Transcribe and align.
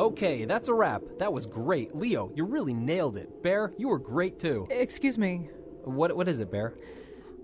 Okay, 0.00 0.46
that's 0.46 0.68
a 0.68 0.74
wrap. 0.74 1.02
That 1.18 1.30
was 1.30 1.44
great. 1.44 1.94
Leo, 1.94 2.32
you 2.34 2.44
really 2.46 2.72
nailed 2.72 3.18
it. 3.18 3.42
Bear, 3.42 3.74
you 3.76 3.88
were 3.88 3.98
great 3.98 4.38
too. 4.38 4.66
Excuse 4.70 5.18
me. 5.18 5.50
What 5.84 6.16
what 6.16 6.26
is 6.26 6.40
it, 6.40 6.50
Bear? 6.50 6.74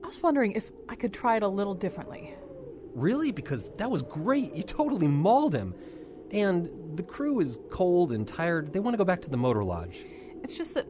I 0.02 0.06
was 0.06 0.22
wondering 0.22 0.52
if 0.52 0.72
I 0.88 0.94
could 0.94 1.12
try 1.12 1.36
it 1.36 1.42
a 1.42 1.48
little 1.48 1.74
differently. 1.74 2.34
Really? 2.94 3.30
Because 3.30 3.68
that 3.74 3.90
was 3.90 4.00
great. 4.02 4.54
You 4.54 4.62
totally 4.62 5.06
mauled 5.06 5.54
him. 5.54 5.74
And 6.30 6.96
the 6.96 7.02
crew 7.02 7.40
is 7.40 7.58
cold 7.70 8.10
and 8.10 8.26
tired. 8.26 8.72
They 8.72 8.80
want 8.80 8.94
to 8.94 8.98
go 8.98 9.04
back 9.04 9.20
to 9.22 9.30
the 9.30 9.36
motor 9.36 9.62
lodge. 9.62 10.06
It's 10.42 10.56
just 10.56 10.72
that 10.74 10.86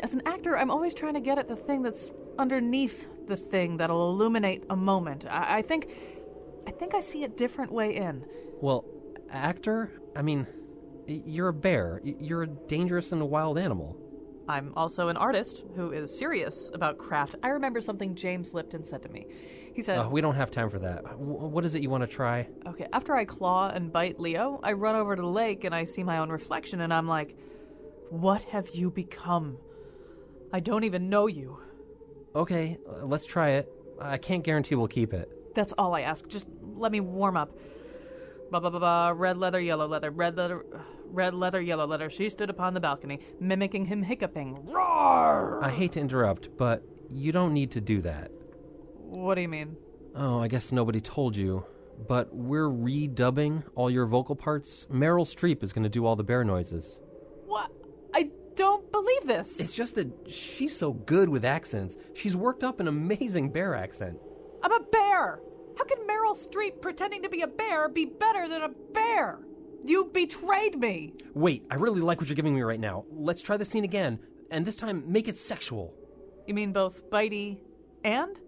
as 0.00 0.12
an 0.12 0.22
actor, 0.26 0.58
I'm 0.58 0.72
always 0.72 0.92
trying 0.92 1.14
to 1.14 1.20
get 1.20 1.38
at 1.38 1.46
the 1.46 1.56
thing 1.56 1.82
that's 1.82 2.10
underneath 2.36 3.06
the 3.28 3.36
thing 3.36 3.76
that'll 3.76 4.10
illuminate 4.10 4.64
a 4.70 4.76
moment. 4.76 5.24
I, 5.30 5.58
I 5.58 5.62
think 5.62 5.88
I 6.66 6.72
think 6.72 6.94
I 6.94 7.00
see 7.00 7.22
a 7.22 7.28
different 7.28 7.70
way 7.70 7.94
in. 7.94 8.24
Well, 8.60 8.84
actor? 9.30 9.92
I 10.16 10.22
mean, 10.22 10.48
you're 11.06 11.48
a 11.48 11.52
bear. 11.52 12.00
You're 12.04 12.42
a 12.44 12.46
dangerous 12.46 13.12
and 13.12 13.22
a 13.22 13.26
wild 13.26 13.58
animal. 13.58 13.96
I'm 14.48 14.72
also 14.76 15.08
an 15.08 15.16
artist 15.16 15.64
who 15.74 15.92
is 15.92 16.16
serious 16.16 16.70
about 16.72 16.98
craft. 16.98 17.34
I 17.42 17.48
remember 17.48 17.80
something 17.80 18.14
James 18.14 18.54
Lipton 18.54 18.84
said 18.84 19.02
to 19.02 19.08
me. 19.08 19.26
He 19.74 19.82
said, 19.82 19.98
uh, 19.98 20.08
We 20.08 20.20
don't 20.20 20.36
have 20.36 20.50
time 20.50 20.70
for 20.70 20.78
that. 20.78 21.02
W- 21.04 21.46
what 21.48 21.64
is 21.64 21.74
it 21.74 21.82
you 21.82 21.90
want 21.90 22.02
to 22.02 22.06
try? 22.06 22.48
Okay, 22.66 22.86
after 22.92 23.14
I 23.14 23.24
claw 23.24 23.68
and 23.68 23.92
bite 23.92 24.20
Leo, 24.20 24.60
I 24.62 24.72
run 24.72 24.94
over 24.94 25.16
to 25.16 25.22
the 25.22 25.28
lake 25.28 25.64
and 25.64 25.74
I 25.74 25.84
see 25.84 26.02
my 26.04 26.18
own 26.18 26.30
reflection 26.30 26.80
and 26.80 26.94
I'm 26.94 27.08
like, 27.08 27.36
What 28.10 28.44
have 28.44 28.70
you 28.72 28.90
become? 28.90 29.58
I 30.52 30.60
don't 30.60 30.84
even 30.84 31.08
know 31.08 31.26
you. 31.26 31.58
Okay, 32.36 32.78
uh, 32.88 33.04
let's 33.04 33.24
try 33.26 33.50
it. 33.50 33.72
I 34.00 34.18
can't 34.18 34.44
guarantee 34.44 34.76
we'll 34.76 34.88
keep 34.88 35.12
it. 35.12 35.28
That's 35.54 35.72
all 35.76 35.94
I 35.94 36.02
ask. 36.02 36.28
Just 36.28 36.46
let 36.76 36.92
me 36.92 37.00
warm 37.00 37.36
up. 37.36 37.50
Ba 38.50 38.60
ba 38.60 38.70
ba 38.70 38.78
ba. 38.78 39.12
Red 39.14 39.38
leather, 39.38 39.60
yellow 39.60 39.88
leather, 39.88 40.10
red 40.10 40.36
leather, 40.36 40.64
red 41.16 41.34
leather, 41.34 41.60
yellow 41.60 41.86
leather. 41.86 42.10
She 42.10 42.30
stood 42.30 42.50
upon 42.50 42.74
the 42.74 42.80
balcony, 42.80 43.20
mimicking 43.40 43.86
him 43.86 44.02
hiccuping. 44.02 44.64
Roar! 44.66 45.64
I 45.64 45.70
hate 45.70 45.92
to 45.92 46.00
interrupt, 46.00 46.56
but 46.56 46.84
you 47.10 47.32
don't 47.32 47.54
need 47.54 47.70
to 47.72 47.80
do 47.80 48.00
that. 48.02 48.30
What 48.94 49.34
do 49.34 49.40
you 49.40 49.48
mean? 49.48 49.76
Oh, 50.14 50.40
I 50.40 50.48
guess 50.48 50.70
nobody 50.70 51.00
told 51.00 51.36
you. 51.36 51.64
But 52.06 52.34
we're 52.34 52.68
redubbing 52.68 53.64
all 53.74 53.90
your 53.90 54.04
vocal 54.06 54.36
parts. 54.36 54.86
Meryl 54.92 55.26
Streep 55.26 55.62
is 55.62 55.72
going 55.72 55.84
to 55.84 55.88
do 55.88 56.04
all 56.04 56.14
the 56.14 56.22
bear 56.22 56.44
noises. 56.44 57.00
What? 57.46 57.72
I 58.14 58.30
don't 58.54 58.90
believe 58.92 59.26
this. 59.26 59.58
It's 59.58 59.74
just 59.74 59.94
that 59.94 60.12
she's 60.30 60.76
so 60.76 60.92
good 60.92 61.30
with 61.30 61.46
accents. 61.46 61.96
She's 62.12 62.36
worked 62.36 62.62
up 62.62 62.80
an 62.80 62.88
amazing 62.88 63.50
bear 63.50 63.74
accent. 63.74 64.18
I'm 64.62 64.72
a 64.72 64.80
bear! 64.80 65.40
How 65.78 65.84
can 65.84 65.98
Meryl 66.06 66.36
Streep 66.36 66.82
pretending 66.82 67.22
to 67.22 67.28
be 67.30 67.42
a 67.42 67.46
bear 67.46 67.88
be 67.88 68.04
better 68.04 68.48
than 68.48 68.62
a 68.62 68.68
bear? 68.92 69.38
You 69.86 70.10
betrayed 70.12 70.78
me! 70.78 71.14
Wait, 71.34 71.64
I 71.70 71.76
really 71.76 72.00
like 72.00 72.20
what 72.20 72.28
you're 72.28 72.36
giving 72.36 72.54
me 72.54 72.62
right 72.62 72.80
now. 72.80 73.04
Let's 73.10 73.40
try 73.40 73.56
the 73.56 73.64
scene 73.64 73.84
again, 73.84 74.18
and 74.50 74.64
this 74.64 74.76
time 74.76 75.04
make 75.06 75.28
it 75.28 75.38
sexual. 75.38 75.94
You 76.46 76.54
mean 76.54 76.72
both 76.72 77.08
bitey 77.08 77.58
and 78.04 78.38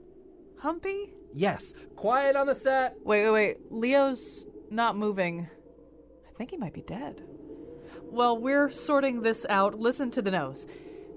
humpy? 0.58 1.14
Yes. 1.33 1.75
Quiet 1.95 2.34
on 2.34 2.47
the 2.47 2.55
set. 2.55 2.97
Wait, 3.05 3.24
wait, 3.24 3.30
wait. 3.30 3.57
Leo's 3.70 4.46
not 4.70 4.96
moving. 4.96 5.48
I 6.29 6.36
think 6.36 6.51
he 6.51 6.57
might 6.57 6.74
be 6.74 6.83
dead. 6.83 7.23
Well, 8.02 8.36
we're 8.39 8.70
sorting 8.70 9.23
this 9.23 9.46
out. 9.48 9.79
Listen 9.79 10.11
to 10.13 10.23
the 10.23 10.30
nose. 10.30 10.67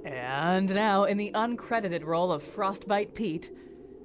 And 0.03 0.73
now, 0.73 1.03
in 1.06 1.17
the 1.17 1.31
uncredited 1.34 2.03
role 2.06 2.31
of 2.31 2.44
Frostbite 2.44 3.16
Pete, 3.16 3.51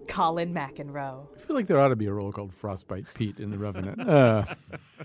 Colin 0.07 0.55
McEnroe. 0.55 1.27
I 1.35 1.39
feel 1.39 1.57
like 1.57 1.67
there 1.67 1.81
ought 1.81 1.89
to 1.89 1.97
be 1.97 2.07
a 2.07 2.13
role 2.13 2.33
called 2.33 2.55
Frostbite 2.55 3.07
Pete 3.15 3.39
in 3.39 3.51
The 3.51 3.59
Revenant. 3.59 4.01
Uh, 4.01 4.45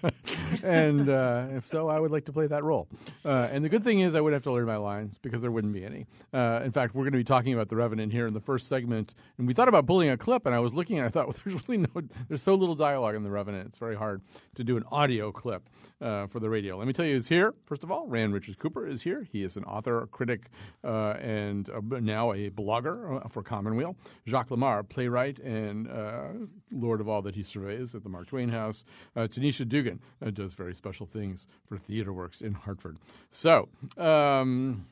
and 0.63 1.09
uh, 1.09 1.47
if 1.51 1.65
so, 1.65 1.89
I 1.89 1.99
would 1.99 2.11
like 2.11 2.25
to 2.25 2.33
play 2.33 2.47
that 2.47 2.63
role. 2.63 2.87
Uh, 3.25 3.47
and 3.51 3.63
the 3.63 3.69
good 3.69 3.83
thing 3.83 3.99
is, 3.99 4.15
I 4.15 4.21
would 4.21 4.33
have 4.33 4.43
to 4.43 4.51
learn 4.51 4.65
my 4.65 4.77
lines 4.77 5.17
because 5.21 5.41
there 5.41 5.51
wouldn't 5.51 5.73
be 5.73 5.83
any. 5.83 6.05
Uh, 6.33 6.61
in 6.63 6.71
fact, 6.71 6.95
we're 6.95 7.03
going 7.03 7.13
to 7.13 7.17
be 7.17 7.23
talking 7.23 7.53
about 7.53 7.69
The 7.69 7.75
Revenant 7.75 8.11
here 8.11 8.25
in 8.25 8.33
the 8.33 8.39
first 8.39 8.67
segment. 8.67 9.13
And 9.37 9.47
we 9.47 9.53
thought 9.53 9.67
about 9.67 9.87
pulling 9.87 10.09
a 10.09 10.17
clip, 10.17 10.45
and 10.45 10.55
I 10.55 10.59
was 10.59 10.73
looking 10.73 10.97
and 10.97 11.07
I 11.07 11.09
thought, 11.09 11.27
well, 11.27 11.37
there's 11.43 11.67
really 11.67 11.85
no, 11.93 12.01
there's 12.27 12.43
so 12.43 12.55
little 12.55 12.75
dialogue 12.75 13.15
in 13.15 13.23
The 13.23 13.31
Revenant. 13.31 13.67
It's 13.67 13.77
very 13.77 13.95
hard 13.95 14.21
to 14.55 14.63
do 14.63 14.77
an 14.77 14.83
audio 14.91 15.31
clip 15.31 15.67
uh, 16.01 16.27
for 16.27 16.39
the 16.39 16.49
radio. 16.49 16.77
Let 16.77 16.87
me 16.87 16.93
tell 16.93 17.05
you 17.05 17.13
who's 17.13 17.27
here. 17.27 17.53
First 17.65 17.83
of 17.83 17.91
all, 17.91 18.07
Rand 18.07 18.33
Richards 18.33 18.57
Cooper 18.57 18.87
is 18.87 19.03
here. 19.03 19.27
He 19.31 19.43
is 19.43 19.55
an 19.57 19.63
author, 19.65 20.01
a 20.01 20.07
critic, 20.07 20.49
uh, 20.83 21.13
and 21.21 21.69
now 21.81 22.33
a 22.33 22.49
blogger 22.49 23.29
for 23.31 23.43
Commonweal. 23.43 23.95
Jacques 24.27 24.49
Lamarre, 24.49 24.87
playwright 24.87 25.39
and 25.39 25.89
uh, 25.89 26.29
lord 26.71 27.01
of 27.01 27.07
all 27.07 27.21
that 27.21 27.35
he 27.35 27.43
surveys 27.43 27.93
at 27.95 28.03
the 28.03 28.09
Mark 28.09 28.27
Twain 28.27 28.49
House. 28.49 28.83
Uh, 29.15 29.21
Tanisha 29.21 29.67
Dugan 29.67 29.99
uh, 30.25 30.31
does 30.31 30.53
very 30.53 30.73
special 30.73 31.05
things 31.05 31.45
for 31.67 31.77
Theater 31.77 32.13
Works 32.13 32.41
in 32.41 32.53
Hartford. 32.53 32.97
So, 33.29 33.69
um, 33.97 34.85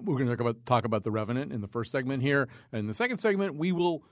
we're 0.00 0.14
going 0.14 0.26
to 0.26 0.32
talk 0.32 0.40
about, 0.40 0.66
talk 0.66 0.84
about 0.84 1.02
the 1.02 1.10
Revenant 1.10 1.52
in 1.52 1.60
the 1.60 1.66
first 1.66 1.90
segment 1.90 2.22
here. 2.22 2.48
In 2.72 2.86
the 2.86 2.94
second 2.94 3.18
segment, 3.18 3.56
we 3.56 3.72
will 3.72 4.04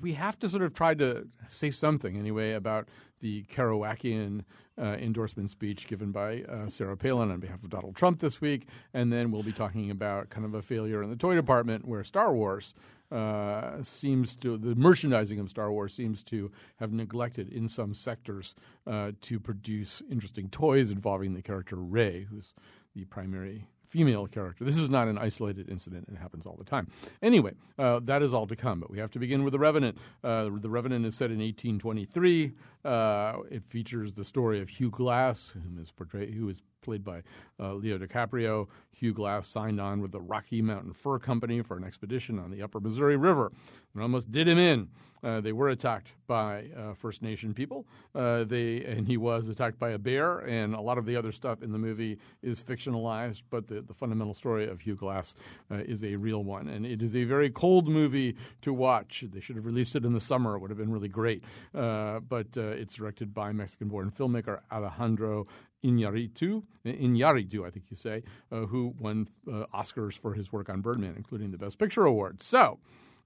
we 0.00 0.12
have 0.14 0.38
to 0.40 0.48
sort 0.48 0.62
of 0.62 0.74
try 0.74 0.94
to 0.94 1.28
say 1.48 1.70
something 1.70 2.16
anyway 2.16 2.52
about 2.52 2.88
the 3.20 3.44
Kerouacian 3.44 4.44
uh, 4.78 4.96
endorsement 4.98 5.50
speech 5.50 5.86
given 5.86 6.10
by 6.10 6.42
uh, 6.42 6.68
Sarah 6.68 6.96
Palin 6.96 7.30
on 7.30 7.40
behalf 7.40 7.62
of 7.62 7.70
Donald 7.70 7.94
Trump 7.94 8.20
this 8.20 8.40
week, 8.40 8.66
and 8.94 9.12
then 9.12 9.30
we'll 9.30 9.42
be 9.42 9.52
talking 9.52 9.90
about 9.90 10.30
kind 10.30 10.44
of 10.46 10.54
a 10.54 10.62
failure 10.62 11.02
in 11.02 11.10
the 11.10 11.16
toy 11.16 11.34
department 11.34 11.86
where 11.86 12.02
Star 12.02 12.34
Wars 12.34 12.74
uh, 13.12 13.82
seems 13.82 14.34
to 14.36 14.56
the 14.56 14.74
merchandising 14.74 15.38
of 15.38 15.50
Star 15.50 15.70
Wars 15.70 15.92
seems 15.92 16.22
to 16.24 16.50
have 16.76 16.92
neglected 16.92 17.48
in 17.50 17.68
some 17.68 17.94
sectors 17.94 18.54
uh, 18.86 19.12
to 19.20 19.38
produce 19.38 20.02
interesting 20.10 20.48
toys 20.48 20.90
involving 20.90 21.34
the 21.34 21.42
character 21.42 21.76
Rey, 21.76 22.26
who's 22.30 22.54
the 22.94 23.04
primary 23.04 23.66
female 23.92 24.26
character. 24.26 24.64
This 24.64 24.78
is 24.78 24.88
not 24.88 25.06
an 25.06 25.18
isolated 25.18 25.68
incident; 25.68 26.08
it 26.10 26.16
happens 26.16 26.46
all 26.46 26.56
the 26.56 26.64
time. 26.64 26.88
Anyway, 27.22 27.52
uh, 27.78 28.00
that 28.04 28.22
is 28.22 28.32
all 28.32 28.46
to 28.46 28.56
come. 28.56 28.80
But 28.80 28.90
we 28.90 28.98
have 28.98 29.10
to 29.10 29.18
begin 29.18 29.44
with 29.44 29.52
the 29.52 29.58
Revenant. 29.58 29.98
Uh, 30.24 30.48
the 30.54 30.70
Revenant 30.70 31.04
is 31.04 31.14
set 31.14 31.30
in 31.30 31.38
1823. 31.38 32.52
Uh, 32.86 33.36
it 33.50 33.62
features 33.62 34.14
the 34.14 34.24
story 34.24 34.60
of 34.60 34.70
Hugh 34.70 34.90
Glass, 34.90 35.50
whom 35.50 35.78
is 35.78 35.90
portrayed, 35.92 36.32
who 36.32 36.48
is 36.48 36.62
played 36.80 37.04
by 37.04 37.22
uh, 37.60 37.74
Leo 37.74 37.98
DiCaprio. 37.98 38.66
Hugh 38.94 39.12
Glass 39.12 39.46
signed 39.46 39.80
on 39.80 40.00
with 40.00 40.12
the 40.12 40.20
Rocky 40.20 40.62
Mountain 40.62 40.94
Fur 40.94 41.18
Company 41.18 41.60
for 41.60 41.76
an 41.76 41.84
expedition 41.84 42.38
on 42.38 42.50
the 42.50 42.62
upper 42.62 42.80
Missouri 42.80 43.16
River. 43.16 43.52
It 43.94 44.00
almost 44.00 44.30
did 44.30 44.48
him 44.48 44.58
in. 44.58 44.88
Uh, 45.22 45.40
they 45.40 45.52
were 45.52 45.68
attacked 45.68 46.08
by 46.26 46.64
uh, 46.76 46.94
First 46.94 47.22
Nation 47.22 47.54
people. 47.54 47.86
Uh, 48.14 48.42
they 48.42 48.84
and 48.84 49.06
he 49.06 49.16
was 49.16 49.46
attacked 49.46 49.78
by 49.78 49.90
a 49.90 49.98
bear, 49.98 50.38
and 50.38 50.74
a 50.74 50.80
lot 50.80 50.98
of 50.98 51.06
the 51.06 51.16
other 51.16 51.30
stuff 51.30 51.62
in 51.62 51.70
the 51.70 51.78
movie 51.78 52.18
is 52.42 52.60
fictionalized. 52.60 53.42
But 53.48 53.68
the, 53.68 53.82
the 53.82 53.94
fundamental 53.94 54.34
story 54.34 54.68
of 54.68 54.80
Hugh 54.80 54.96
Glass 54.96 55.36
uh, 55.70 55.76
is 55.76 56.02
a 56.02 56.16
real 56.16 56.42
one, 56.42 56.68
and 56.68 56.84
it 56.84 57.02
is 57.02 57.14
a 57.14 57.22
very 57.22 57.50
cold 57.50 57.86
movie 57.86 58.36
to 58.62 58.72
watch. 58.72 59.24
They 59.32 59.40
should 59.40 59.54
have 59.56 59.66
released 59.66 59.94
it 59.94 60.04
in 60.04 60.12
the 60.12 60.20
summer; 60.20 60.56
it 60.56 60.60
would 60.60 60.70
have 60.70 60.78
been 60.78 60.90
really 60.90 61.08
great. 61.08 61.44
Uh, 61.72 62.18
but 62.18 62.48
uh, 62.56 62.62
it's 62.62 62.94
directed 62.94 63.32
by 63.32 63.52
Mexican-born 63.52 64.10
filmmaker 64.10 64.58
Alejandro 64.72 65.46
Iñárritu, 65.84 66.64
Iñárritu, 66.84 67.64
I 67.64 67.70
think 67.70 67.86
you 67.90 67.96
say, 67.96 68.22
who 68.50 68.94
won 68.98 69.28
Oscars 69.74 70.16
for 70.16 70.32
his 70.32 70.52
work 70.52 70.68
on 70.68 70.80
Birdman, 70.80 71.14
including 71.16 71.50
the 71.50 71.58
Best 71.58 71.78
Picture 71.78 72.04
award. 72.04 72.40
So, 72.40 72.78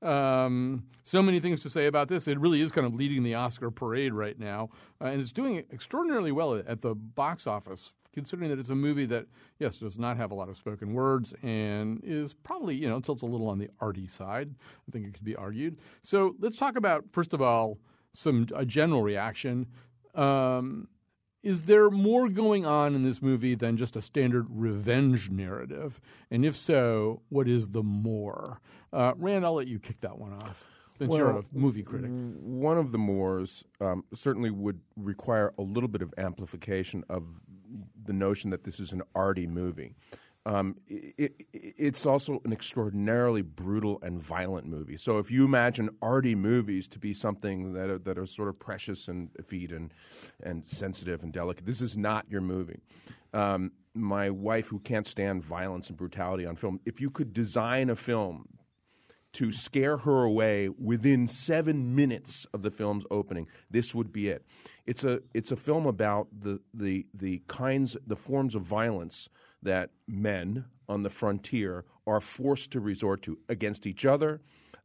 um, 0.02 0.84
so 1.04 1.22
many 1.22 1.40
things 1.40 1.60
to 1.60 1.70
say 1.70 1.86
about 1.86 2.08
this. 2.08 2.28
It 2.28 2.38
really 2.38 2.60
is 2.60 2.72
kind 2.72 2.86
of 2.86 2.94
leading 2.94 3.22
the 3.22 3.34
Oscar 3.34 3.70
parade 3.70 4.12
right 4.12 4.38
now, 4.38 4.70
uh, 5.00 5.06
and 5.06 5.20
it's 5.20 5.32
doing 5.32 5.64
extraordinarily 5.72 6.32
well 6.32 6.54
at 6.54 6.82
the 6.82 6.94
box 6.94 7.46
office, 7.46 7.94
considering 8.12 8.50
that 8.50 8.58
it's 8.58 8.70
a 8.70 8.74
movie 8.74 9.06
that, 9.06 9.26
yes, 9.58 9.78
does 9.78 9.98
not 9.98 10.16
have 10.16 10.30
a 10.30 10.34
lot 10.34 10.48
of 10.48 10.56
spoken 10.56 10.94
words 10.94 11.34
and 11.42 12.00
is 12.04 12.34
probably, 12.34 12.74
you 12.74 12.88
know, 12.88 13.00
tilts 13.00 13.22
a 13.22 13.26
little 13.26 13.48
on 13.48 13.58
the 13.58 13.68
arty 13.80 14.06
side. 14.06 14.54
I 14.88 14.90
think 14.90 15.06
it 15.06 15.14
could 15.14 15.24
be 15.24 15.36
argued. 15.36 15.78
So 16.02 16.34
let's 16.40 16.56
talk 16.56 16.76
about, 16.76 17.04
first 17.12 17.32
of 17.34 17.42
all, 17.42 17.78
some 18.14 18.46
a 18.54 18.64
general 18.64 19.02
reaction. 19.02 19.66
Um, 20.14 20.88
is 21.46 21.62
there 21.62 21.90
more 21.90 22.28
going 22.28 22.66
on 22.66 22.96
in 22.96 23.04
this 23.04 23.22
movie 23.22 23.54
than 23.54 23.76
just 23.76 23.94
a 23.94 24.02
standard 24.02 24.48
revenge 24.50 25.30
narrative? 25.30 26.00
And 26.28 26.44
if 26.44 26.56
so, 26.56 27.22
what 27.28 27.46
is 27.46 27.68
the 27.68 27.84
more? 27.84 28.60
Uh, 28.92 29.12
Rand, 29.16 29.46
I'll 29.46 29.54
let 29.54 29.68
you 29.68 29.78
kick 29.78 30.00
that 30.00 30.18
one 30.18 30.32
off 30.32 30.64
since 30.98 31.08
well, 31.08 31.18
you're 31.18 31.38
a 31.38 31.44
movie 31.52 31.84
critic. 31.84 32.10
One 32.10 32.78
of 32.78 32.90
the 32.90 32.98
mores 32.98 33.64
um, 33.80 34.02
certainly 34.12 34.50
would 34.50 34.80
require 34.96 35.54
a 35.56 35.62
little 35.62 35.88
bit 35.88 36.02
of 36.02 36.12
amplification 36.18 37.04
of 37.08 37.22
the 38.04 38.12
notion 38.12 38.50
that 38.50 38.64
this 38.64 38.80
is 38.80 38.90
an 38.90 39.02
arty 39.14 39.46
movie. 39.46 39.94
Um, 40.46 40.76
i 40.88 41.12
i 41.18 41.28
it's 41.52 42.06
also 42.06 42.40
an 42.44 42.52
extraordinarily 42.52 43.42
brutal 43.42 43.98
and 44.02 44.22
violent 44.22 44.66
movie. 44.66 44.96
So 44.96 45.18
if 45.18 45.30
you 45.30 45.44
imagine 45.44 45.90
arty 46.00 46.34
movies 46.36 46.86
to 46.88 46.98
be 46.98 47.12
something 47.12 47.72
that 47.72 47.90
are, 47.90 47.98
that 47.98 48.16
are 48.16 48.26
sort 48.26 48.48
of 48.48 48.58
precious 48.58 49.08
and 49.08 49.30
effete 49.38 49.72
and 49.72 49.92
and 50.42 50.64
sensitive 50.66 51.22
and 51.24 51.32
delicate, 51.32 51.66
this 51.66 51.82
is 51.82 51.96
not 51.96 52.26
your 52.30 52.40
movie. 52.40 52.78
Um, 53.34 53.72
my 53.92 54.30
wife, 54.30 54.68
who 54.68 54.78
can't 54.78 55.06
stand 55.06 55.42
violence 55.42 55.88
and 55.88 55.98
brutality 55.98 56.46
on 56.46 56.54
film, 56.56 56.80
if 56.84 57.00
you 57.00 57.10
could 57.10 57.32
design 57.32 57.90
a 57.90 57.96
film 57.96 58.46
to 59.32 59.52
scare 59.52 59.98
her 59.98 60.22
away 60.22 60.68
within 60.68 61.26
seven 61.26 61.94
minutes 61.94 62.46
of 62.54 62.62
the 62.62 62.70
film's 62.70 63.04
opening, 63.10 63.48
this 63.70 63.94
would 63.94 64.12
be 64.12 64.28
it. 64.28 64.46
It's 64.86 65.02
a 65.02 65.20
it's 65.34 65.50
a 65.50 65.56
film 65.56 65.86
about 65.86 66.28
the 66.32 66.60
the 66.72 67.06
the 67.12 67.42
kinds 67.48 67.96
the 68.06 68.16
forms 68.16 68.54
of 68.54 68.62
violence 68.62 69.28
that 69.62 69.90
men 70.06 70.64
on 70.88 71.02
the 71.02 71.10
frontier 71.10 71.84
are 72.06 72.20
forced 72.20 72.70
to 72.72 72.80
resort 72.80 73.22
to 73.22 73.38
against 73.48 73.86
each 73.86 74.04
other, 74.04 74.40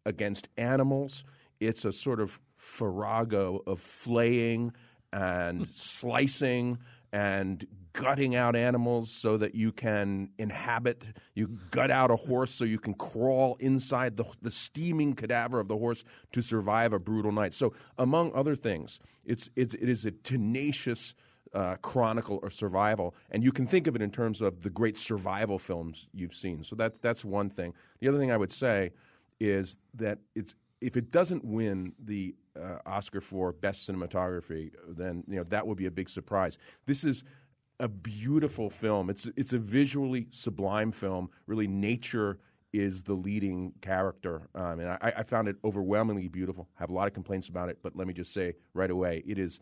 against 0.06 0.50
animals. 0.58 1.24
It's 1.60 1.86
a 1.86 1.94
sort 1.94 2.20
of 2.20 2.40
farrago 2.56 3.62
of 3.68 3.80
flaying 3.80 4.74
and 5.14 5.68
slicing 5.74 6.80
and 7.14 7.68
gutting 7.94 8.36
out 8.36 8.56
animals 8.56 9.12
so 9.12 9.38
that 9.38 9.54
you 9.54 9.72
can 9.72 10.30
inhabit. 10.38 11.04
You 11.36 11.60
gut 11.72 11.92
out 11.92 12.10
a 12.10 12.16
horse 12.16 12.52
so 12.52 12.64
you 12.64 12.80
can 12.80 12.94
crawl 12.94 13.58
inside 13.60 14.18
the, 14.18 14.26
the 14.42 14.52
steaming 14.52 15.14
cadaver 15.14 15.60
of 15.60 15.68
the 15.68 15.78
horse 15.78 16.04
to 16.32 16.42
survive 16.42 16.94
a 16.94 17.00
brutal 17.00 17.32
night. 17.32 17.54
So, 17.54 17.74
among 17.98 18.34
other 18.34 18.56
things, 18.56 19.00
it's, 19.26 19.50
it's, 19.56 19.74
it 19.74 19.90
is 19.90 20.06
a 20.06 20.12
tenacious 20.12 21.16
uh, 21.54 21.76
chronicle 21.82 22.40
of 22.44 22.54
survival, 22.54 23.14
and 23.30 23.44
you 23.44 23.52
can 23.52 23.68
think 23.68 23.88
of 23.88 23.96
it 23.96 24.02
in 24.02 24.12
terms 24.12 24.42
of 24.42 24.62
the 24.62 24.70
great 24.70 24.98
survival 24.98 25.60
films 25.60 26.08
you've 26.14 26.34
seen. 26.34 26.64
So 26.64 26.76
that 26.78 27.02
that's 27.02 27.26
one 27.26 27.50
thing. 27.50 27.74
The 28.00 28.08
other 28.08 28.18
thing 28.18 28.32
I 28.32 28.38
would 28.38 28.52
say 28.52 28.92
is 29.40 29.78
that 29.96 30.20
it's 30.36 30.56
if 30.80 30.98
it 30.98 31.12
doesn't 31.12 31.46
win 31.46 31.94
the 32.04 32.36
uh, 32.60 32.78
Oscar 32.86 33.22
for 33.22 33.52
best 33.52 33.88
cinematography, 33.88 34.72
then 34.88 35.24
you 35.28 35.38
know 35.38 35.44
that 35.44 35.68
would 35.68 35.78
be 35.78 35.86
a 35.86 35.92
big 35.92 36.10
surprise. 36.10 36.58
This 36.86 37.04
is 37.04 37.24
a 37.80 37.88
beautiful 37.88 38.70
film. 38.70 39.10
It's 39.10 39.28
it's 39.36 39.54
a 39.54 39.60
visually 39.60 40.28
sublime 40.32 40.92
film. 40.92 41.30
Really, 41.48 41.68
nature 41.68 42.40
is 42.74 43.04
the 43.04 43.14
leading 43.14 43.74
character, 43.82 44.48
um, 44.56 44.80
and 44.80 44.90
I, 44.90 45.14
I 45.18 45.24
found 45.24 45.50
it 45.50 45.58
overwhelmingly 45.64 46.30
beautiful. 46.30 46.70
I 46.80 46.84
have 46.84 46.90
a 46.90 46.94
lot 46.94 47.08
of 47.08 47.14
complaints 47.14 47.50
about 47.50 47.68
it, 47.68 47.80
but 47.84 47.98
let 47.98 48.08
me 48.08 48.14
just 48.14 48.34
say 48.34 48.56
right 48.74 48.90
away, 48.90 49.24
it 49.28 49.38
is 49.38 49.60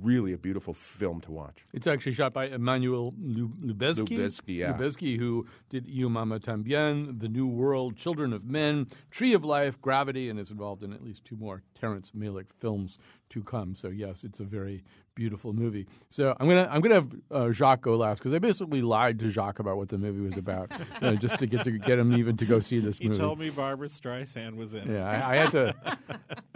really 0.00 0.32
a 0.32 0.38
beautiful 0.38 0.74
film 0.74 1.20
to 1.22 1.32
watch. 1.32 1.64
It's 1.72 1.86
actually 1.86 2.12
shot 2.12 2.32
by 2.32 2.46
Emmanuel 2.46 3.12
Lubezki. 3.12 4.18
Lubezki, 4.18 4.56
yeah. 4.58 4.72
Lubezki, 4.72 5.18
who 5.18 5.46
did 5.68 5.86
You 5.86 6.08
Mama 6.08 6.38
Tambien, 6.38 7.18
The 7.18 7.28
New 7.28 7.46
World, 7.46 7.96
Children 7.96 8.32
of 8.32 8.44
Men, 8.44 8.86
Tree 9.10 9.34
of 9.34 9.44
Life, 9.44 9.80
Gravity, 9.80 10.28
and 10.28 10.38
is 10.38 10.50
involved 10.50 10.82
in 10.82 10.92
at 10.92 11.02
least 11.02 11.24
two 11.24 11.36
more 11.36 11.62
Terrence 11.80 12.12
Malick 12.12 12.46
films 12.58 12.98
to 13.30 13.42
come. 13.42 13.74
So 13.74 13.88
yes, 13.88 14.24
it's 14.24 14.40
a 14.40 14.44
very 14.44 14.82
beautiful 15.14 15.52
movie. 15.52 15.86
So 16.08 16.34
I'm 16.40 16.48
gonna 16.48 16.68
I'm 16.70 16.80
gonna 16.80 16.94
have 16.96 17.08
uh, 17.30 17.50
Jacques 17.52 17.82
go 17.82 17.96
last 17.96 18.18
because 18.18 18.32
I 18.34 18.38
basically 18.38 18.82
lied 18.82 19.18
to 19.20 19.30
Jacques 19.30 19.58
about 19.58 19.76
what 19.76 19.88
the 19.88 19.98
movie 19.98 20.20
was 20.20 20.36
about, 20.36 20.70
uh, 21.02 21.14
just 21.14 21.38
to 21.38 21.46
get 21.46 21.64
to 21.64 21.70
get 21.72 21.98
him 21.98 22.12
even 22.16 22.36
to 22.38 22.44
go 22.46 22.60
see 22.60 22.78
this 22.80 23.00
movie. 23.00 23.04
He 23.04 23.08
movie. 23.10 23.20
told 23.20 23.38
me 23.38 23.50
Barbra 23.50 23.88
Streisand 23.88 24.56
was 24.56 24.74
in 24.74 24.90
it. 24.90 24.94
Yeah, 24.94 25.08
I, 25.08 25.32
I 25.32 25.36
had 25.36 25.50
to. 25.52 25.74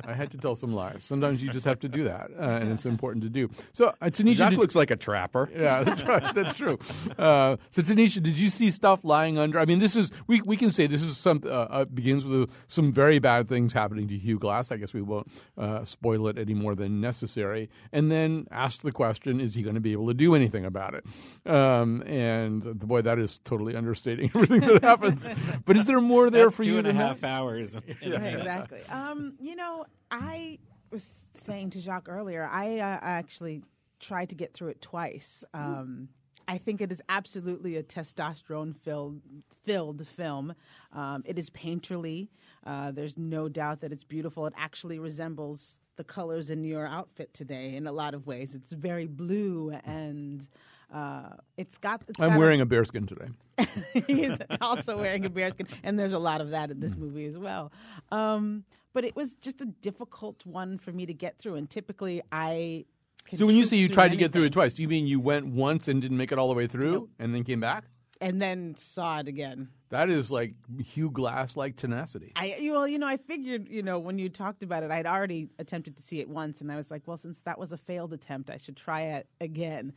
I 0.07 0.13
had 0.13 0.31
to 0.33 0.39
tell 0.39 0.55
some 0.55 0.75
lies. 0.75 1.03
Sometimes 1.03 1.43
you 1.43 1.51
just 1.51 1.65
have 1.65 1.79
to 1.81 1.89
do 1.89 2.05
that, 2.05 2.31
uh, 2.39 2.43
and 2.43 2.71
it's 2.71 2.85
important 2.85 3.23
to 3.25 3.31
do. 3.31 3.49
So, 3.73 3.95
uh, 4.03 4.07
Tanisha, 4.07 4.35
Jacques 4.37 4.51
did- 4.51 4.59
looks 4.59 4.75
like 4.75 4.91
a 4.91 4.97
trapper. 4.97 5.49
yeah, 5.55 5.83
that's 5.83 6.03
right. 6.03 6.35
That's 6.35 6.57
true. 6.57 6.79
Uh, 7.19 7.57
so, 7.71 7.81
Tanisha, 7.83 8.23
did 8.23 8.37
you 8.39 8.49
see 8.51 8.71
stuff 8.71 9.03
lying 9.05 9.39
under? 9.39 9.59
I 9.59 9.65
mean, 9.65 9.79
this 9.79 9.97
is 9.97 10.11
we 10.27 10.43
we 10.43 10.57
can 10.57 10.71
say 10.71 10.87
this 10.87 11.03
is 11.03 11.17
some 11.17 11.41
uh, 11.45 11.49
uh, 11.49 11.85
begins 11.87 12.27
with 12.27 12.51
some 12.67 12.93
very 12.93 13.19
bad 13.19 13.49
things 13.49 13.73
happening 13.73 14.09
to 14.09 14.19
Hugh 14.19 14.39
Glass. 14.39 14.71
I 14.73 14.77
guess 14.77 14.93
we 14.93 15.01
won't 15.15 15.29
uh, 15.59 15.85
spoil 15.85 16.29
it 16.29 16.39
any 16.39 16.55
more 16.55 16.75
than 16.75 17.01
necessary. 17.01 17.71
And 17.93 18.11
then 18.11 18.47
ask 18.51 18.81
the 18.83 18.93
question: 18.93 19.41
Is 19.41 19.55
he 19.55 19.63
going 19.63 19.75
to 19.75 19.81
be 19.81 19.93
able 19.93 20.09
to 20.09 20.15
do 20.15 20.35
anything 20.35 20.65
about 20.65 20.95
it? 20.95 21.05
Um, 21.51 22.03
and 22.03 22.63
the 22.63 22.87
boy, 22.87 23.03
that 23.03 23.19
is 23.19 23.39
totally 23.39 23.77
understating 23.77 24.31
everything 24.35 24.61
that 24.61 24.83
happens. 24.83 25.31
But 25.65 25.77
is 25.77 25.87
there 25.87 26.01
more 26.01 26.31
there 26.31 26.45
That's 26.47 26.57
for 26.57 26.63
two 26.63 26.71
you 26.73 26.79
and 26.79 26.87
a 26.87 26.93
than 26.93 26.97
half 26.97 27.21
that? 27.21 27.29
hours. 27.29 27.75
in 28.01 28.13
a 28.13 28.17
Right, 28.17 28.23
minute. 28.23 28.39
exactly. 28.39 28.81
Um, 28.91 29.35
you 29.41 29.57
know, 29.57 29.87
I 30.11 30.59
was 30.91 31.09
saying 31.35 31.71
to 31.71 31.81
Jacques 31.81 32.09
earlier, 32.09 32.45
I 32.51 32.79
uh, 32.79 32.99
actually 33.03 33.63
tried 34.01 34.29
to 34.31 34.35
get 34.35 34.53
through 34.53 34.69
it 34.69 34.81
twice. 34.83 35.43
Um, 35.55 36.09
I 36.47 36.59
think 36.59 36.81
it 36.83 36.93
is 36.93 37.01
absolutely 37.09 37.77
a 37.77 37.83
testosterone 37.83 38.77
filled 38.77 39.23
filled 39.65 40.07
film. 40.07 40.55
Um, 40.93 41.23
it 41.25 41.39
is 41.39 41.49
painterly. 41.51 42.29
Uh, 42.65 42.91
there's 42.91 43.17
no 43.19 43.49
doubt 43.49 43.81
that 43.81 43.93
it's 43.93 44.05
beautiful. 44.05 44.47
It 44.47 44.55
actually 44.57 44.99
resembles 44.99 45.77
the 45.97 46.05
colors 46.05 46.51
in 46.51 46.65
your 46.65 46.87
outfit 46.87 47.33
today 47.35 47.77
in 47.77 47.87
a 47.87 47.93
lot 47.93 48.15
of 48.15 48.27
ways. 48.27 48.55
It's 48.55 48.73
very 48.73 49.07
blue 49.07 49.77
and 49.85 50.47
uh, 50.93 51.31
it's 51.57 51.77
got. 51.77 52.03
It's 52.09 52.21
I'm 52.21 52.31
got 52.31 52.39
wearing 52.39 52.61
a 52.61 52.67
bearskin 52.67 53.07
today. 53.07 53.27
He's 54.07 54.39
also 54.61 54.97
wearing 54.99 55.25
a 55.25 55.31
bearskin, 55.31 55.67
and 55.83 55.99
there's 55.99 56.13
a 56.13 56.19
lot 56.19 56.41
of 56.41 56.51
that 56.51 56.71
in 56.71 56.79
this 56.79 56.95
movie 56.95 57.27
as 57.27 57.37
well. 57.37 57.73
Um, 58.13 58.65
but 58.93 59.05
it 59.05 59.17
was 59.17 59.33
just 59.41 59.61
a 59.61 59.67
difficult 59.67 60.47
one 60.47 60.79
for 60.79 60.93
me 60.93 61.05
to 61.07 61.15
get 61.15 61.39
through, 61.39 61.57
and 61.57 61.69
typically 61.69 62.23
I. 62.31 62.85
can 63.27 63.39
So 63.39 63.47
when 63.47 63.57
you 63.57 63.65
say 63.65 63.77
you 63.77 63.89
tried 63.89 64.11
to 64.11 64.17
get 64.17 64.33
through 64.33 64.45
it 64.45 64.53
twice, 64.53 64.75
do 64.75 64.83
you 64.83 64.89
mean 64.89 65.07
you 65.07 65.19
went 65.19 65.47
once 65.47 65.89
and 65.89 66.01
didn't 66.01 66.17
make 66.17 66.31
it 66.31 66.39
all 66.39 66.49
the 66.49 66.55
way 66.55 66.67
through 66.69 67.09
and 67.19 67.35
then 67.35 67.43
came 67.43 67.61
back? 67.61 67.85
And 68.25 68.41
then 68.41 68.75
saw 68.77 69.21
it 69.21 69.29
again. 69.29 69.69
That 69.91 70.09
is 70.09 70.31
like 70.31 70.55
Hugh 70.83 71.11
Glass 71.11 71.57
like 71.57 71.77
tenacity. 71.77 72.33
I 72.35 72.57
well, 72.63 72.89
you 72.89 72.99
know, 72.99 73.07
I 73.07 73.19
figured, 73.19 73.69
you 73.69 73.83
know, 73.83 73.99
when 73.99 74.19
you 74.19 74.31
talked 74.31 74.63
about 74.63 74.83
it, 74.83 74.91
I'd 74.91 75.07
already 75.07 75.51
attempted 75.59 75.97
to 75.99 76.03
see 76.03 76.21
it 76.21 76.29
once, 76.29 76.61
and 76.61 76.73
I 76.73 76.77
was 76.77 76.91
like, 76.91 77.03
well, 77.07 77.19
since 77.19 77.41
that 77.41 77.59
was 77.59 77.71
a 77.71 77.77
failed 77.77 78.13
attempt, 78.13 78.49
I 78.51 78.57
should 78.57 78.77
try 78.77 79.03
it 79.03 79.29
again. 79.41 79.93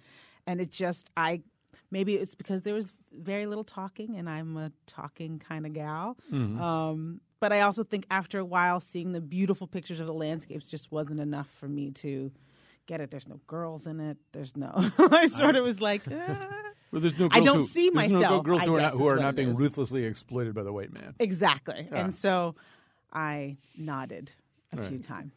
And 0.45 0.59
it 0.59 0.71
just, 0.71 1.09
I 1.15 1.41
maybe 1.89 2.15
it's 2.15 2.35
because 2.35 2.63
there 2.63 2.73
was 2.73 2.93
very 3.13 3.47
little 3.47 3.63
talking, 3.63 4.17
and 4.17 4.29
I'm 4.29 4.57
a 4.57 4.71
talking 4.85 5.39
kind 5.39 5.65
of 5.65 5.73
gal. 5.73 6.17
Um, 6.31 7.21
but 7.39 7.53
I 7.53 7.61
also 7.61 7.83
think 7.83 8.05
after 8.11 8.39
a 8.39 8.45
while, 8.45 8.79
seeing 8.81 9.13
the 9.13 9.21
beautiful 9.21 9.67
pictures 9.67 9.99
of 10.01 10.07
the 10.07 10.13
landscapes 10.13 10.67
just 10.67 10.91
wasn't 10.91 11.21
enough 11.21 11.47
for 11.59 11.67
me 11.69 11.91
to 11.91 12.31
get 12.87 12.99
it. 12.99 13.09
There's 13.09 13.27
no 13.27 13.39
girls 13.47 13.87
in 13.87 13.99
it. 13.99 14.17
There's 14.33 14.57
no. 14.57 14.71
I 14.97 15.27
sort 15.27 15.55
of 15.55 15.63
was 15.63 15.79
like. 15.79 16.03
"Ah." 16.11 16.63
There's 16.99 17.17
no 17.19 17.29
I 17.31 17.39
don't 17.41 17.57
who, 17.57 17.63
see 17.65 17.89
there's 17.89 18.09
no 18.11 18.19
myself, 18.19 18.43
girls 18.43 18.61
I 18.61 18.65
who 18.65 18.75
are 18.75 18.81
not 18.81 18.91
who 18.93 19.07
are 19.07 19.17
not 19.17 19.35
being 19.35 19.49
is. 19.49 19.57
ruthlessly 19.57 20.03
exploited 20.05 20.53
by 20.53 20.63
the 20.63 20.73
white 20.73 20.91
man. 20.93 21.15
Exactly. 21.19 21.87
And 21.91 22.15
so 22.15 22.55
I 23.13 23.57
nodded 23.77 24.31
a 24.73 24.83
few 24.83 24.99
times. 24.99 25.31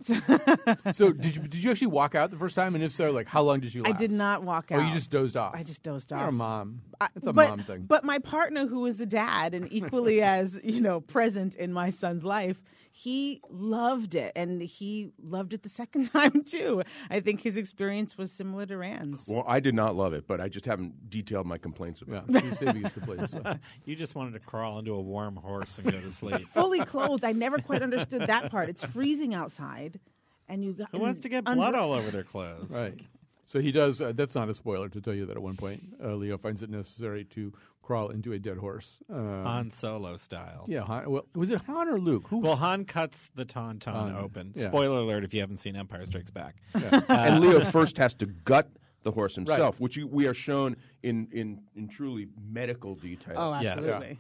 so 0.93 1.13
did 1.13 1.37
you 1.37 1.43
did 1.43 1.63
you 1.63 1.71
actually 1.71 1.87
walk 1.87 2.15
out 2.15 2.31
the 2.31 2.37
first 2.37 2.57
time? 2.57 2.75
And 2.75 2.83
if 2.83 2.93
so, 2.93 3.11
like 3.13 3.29
how 3.29 3.43
long 3.43 3.61
did 3.61 3.75
you? 3.75 3.85
I 3.85 3.91
Last? 3.91 3.99
did 4.01 4.13
not 4.13 4.43
walk 4.43 4.67
Oh, 4.71 4.77
out. 4.81 4.87
you 4.89 4.93
just 4.93 5.11
dozed 5.11 5.37
off. 5.37 5.55
I 5.55 5.63
just 5.63 5.83
dozed 5.83 6.13
off. 6.13 6.21
You're 6.21 6.29
a 6.31 6.33
mom. 6.33 6.83
I- 7.01 7.09
It's 7.15 7.27
a 7.27 7.33
but, 7.33 7.49
mom 7.49 7.63
thing. 7.63 7.85
But 7.87 8.05
my 8.05 8.19
partner, 8.19 8.67
who 8.67 8.85
is 8.87 9.01
a 9.01 9.07
dad 9.07 9.55
and 9.55 9.73
equally 9.73 10.21
as 10.37 10.59
you 10.65 10.81
know 10.81 11.01
present 11.01 11.55
in 11.55 11.73
my 11.73 11.91
son's 11.91 12.25
life, 12.25 12.61
he 12.93 13.41
loved 13.49 14.15
it, 14.15 14.33
and 14.35 14.61
he 14.61 15.13
loved 15.23 15.53
it 15.53 15.63
the 15.63 15.69
second 15.69 16.07
time 16.13 16.43
too. 16.45 16.83
I 17.09 17.21
think 17.21 17.41
his 17.43 17.57
experience 17.57 18.19
was 18.19 18.33
similar 18.33 18.67
to 18.67 18.77
Rand's. 18.77 19.27
Well, 19.29 19.45
I 19.47 19.61
did 19.61 19.75
not 19.75 19.95
love 19.95 20.13
it, 20.13 20.27
but 20.27 20.41
I 20.41 20.49
just 20.49 20.67
haven't 20.67 21.09
detailed 21.09 21.47
my 21.47 21.57
complaints 21.57 22.03
about 22.03 22.25
yeah, 22.29 22.39
it. 22.39 22.45
he's 22.45 22.59
saving 22.59 22.83
his 22.83 22.93
complaints. 22.93 23.33
So. 23.33 23.43
You 23.85 23.97
just 23.97 24.15
wanted 24.15 24.33
to 24.33 24.41
crawl 24.41 24.79
into 24.79 24.93
a 24.93 25.01
warm 25.01 25.37
horse 25.37 25.79
and 25.79 25.91
go 25.91 26.01
to 26.01 26.11
sleep. 26.11 26.49
Fully 26.55 26.81
clothed, 26.85 27.25
I 27.25 27.33
never 27.33 27.59
quite 27.59 27.83
understood 27.83 28.23
that 28.23 28.51
part. 28.51 28.69
It's 28.69 28.85
freezing 28.85 29.35
outside, 29.35 30.01
and 30.49 30.65
you 30.65 30.73
got 30.73 30.91
Who 30.93 30.99
wants 30.99 31.21
to 31.21 31.29
get 31.29 31.45
under- 31.47 31.57
blood 31.57 31.75
all 31.75 31.93
over 31.93 32.11
their 32.11 32.25
clothes? 32.25 32.73
Right. 32.73 32.99
So 33.45 33.61
he 33.61 33.73
does. 33.73 34.01
Uh, 34.01 34.13
that's 34.15 34.35
not 34.35 34.49
a 34.49 34.55
spoiler 34.55 34.89
to 34.89 35.01
tell 35.01 35.15
you 35.15 35.27
that 35.27 35.37
at 35.37 35.43
one 35.43 35.57
point 35.57 35.83
uh, 36.03 36.15
Leo 36.15 36.39
finds 36.39 36.63
it 36.63 36.71
necessary 36.71 37.25
to 37.25 37.53
crawl 37.91 38.09
into 38.11 38.33
a 38.33 38.39
dead 38.39 38.57
horse. 38.59 38.99
Uh, 39.13 39.17
Han 39.43 39.73
Solo 39.73 40.17
style. 40.17 40.65
yeah. 40.69 40.83
Han, 40.83 41.11
well, 41.11 41.27
was 41.35 41.51
it 41.51 41.61
Han 41.63 41.89
or 41.89 41.99
Luke? 41.99 42.29
Who? 42.29 42.39
Well, 42.39 42.55
Han 42.55 42.85
cuts 42.85 43.31
the 43.35 43.45
tauntaun 43.45 43.93
Han, 44.13 44.15
open. 44.17 44.53
yeah. 44.55 44.69
Spoiler 44.69 44.99
alert 45.01 45.25
if 45.25 45.35
you 45.35 45.41
haven't 45.41 45.57
seen 45.59 45.75
Empire 45.75 46.07
Strikes 46.07 46.31
Back. 46.31 46.55
and 47.09 47.41
Leo 47.41 47.59
first 47.61 47.99
has 47.99 48.15
to 48.15 48.27
gut 48.27 48.69
the 49.03 49.11
horse 49.11 49.35
himself, 49.35 49.81
which 49.81 49.97
you, 49.97 50.07
we 50.07 50.29
are 50.29 50.35
shown 50.35 50.77
in, 51.03 51.27
in, 51.33 51.63
in 51.75 51.89
truly 51.89 52.29
medical 52.49 52.95
detail. 52.95 53.35
Oh, 53.37 53.61
Yes. 53.61 53.79
absolutely. 53.79 54.19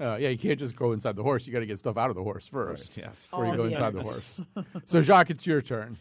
Uh, 0.00 0.16
yeah, 0.20 0.28
you 0.28 0.38
can't 0.38 0.60
just 0.60 0.76
go 0.76 0.92
inside 0.92 1.16
the 1.16 1.24
horse. 1.24 1.44
You 1.44 1.52
got 1.52 1.58
to 1.58 1.66
get 1.66 1.80
stuff 1.80 1.96
out 1.96 2.08
of 2.10 2.14
the 2.14 2.22
horse 2.22 2.46
first 2.46 2.96
Yes. 2.96 3.26
before 3.28 3.46
you 3.46 3.56
go 3.56 3.64
the 3.64 3.70
inside 3.70 3.94
the 3.94 4.02
horse. 4.04 4.40
so 4.84 5.00
Jacques, 5.02 5.30
it's 5.30 5.44
your 5.44 5.60
turn. 5.60 5.98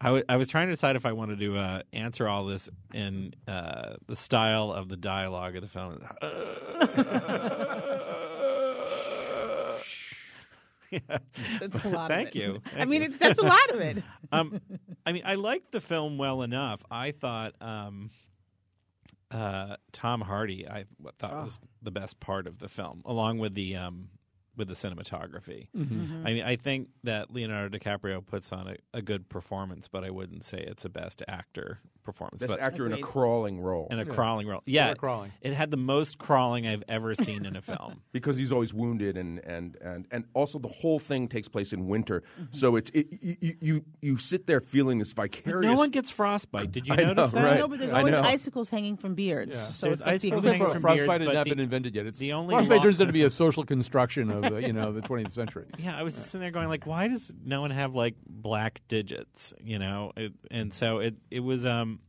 I, 0.00 0.06
w- 0.06 0.24
I 0.28 0.36
was 0.36 0.48
trying 0.48 0.68
to 0.68 0.72
decide 0.72 0.96
if 0.96 1.04
I 1.04 1.12
wanted 1.12 1.40
to 1.40 1.58
uh, 1.58 1.82
answer 1.92 2.26
all 2.26 2.46
this 2.46 2.68
in 2.94 3.34
uh, 3.46 3.96
the 4.06 4.16
style 4.16 4.72
of 4.72 4.88
the 4.88 4.96
dialogue 4.96 5.56
of 5.56 5.62
the 5.62 5.68
film. 5.68 6.02
That's 11.60 11.84
a 11.84 11.88
lot. 11.88 12.10
Thank 12.10 12.30
of 12.30 12.36
it. 12.36 12.36
you. 12.36 12.62
I 12.76 12.84
mean, 12.84 13.02
you. 13.02 13.08
it, 13.08 13.20
that's 13.20 13.38
a 13.38 13.44
lot 13.44 13.70
of 13.70 13.80
it. 13.80 14.02
um, 14.32 14.60
I 15.06 15.12
mean, 15.12 15.22
I 15.24 15.34
liked 15.34 15.72
the 15.72 15.80
film 15.80 16.18
well 16.18 16.42
enough. 16.42 16.82
I 16.90 17.12
thought, 17.12 17.54
um, 17.60 18.10
uh, 19.30 19.76
Tom 19.92 20.20
Hardy, 20.20 20.68
I 20.68 20.86
thought 21.20 21.44
was 21.44 21.60
the 21.82 21.92
best 21.92 22.18
part 22.18 22.48
of 22.48 22.58
the 22.58 22.68
film, 22.68 23.02
along 23.04 23.38
with 23.38 23.54
the 23.54 23.76
um, 23.76 24.08
with 24.60 24.68
the 24.68 24.74
cinematography. 24.74 25.68
Mm-hmm. 25.76 26.26
I 26.26 26.32
mean, 26.34 26.44
I 26.44 26.56
think 26.56 26.88
that 27.02 27.30
Leonardo 27.32 27.76
DiCaprio 27.76 28.24
puts 28.24 28.52
on 28.52 28.68
a, 28.68 28.76
a 28.98 29.00
good 29.02 29.28
performance, 29.30 29.88
but 29.88 30.04
I 30.04 30.10
wouldn't 30.10 30.44
say 30.44 30.58
it's 30.58 30.84
a 30.84 30.90
best 30.90 31.22
actor 31.26 31.80
performance. 32.02 32.42
Best 32.42 32.50
but 32.50 32.60
actor 32.60 32.86
in 32.86 32.92
a 32.92 32.98
crawling 32.98 33.60
role. 33.60 33.88
in 33.90 33.98
a 33.98 34.04
crawling 34.04 34.46
role, 34.46 34.62
yeah, 34.66 34.94
crawling. 34.94 35.32
It 35.40 35.54
had 35.54 35.70
the 35.70 35.76
most 35.76 36.18
crawling 36.18 36.66
I've 36.66 36.84
ever 36.88 37.14
seen 37.14 37.44
in 37.46 37.56
a 37.56 37.62
film. 37.62 38.02
because 38.12 38.36
he's 38.36 38.52
always 38.52 38.72
wounded 38.74 39.16
and 39.16 39.38
and 39.40 39.76
and 39.82 40.06
and 40.10 40.24
also 40.34 40.58
the 40.58 40.68
whole 40.68 40.98
thing 40.98 41.26
takes 41.28 41.48
place 41.48 41.72
in 41.72 41.86
winter 41.88 42.20
Mm-hmm. 42.20 42.44
so 42.52 42.76
it's 42.76 42.90
it, 42.90 43.06
you, 43.22 43.54
you 43.60 43.84
you 44.02 44.16
sit 44.16 44.46
there 44.46 44.60
feeling 44.60 44.98
this 44.98 45.12
vicarious 45.12 45.64
No 45.64 45.74
one 45.74 45.90
gets 45.90 46.10
frostbite. 46.10 46.70
Did 46.70 46.86
you 46.86 46.92
I 46.98 46.98
know, 46.98 47.12
notice 47.14 47.30
that? 47.32 47.44
right. 47.44 47.58
No, 47.58 47.68
but 47.68 47.78
there's 47.78 47.92
I 47.92 48.00
always 48.00 48.14
icicles 48.14 48.68
hanging 48.68 48.96
from 48.96 49.14
beards. 49.14 49.54
Yeah. 49.56 49.62
So 49.62 49.86
There's 49.86 50.00
it's 50.00 50.06
like 50.06 50.20
the 50.20 50.28
icicles 50.28 50.44
hanging 50.44 50.66
from 50.68 50.80
frostbite 50.80 51.06
beards, 51.06 51.20
had 51.20 51.26
but 51.26 51.34
not 51.34 51.46
been 51.46 51.60
invented 51.60 51.94
yet. 51.94 52.06
It's 52.06 52.18
the 52.18 52.32
only 52.32 52.54
frostbite 52.54 52.82
turns 52.82 53.00
out 53.00 53.06
to 53.06 53.12
be 53.12 53.22
a 53.22 53.30
social 53.30 53.64
construction 53.64 54.30
of 54.30 54.44
the, 54.50 54.62
you 54.62 54.72
know 54.72 54.92
the 54.92 55.02
20th 55.02 55.30
century. 55.30 55.66
Yeah, 55.78 55.98
I 55.98 56.02
was 56.02 56.14
sitting 56.14 56.40
there 56.40 56.50
going 56.50 56.68
like, 56.68 56.86
why 56.86 57.08
does 57.08 57.32
no 57.44 57.60
one 57.60 57.70
have 57.70 57.94
like 57.94 58.14
black 58.26 58.80
digits? 58.88 59.52
You 59.62 59.78
know, 59.78 60.12
it, 60.16 60.32
and 60.50 60.72
so 60.72 60.98
it 60.98 61.14
it 61.30 61.40
was. 61.40 61.64
Um, 61.66 62.00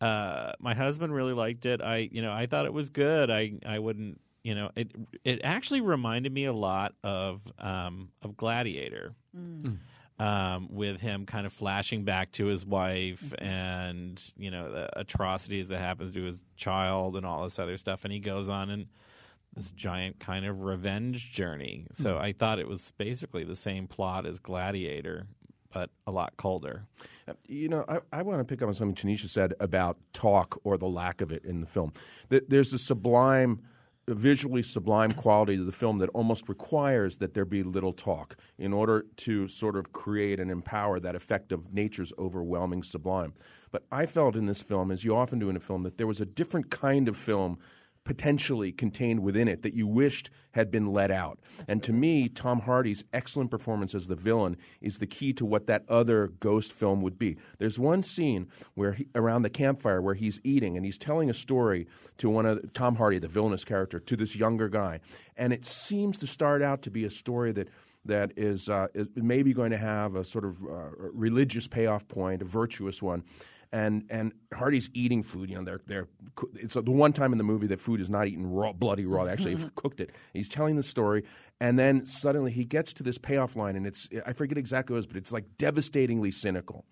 uh, 0.00 0.52
my 0.60 0.74
husband 0.74 1.14
really 1.14 1.32
liked 1.32 1.64
it. 1.64 1.80
I 1.80 2.08
you 2.10 2.22
know 2.22 2.32
I 2.32 2.46
thought 2.46 2.66
it 2.66 2.72
was 2.72 2.90
good. 2.90 3.30
I 3.30 3.52
I 3.64 3.78
wouldn't 3.78 4.20
you 4.42 4.54
know 4.54 4.70
it 4.76 4.92
it 5.24 5.40
actually 5.42 5.80
reminded 5.80 6.32
me 6.32 6.44
a 6.44 6.52
lot 6.52 6.94
of 7.02 7.50
um 7.58 8.10
of 8.22 8.36
Gladiator. 8.36 9.14
Um, 10.18 10.68
with 10.70 11.02
him 11.02 11.26
kind 11.26 11.44
of 11.44 11.52
flashing 11.52 12.04
back 12.04 12.32
to 12.32 12.46
his 12.46 12.64
wife 12.64 13.34
and 13.36 14.18
you 14.38 14.50
know 14.50 14.72
the 14.72 14.98
atrocities 14.98 15.68
that 15.68 15.78
happens 15.78 16.14
to 16.14 16.22
his 16.22 16.42
child 16.56 17.16
and 17.16 17.26
all 17.26 17.44
this 17.44 17.58
other 17.58 17.76
stuff, 17.76 18.04
and 18.04 18.12
he 18.14 18.18
goes 18.18 18.48
on 18.48 18.70
and 18.70 18.86
this 19.56 19.72
giant 19.72 20.20
kind 20.20 20.44
of 20.44 20.60
revenge 20.60 21.32
journey. 21.32 21.86
So 21.92 22.14
hmm. 22.14 22.22
I 22.22 22.32
thought 22.32 22.58
it 22.58 22.68
was 22.68 22.92
basically 22.98 23.42
the 23.42 23.56
same 23.56 23.88
plot 23.88 24.26
as 24.26 24.38
Gladiator, 24.38 25.26
but 25.72 25.90
a 26.06 26.12
lot 26.12 26.36
colder. 26.36 26.84
Uh, 27.26 27.32
you 27.48 27.68
know, 27.68 27.84
I, 27.88 28.00
I 28.12 28.22
want 28.22 28.40
to 28.40 28.44
pick 28.44 28.62
up 28.62 28.68
on 28.68 28.74
something 28.74 28.94
Tanisha 28.94 29.28
said 29.28 29.54
about 29.58 29.96
talk 30.12 30.60
or 30.62 30.76
the 30.76 30.86
lack 30.86 31.20
of 31.20 31.32
it 31.32 31.44
in 31.44 31.60
the 31.60 31.66
film. 31.66 31.92
Th- 32.28 32.44
There's 32.46 32.72
a 32.74 32.78
sublime, 32.78 33.62
visually 34.06 34.62
sublime 34.62 35.12
quality 35.12 35.56
to 35.56 35.64
the 35.64 35.72
film 35.72 35.98
that 35.98 36.10
almost 36.10 36.48
requires 36.48 37.16
that 37.16 37.34
there 37.34 37.46
be 37.46 37.62
little 37.62 37.92
talk 37.92 38.36
in 38.58 38.72
order 38.72 39.06
to 39.16 39.48
sort 39.48 39.74
of 39.74 39.92
create 39.92 40.38
and 40.38 40.50
empower 40.50 41.00
that 41.00 41.16
effect 41.16 41.50
of 41.50 41.72
nature's 41.72 42.12
overwhelming 42.18 42.82
sublime. 42.82 43.32
But 43.72 43.84
I 43.90 44.06
felt 44.06 44.36
in 44.36 44.46
this 44.46 44.62
film, 44.62 44.90
as 44.90 45.04
you 45.04 45.16
often 45.16 45.38
do 45.38 45.50
in 45.50 45.56
a 45.56 45.60
film, 45.60 45.82
that 45.82 45.98
there 45.98 46.06
was 46.06 46.20
a 46.20 46.26
different 46.26 46.70
kind 46.70 47.08
of 47.08 47.16
film 47.16 47.58
potentially 48.06 48.72
contained 48.72 49.20
within 49.20 49.48
it 49.48 49.62
that 49.62 49.74
you 49.74 49.86
wished 49.86 50.30
had 50.52 50.70
been 50.70 50.86
let 50.86 51.10
out. 51.10 51.38
And 51.68 51.82
to 51.82 51.92
me, 51.92 52.28
Tom 52.28 52.60
Hardy's 52.60 53.04
excellent 53.12 53.50
performance 53.50 53.94
as 53.94 54.06
the 54.06 54.14
villain 54.14 54.56
is 54.80 54.98
the 54.98 55.06
key 55.06 55.34
to 55.34 55.44
what 55.44 55.66
that 55.66 55.84
other 55.88 56.28
ghost 56.28 56.72
film 56.72 57.02
would 57.02 57.18
be. 57.18 57.36
There's 57.58 57.78
one 57.78 58.02
scene 58.02 58.46
where 58.74 58.92
he, 58.92 59.08
around 59.14 59.42
the 59.42 59.50
campfire 59.50 60.00
where 60.00 60.14
he's 60.14 60.40
eating 60.44 60.76
and 60.76 60.86
he's 60.86 60.96
telling 60.96 61.28
a 61.28 61.34
story 61.34 61.86
to 62.18 62.30
one 62.30 62.46
of 62.46 62.72
Tom 62.72 62.96
Hardy, 62.96 63.18
the 63.18 63.28
villainous 63.28 63.64
character, 63.64 63.98
to 63.98 64.16
this 64.16 64.36
younger 64.36 64.68
guy, 64.68 65.00
and 65.36 65.52
it 65.52 65.64
seems 65.64 66.16
to 66.18 66.26
start 66.26 66.62
out 66.62 66.80
to 66.82 66.90
be 66.90 67.04
a 67.04 67.10
story 67.10 67.52
that 67.52 67.68
that 68.04 68.30
is, 68.36 68.68
uh, 68.68 68.86
is 68.94 69.08
maybe 69.16 69.52
going 69.52 69.72
to 69.72 69.76
have 69.76 70.14
a 70.14 70.22
sort 70.22 70.44
of 70.44 70.62
uh, 70.62 70.90
religious 71.12 71.66
payoff 71.66 72.06
point, 72.06 72.40
a 72.40 72.44
virtuous 72.44 73.02
one 73.02 73.24
and 73.76 74.06
and 74.08 74.32
Hardy's 74.54 74.88
eating 74.94 75.22
food. 75.22 75.50
You 75.50 75.56
know, 75.56 75.64
they're 75.64 75.80
they're 75.86 76.08
it's 76.54 76.74
the 76.74 76.82
one 76.82 77.12
time 77.12 77.32
in 77.32 77.38
the 77.38 77.44
movie 77.44 77.66
that 77.66 77.80
food 77.80 78.00
is 78.00 78.08
not 78.08 78.26
eaten 78.26 78.46
raw, 78.46 78.72
bloody 78.72 79.04
raw. 79.04 79.24
They 79.24 79.32
actually 79.32 79.54
have 79.56 79.74
cooked 79.74 80.00
it. 80.00 80.10
He's 80.32 80.48
telling 80.48 80.76
the 80.76 80.82
story, 80.82 81.24
and 81.60 81.78
then 81.78 82.06
suddenly 82.06 82.52
he 82.52 82.64
gets 82.64 82.94
to 82.94 83.02
this 83.02 83.18
payoff 83.18 83.54
line, 83.54 83.76
and 83.76 83.86
it's 83.86 84.08
I 84.24 84.32
forget 84.32 84.56
exactly 84.56 84.94
what 84.94 84.98
it 84.98 85.00
is, 85.00 85.06
but 85.06 85.16
it's 85.18 85.30
like 85.30 85.44
devastatingly 85.58 86.30
cynical. 86.30 86.86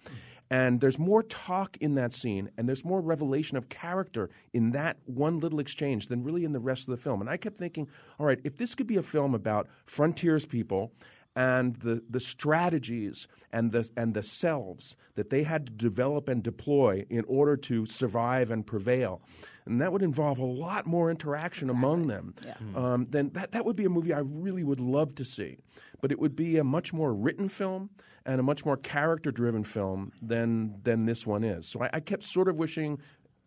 And 0.50 0.82
there's 0.82 0.98
more 0.98 1.22
talk 1.22 1.78
in 1.78 1.94
that 1.94 2.12
scene, 2.12 2.50
and 2.58 2.68
there's 2.68 2.84
more 2.84 3.00
revelation 3.00 3.56
of 3.56 3.70
character 3.70 4.28
in 4.52 4.72
that 4.72 4.98
one 5.06 5.40
little 5.40 5.58
exchange 5.58 6.08
than 6.08 6.22
really 6.22 6.44
in 6.44 6.52
the 6.52 6.60
rest 6.60 6.82
of 6.82 6.88
the 6.88 6.98
film. 6.98 7.22
And 7.22 7.30
I 7.30 7.38
kept 7.38 7.56
thinking, 7.56 7.88
all 8.20 8.26
right, 8.26 8.38
if 8.44 8.58
this 8.58 8.74
could 8.74 8.86
be 8.86 8.96
a 8.96 9.02
film 9.02 9.34
about 9.34 9.68
frontiers 9.86 10.44
people 10.44 10.92
and 11.36 11.76
the, 11.76 12.02
the 12.08 12.20
strategies 12.20 13.26
and 13.52 13.72
the, 13.72 13.88
and 13.96 14.14
the 14.14 14.22
selves 14.22 14.96
that 15.14 15.30
they 15.30 15.42
had 15.42 15.66
to 15.66 15.72
develop 15.72 16.28
and 16.28 16.42
deploy 16.42 17.04
in 17.10 17.24
order 17.26 17.56
to 17.56 17.86
survive 17.86 18.50
and 18.50 18.66
prevail. 18.66 19.20
And 19.66 19.80
that 19.80 19.92
would 19.92 20.02
involve 20.02 20.38
a 20.38 20.44
lot 20.44 20.86
more 20.86 21.10
interaction 21.10 21.70
among 21.70 22.06
them. 22.06 22.34
Um, 22.76 23.06
then 23.10 23.30
that, 23.32 23.52
that 23.52 23.64
would 23.64 23.76
be 23.76 23.84
a 23.84 23.88
movie 23.88 24.12
I 24.12 24.18
really 24.18 24.62
would 24.62 24.80
love 24.80 25.14
to 25.16 25.24
see. 25.24 25.58
But 26.00 26.12
it 26.12 26.18
would 26.18 26.36
be 26.36 26.58
a 26.58 26.64
much 26.64 26.92
more 26.92 27.14
written 27.14 27.48
film 27.48 27.90
and 28.26 28.38
a 28.40 28.42
much 28.42 28.64
more 28.64 28.76
character 28.76 29.30
driven 29.30 29.64
film 29.64 30.12
than, 30.20 30.80
than 30.82 31.06
this 31.06 31.26
one 31.26 31.42
is. 31.44 31.66
So 31.66 31.82
I, 31.82 31.90
I 31.94 32.00
kept 32.00 32.24
sort 32.24 32.48
of 32.48 32.56
wishing 32.56 32.98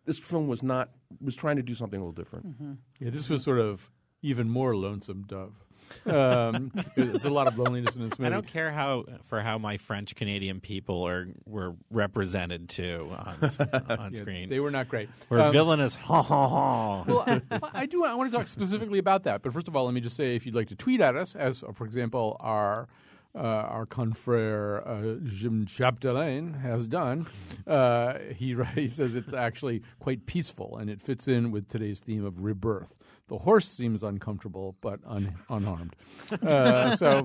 this 0.04 0.18
film 0.18 0.48
was 0.48 0.62
not 0.62 0.90
was 1.20 1.36
trying 1.36 1.56
to 1.56 1.62
do 1.62 1.74
something 1.74 2.00
a 2.00 2.02
little 2.02 2.12
different. 2.12 2.46
Yeah, 2.98 3.10
this 3.10 3.28
was 3.28 3.44
sort 3.44 3.58
of 3.58 3.90
even 4.22 4.48
more 4.48 4.74
lonesome 4.74 5.22
dove. 5.26 5.52
Um, 6.06 6.72
there's 6.96 7.24
a 7.24 7.30
lot 7.30 7.46
of 7.46 7.58
loneliness 7.58 7.96
in 7.96 8.08
this 8.08 8.18
movie. 8.18 8.26
I 8.26 8.30
don't 8.30 8.46
care 8.46 8.70
how 8.72 9.04
for 9.24 9.40
how 9.40 9.58
my 9.58 9.76
French 9.76 10.14
Canadian 10.14 10.60
people 10.60 11.06
are 11.06 11.26
were 11.46 11.74
represented 11.90 12.68
too 12.68 13.08
on, 13.10 13.36
on 13.98 14.12
Yeah, 14.14 14.20
screen. 14.20 14.48
They 14.48 14.60
were 14.60 14.70
not 14.70 14.88
great. 14.88 15.08
We're 15.28 15.40
Um, 15.40 15.52
villainous. 15.52 15.94
Ha 15.96 16.22
ha 16.22 16.48
ha. 16.48 17.04
well, 17.06 17.24
I, 17.26 17.42
I 17.82 17.86
do. 17.86 18.04
I 18.04 18.14
want 18.14 18.30
to 18.30 18.36
talk 18.36 18.46
specifically 18.46 18.98
about 18.98 19.24
that. 19.24 19.42
But 19.42 19.52
first 19.52 19.68
of 19.68 19.76
all, 19.76 19.84
let 19.84 19.94
me 19.94 20.00
just 20.00 20.16
say, 20.16 20.34
if 20.36 20.46
you'd 20.46 20.54
like 20.54 20.68
to 20.68 20.76
tweet 20.76 21.00
at 21.00 21.16
us, 21.16 21.34
as 21.34 21.62
uh, 21.62 21.72
for 21.72 21.84
example 21.84 22.36
our 22.40 22.88
uh, 23.34 23.40
our 23.40 23.84
confrere 23.86 24.78
uh, 24.86 25.16
Jim 25.24 25.66
Chapdelaine 25.66 26.60
has 26.62 26.88
done, 26.88 27.26
uh, 27.66 28.14
he 28.34 28.56
he 28.74 28.88
says 28.88 29.14
it's 29.14 29.32
actually 29.34 29.82
quite 30.00 30.26
peaceful 30.26 30.76
and 30.78 30.88
it 30.90 31.00
fits 31.00 31.28
in 31.28 31.50
with 31.50 31.68
today's 31.68 32.00
theme 32.00 32.24
of 32.24 32.42
rebirth. 32.42 32.96
The 33.28 33.38
horse 33.38 33.68
seems 33.68 34.02
uncomfortable 34.02 34.76
but 34.80 35.00
un, 35.06 35.34
unharmed. 35.48 35.94
Uh, 36.42 36.96
so. 36.96 37.24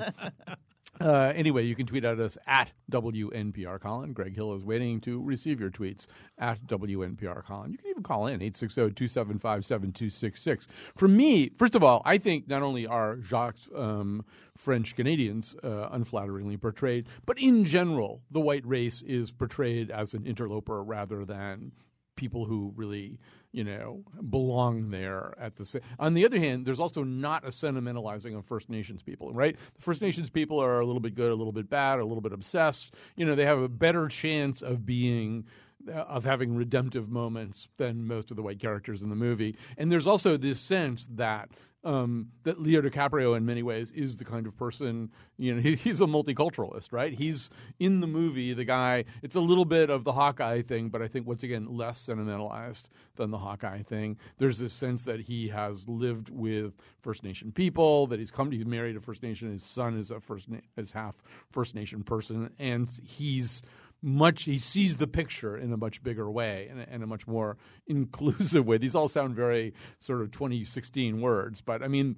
Uh, 1.01 1.33
anyway, 1.35 1.65
you 1.65 1.73
can 1.75 1.87
tweet 1.87 2.05
at 2.05 2.19
us 2.19 2.37
at 2.45 2.71
WNPR 2.91 3.81
Colin. 3.81 4.13
Greg 4.13 4.35
Hill 4.35 4.53
is 4.53 4.63
waiting 4.63 5.01
to 5.01 5.19
receive 5.21 5.59
your 5.59 5.71
tweets 5.71 6.05
at 6.37 6.63
WNPR 6.67 7.43
Colin. 7.43 7.71
You 7.71 7.79
can 7.79 7.89
even 7.89 8.03
call 8.03 8.27
in 8.27 8.41
860-275-7266. 8.41 10.67
For 10.95 11.07
me, 11.07 11.49
first 11.49 11.73
of 11.75 11.83
all, 11.83 12.03
I 12.05 12.19
think 12.19 12.47
not 12.47 12.61
only 12.61 12.85
are 12.85 13.17
Jacques 13.17 13.57
um, 13.75 14.23
French 14.55 14.95
Canadians 14.95 15.55
uh, 15.63 15.89
unflatteringly 15.89 16.61
portrayed, 16.61 17.07
but 17.25 17.39
in 17.39 17.65
general, 17.65 18.21
the 18.29 18.39
white 18.39 18.63
race 18.65 19.01
is 19.01 19.31
portrayed 19.31 19.89
as 19.89 20.13
an 20.13 20.27
interloper 20.27 20.83
rather 20.83 21.25
than 21.25 21.71
people 22.15 22.45
who 22.45 22.71
really 22.75 23.17
you 23.53 23.63
know 23.63 24.03
belong 24.29 24.89
there 24.89 25.33
at 25.39 25.55
the 25.55 25.81
on 25.99 26.13
the 26.15 26.25
other 26.25 26.39
hand 26.39 26.65
there's 26.65 26.79
also 26.79 27.03
not 27.03 27.45
a 27.45 27.49
sentimentalizing 27.49 28.35
of 28.35 28.45
first 28.45 28.69
nations 28.69 29.01
people 29.01 29.31
right? 29.33 29.57
The 29.75 29.81
first 29.81 30.01
nations 30.01 30.29
people 30.29 30.59
are 30.59 30.79
a 30.79 30.85
little 30.85 30.99
bit 30.99 31.15
good 31.15 31.31
a 31.31 31.35
little 31.35 31.53
bit 31.53 31.69
bad 31.69 31.99
a 31.99 32.05
little 32.05 32.21
bit 32.21 32.33
obsessed. 32.33 32.93
You 33.15 33.25
know 33.25 33.35
they 33.35 33.45
have 33.45 33.59
a 33.59 33.69
better 33.69 34.07
chance 34.07 34.61
of 34.61 34.85
being 34.85 35.45
uh, 35.87 35.91
of 35.91 36.23
having 36.23 36.55
redemptive 36.55 37.09
moments 37.09 37.69
than 37.77 38.07
most 38.07 38.31
of 38.31 38.37
the 38.37 38.43
white 38.43 38.59
characters 38.59 39.01
in 39.01 39.09
the 39.09 39.15
movie. 39.15 39.57
And 39.77 39.91
there's 39.91 40.07
also 40.07 40.37
this 40.37 40.59
sense 40.59 41.07
that 41.11 41.49
um, 41.83 42.29
that 42.43 42.61
Leo 42.61 42.81
DiCaprio, 42.81 43.35
in 43.35 43.45
many 43.45 43.61
ways, 43.61 43.91
is 43.91 44.17
the 44.17 44.25
kind 44.25 44.47
of 44.47 44.55
person. 44.55 45.11
You 45.37 45.55
know, 45.55 45.61
he, 45.61 45.75
he's 45.75 46.01
a 46.01 46.05
multiculturalist, 46.05 46.91
right? 46.91 47.13
He's 47.13 47.49
in 47.79 47.99
the 47.99 48.07
movie. 48.07 48.53
The 48.53 48.65
guy. 48.65 49.05
It's 49.21 49.35
a 49.35 49.41
little 49.41 49.65
bit 49.65 49.89
of 49.89 50.03
the 50.03 50.13
Hawkeye 50.13 50.61
thing, 50.61 50.89
but 50.89 51.01
I 51.01 51.07
think 51.07 51.27
once 51.27 51.43
again 51.43 51.67
less 51.69 51.99
sentimentalized 51.99 52.89
than 53.15 53.31
the 53.31 53.37
Hawkeye 53.37 53.83
thing. 53.83 54.17
There's 54.37 54.59
this 54.59 54.73
sense 54.73 55.03
that 55.03 55.21
he 55.21 55.49
has 55.49 55.87
lived 55.87 56.29
with 56.29 56.73
First 57.01 57.23
Nation 57.23 57.51
people. 57.51 58.07
That 58.07 58.19
he's 58.19 58.31
come. 58.31 58.51
He's 58.51 58.65
married 58.65 58.95
a 58.95 59.01
First 59.01 59.23
Nation. 59.23 59.51
His 59.51 59.63
son 59.63 59.97
is 59.97 60.11
a 60.11 60.19
First 60.19 60.49
Na- 60.49 60.59
is 60.77 60.91
half 60.91 61.15
First 61.51 61.75
Nation 61.75 62.03
person, 62.03 62.49
and 62.59 62.89
he's 63.05 63.61
much 64.03 64.43
he 64.43 64.57
sees 64.57 64.97
the 64.97 65.07
picture 65.07 65.55
in 65.57 65.71
a 65.71 65.77
much 65.77 66.03
bigger 66.03 66.29
way 66.29 66.67
and 66.69 66.81
a, 66.81 66.89
and 66.89 67.01
a 67.03 67.07
much 67.07 67.25
more 67.25 67.57
inclusive 67.87 68.67
way. 68.67 68.77
These 68.77 68.93
all 68.95 69.07
sound 69.07 69.33
very 69.33 69.73
sort 69.99 70.21
of 70.21 70.29
2016 70.31 71.21
words, 71.21 71.61
but 71.61 71.81
I 71.81 71.87
mean, 71.87 72.17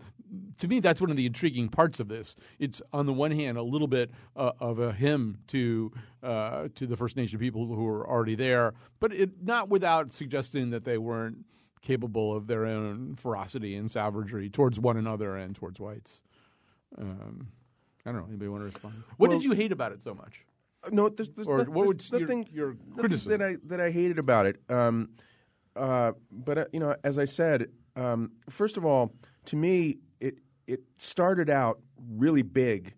to 0.58 0.68
me, 0.68 0.80
that's 0.80 1.00
one 1.00 1.12
of 1.12 1.16
the 1.16 1.28
intriguing 1.28 1.70
parts 1.70 2.00
of 2.00 2.08
this. 2.08 2.36
It's 2.58 2.82
on 2.92 3.06
the 3.06 3.14
one 3.14 3.30
hand 3.32 3.58
a 3.60 3.64
little 3.64 3.88
bit 3.88 4.10
uh, 4.36 4.54
of 4.60 4.80
a 4.80 4.92
hymn 4.92 5.38
to 5.48 5.92
uh, 6.24 6.70
to 6.74 6.88
the 6.88 6.98
First 6.98 7.16
Nation 7.16 7.38
people 7.38 7.68
who 7.68 7.88
are 7.88 8.10
already 8.10 8.34
there, 8.36 8.74
but 9.00 9.14
it, 9.14 9.44
not 9.44 9.70
without 9.70 10.12
suggesting 10.12 10.72
that 10.72 10.84
they 10.84 10.98
weren't 10.98 11.46
capable 11.84 12.36
of 12.36 12.48
their 12.48 12.66
own 12.66 13.16
ferocity 13.16 13.76
and 13.76 13.92
savagery 13.92 14.50
towards 14.50 14.80
one 14.80 14.98
another 14.98 15.38
and 15.38 15.56
towards 15.56 15.80
whites. 15.80 16.20
Um, 16.98 17.50
I 18.08 18.12
don't 18.12 18.22
know. 18.22 18.28
Anybody 18.28 18.50
want 18.50 18.62
to 18.62 18.66
respond? 18.66 19.04
What 19.18 19.30
Well- 19.30 19.38
did 19.38 19.46
you 19.46 19.52
hate 19.52 19.72
about 19.72 19.92
it 19.92 20.02
so 20.02 20.16
much? 20.16 20.44
No, 20.92 21.10
there's, 21.10 21.30
there's 21.30 21.48
Or 21.48 21.64
no- 21.66 21.72
what 21.72 21.88
would 21.88 22.00
there's 22.00 22.12
your- 22.12 22.20
nothing, 22.22 22.48
your 22.52 22.68
nothing 22.74 22.94
criticism? 22.98 23.32
that 23.32 23.42
I 23.42 23.58
that 23.66 23.82
I 23.82 23.92
hated 23.92 24.20
about 24.20 24.46
it. 24.46 24.60
Um, 24.70 25.10
uh, 25.76 26.14
but 26.32 26.58
uh, 26.58 26.66
you 26.72 26.80
know, 26.80 26.96
as 27.04 27.18
I 27.18 27.26
said, 27.26 27.68
um, 27.96 28.32
first 28.50 28.78
of 28.78 28.86
all, 28.86 29.14
to 29.46 29.56
me, 29.56 29.98
it 30.20 30.40
it 30.68 30.82
started 30.98 31.50
out 31.50 31.80
really 32.10 32.42
big, 32.44 32.94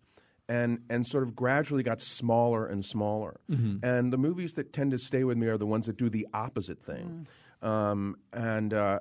and 0.50 0.80
and 0.90 1.06
sort 1.08 1.24
of 1.24 1.36
gradually 1.36 1.84
got 1.84 2.02
smaller 2.02 2.66
and 2.66 2.84
smaller. 2.86 3.40
And 3.50 4.12
the 4.14 4.18
movies 4.18 4.54
that 4.56 4.74
tend 4.74 4.92
to 4.92 5.00
stay 5.00 5.24
with 5.24 5.38
me 5.38 5.48
are 5.48 5.58
the 5.58 5.66
ones 5.66 5.86
that 5.88 5.98
do 5.98 6.10
the 6.10 6.28
opposite 6.34 6.80
thing. 6.82 7.28
Um, 7.62 8.18
and 8.34 8.74
uh, 8.74 9.00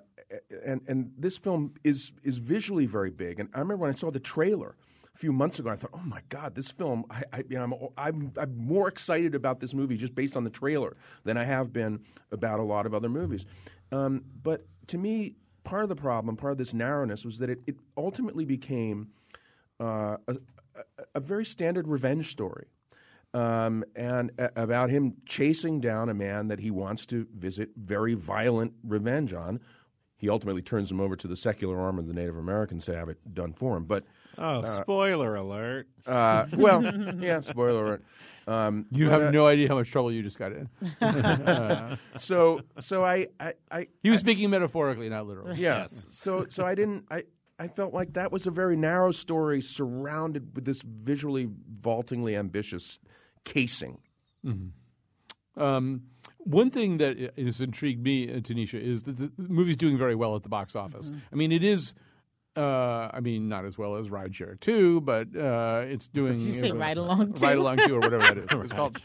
and 0.64 0.80
and 0.88 1.12
this 1.18 1.36
film 1.38 1.74
is 1.84 2.12
is 2.22 2.38
visually 2.38 2.86
very 2.86 3.10
big. 3.10 3.38
And 3.40 3.48
I 3.54 3.58
remember 3.58 3.82
when 3.82 3.90
I 3.92 3.94
saw 3.96 4.10
the 4.10 4.20
trailer 4.20 4.76
a 5.16 5.18
few 5.18 5.32
months 5.32 5.58
ago, 5.58 5.70
I 5.70 5.76
thought, 5.76 5.92
oh 5.94 6.04
my 6.04 6.20
God, 6.28 6.54
this 6.54 6.70
film! 6.70 7.06
I, 7.10 7.22
I, 7.32 7.42
you 7.48 7.58
know, 7.58 7.92
I'm, 7.96 8.12
I'm 8.14 8.32
I'm 8.36 8.56
more 8.58 8.86
excited 8.86 9.34
about 9.34 9.60
this 9.60 9.72
movie 9.72 9.96
just 9.96 10.14
based 10.14 10.36
on 10.36 10.44
the 10.44 10.50
trailer 10.50 10.94
than 11.24 11.38
I 11.38 11.44
have 11.44 11.72
been 11.72 12.00
about 12.30 12.60
a 12.60 12.62
lot 12.62 12.84
of 12.84 12.92
other 12.92 13.08
movies. 13.08 13.46
Um, 13.90 14.24
but 14.42 14.66
to 14.88 14.98
me, 14.98 15.36
part 15.64 15.84
of 15.84 15.88
the 15.88 15.96
problem, 15.96 16.36
part 16.36 16.52
of 16.52 16.58
this 16.58 16.74
narrowness, 16.74 17.24
was 17.24 17.38
that 17.38 17.48
it, 17.48 17.60
it 17.66 17.76
ultimately 17.96 18.44
became 18.44 19.08
uh, 19.80 20.18
a, 20.28 20.36
a, 21.14 21.20
very 21.20 21.44
standard 21.46 21.88
revenge 21.88 22.30
story. 22.30 22.66
Um, 23.32 23.84
and 23.94 24.32
a- 24.38 24.50
about 24.54 24.90
him 24.90 25.16
chasing 25.26 25.80
down 25.80 26.08
a 26.08 26.14
man 26.14 26.48
that 26.48 26.60
he 26.60 26.70
wants 26.70 27.06
to 27.06 27.26
visit 27.34 27.70
very 27.76 28.14
violent 28.14 28.74
revenge 28.82 29.32
on. 29.32 29.60
He 30.18 30.28
ultimately 30.28 30.62
turns 30.62 30.90
him 30.90 31.00
over 31.00 31.16
to 31.16 31.28
the 31.28 31.36
secular 31.36 31.78
arm 31.78 31.98
of 31.98 32.06
the 32.06 32.14
Native 32.14 32.36
Americans 32.36 32.84
to 32.86 32.96
have 32.96 33.08
it 33.08 33.34
done 33.34 33.52
for 33.52 33.76
him. 33.76 33.84
But 33.84 34.04
Oh, 34.38 34.64
spoiler 34.64 35.34
alert! 35.34 35.88
uh, 36.06 36.46
well, 36.56 36.82
yeah, 37.16 37.40
spoiler 37.40 37.84
alert. 37.84 38.04
Um, 38.46 38.86
You 38.92 39.10
have 39.10 39.22
uh, 39.22 39.30
no 39.30 39.46
idea 39.48 39.66
how 39.68 39.74
much 39.74 39.90
trouble 39.90 40.12
you 40.12 40.22
just 40.22 40.38
got 40.38 40.52
in. 40.52 40.68
So, 42.16 42.60
so 42.80 43.04
I, 43.04 43.26
I, 43.40 43.54
I 43.70 43.88
He 44.02 44.10
was 44.10 44.20
speaking 44.20 44.50
metaphorically, 44.50 45.08
not 45.08 45.26
literally. 45.26 45.60
Yeah. 45.60 45.88
So 46.10 46.46
so 46.48 46.64
I 46.64 46.74
didn't 46.74 47.06
I 47.10 47.24
I 47.58 47.68
felt 47.68 47.92
like 47.94 48.12
that 48.12 48.30
was 48.30 48.46
a 48.46 48.50
very 48.50 48.76
narrow 48.76 49.10
story 49.12 49.60
surrounded 49.62 50.54
with 50.54 50.64
this 50.64 50.82
visually 50.82 51.48
vaultingly 51.80 52.36
ambitious 52.36 52.98
casing. 53.44 53.98
Um, 55.56 56.02
one 56.38 56.70
thing 56.70 56.98
that 56.98 57.32
has 57.36 57.60
intrigued 57.60 58.02
me, 58.02 58.30
uh, 58.32 58.36
Tanisha, 58.40 58.80
is 58.80 59.04
that 59.04 59.16
the 59.16 59.32
the 59.36 59.48
movie's 59.48 59.76
doing 59.76 59.96
very 59.98 60.14
well 60.14 60.36
at 60.36 60.42
the 60.42 60.48
box 60.48 60.76
office. 60.76 61.10
Mm-hmm. 61.10 61.18
I 61.32 61.36
mean, 61.36 61.52
it 61.52 61.64
is. 61.64 61.94
Uh, 62.56 63.10
I 63.12 63.20
mean, 63.20 63.48
not 63.48 63.64
as 63.64 63.76
well 63.76 63.96
as 63.96 64.08
Rideshare 64.08 64.58
Two, 64.60 65.00
but 65.02 65.28
uh, 65.36 65.84
it's 65.86 66.08
doing. 66.08 66.38
you 66.38 66.52
say 66.52 66.70
know, 66.70 66.76
Ride 66.76 66.96
Along 66.96 67.34
2? 67.34 67.44
Ride 67.44 67.58
Along 67.58 67.76
Two, 67.76 67.96
or 67.96 68.00
whatever 68.00 68.18
that 68.18 68.38
is. 68.38 68.46
It's 68.66 68.72
called 68.72 68.98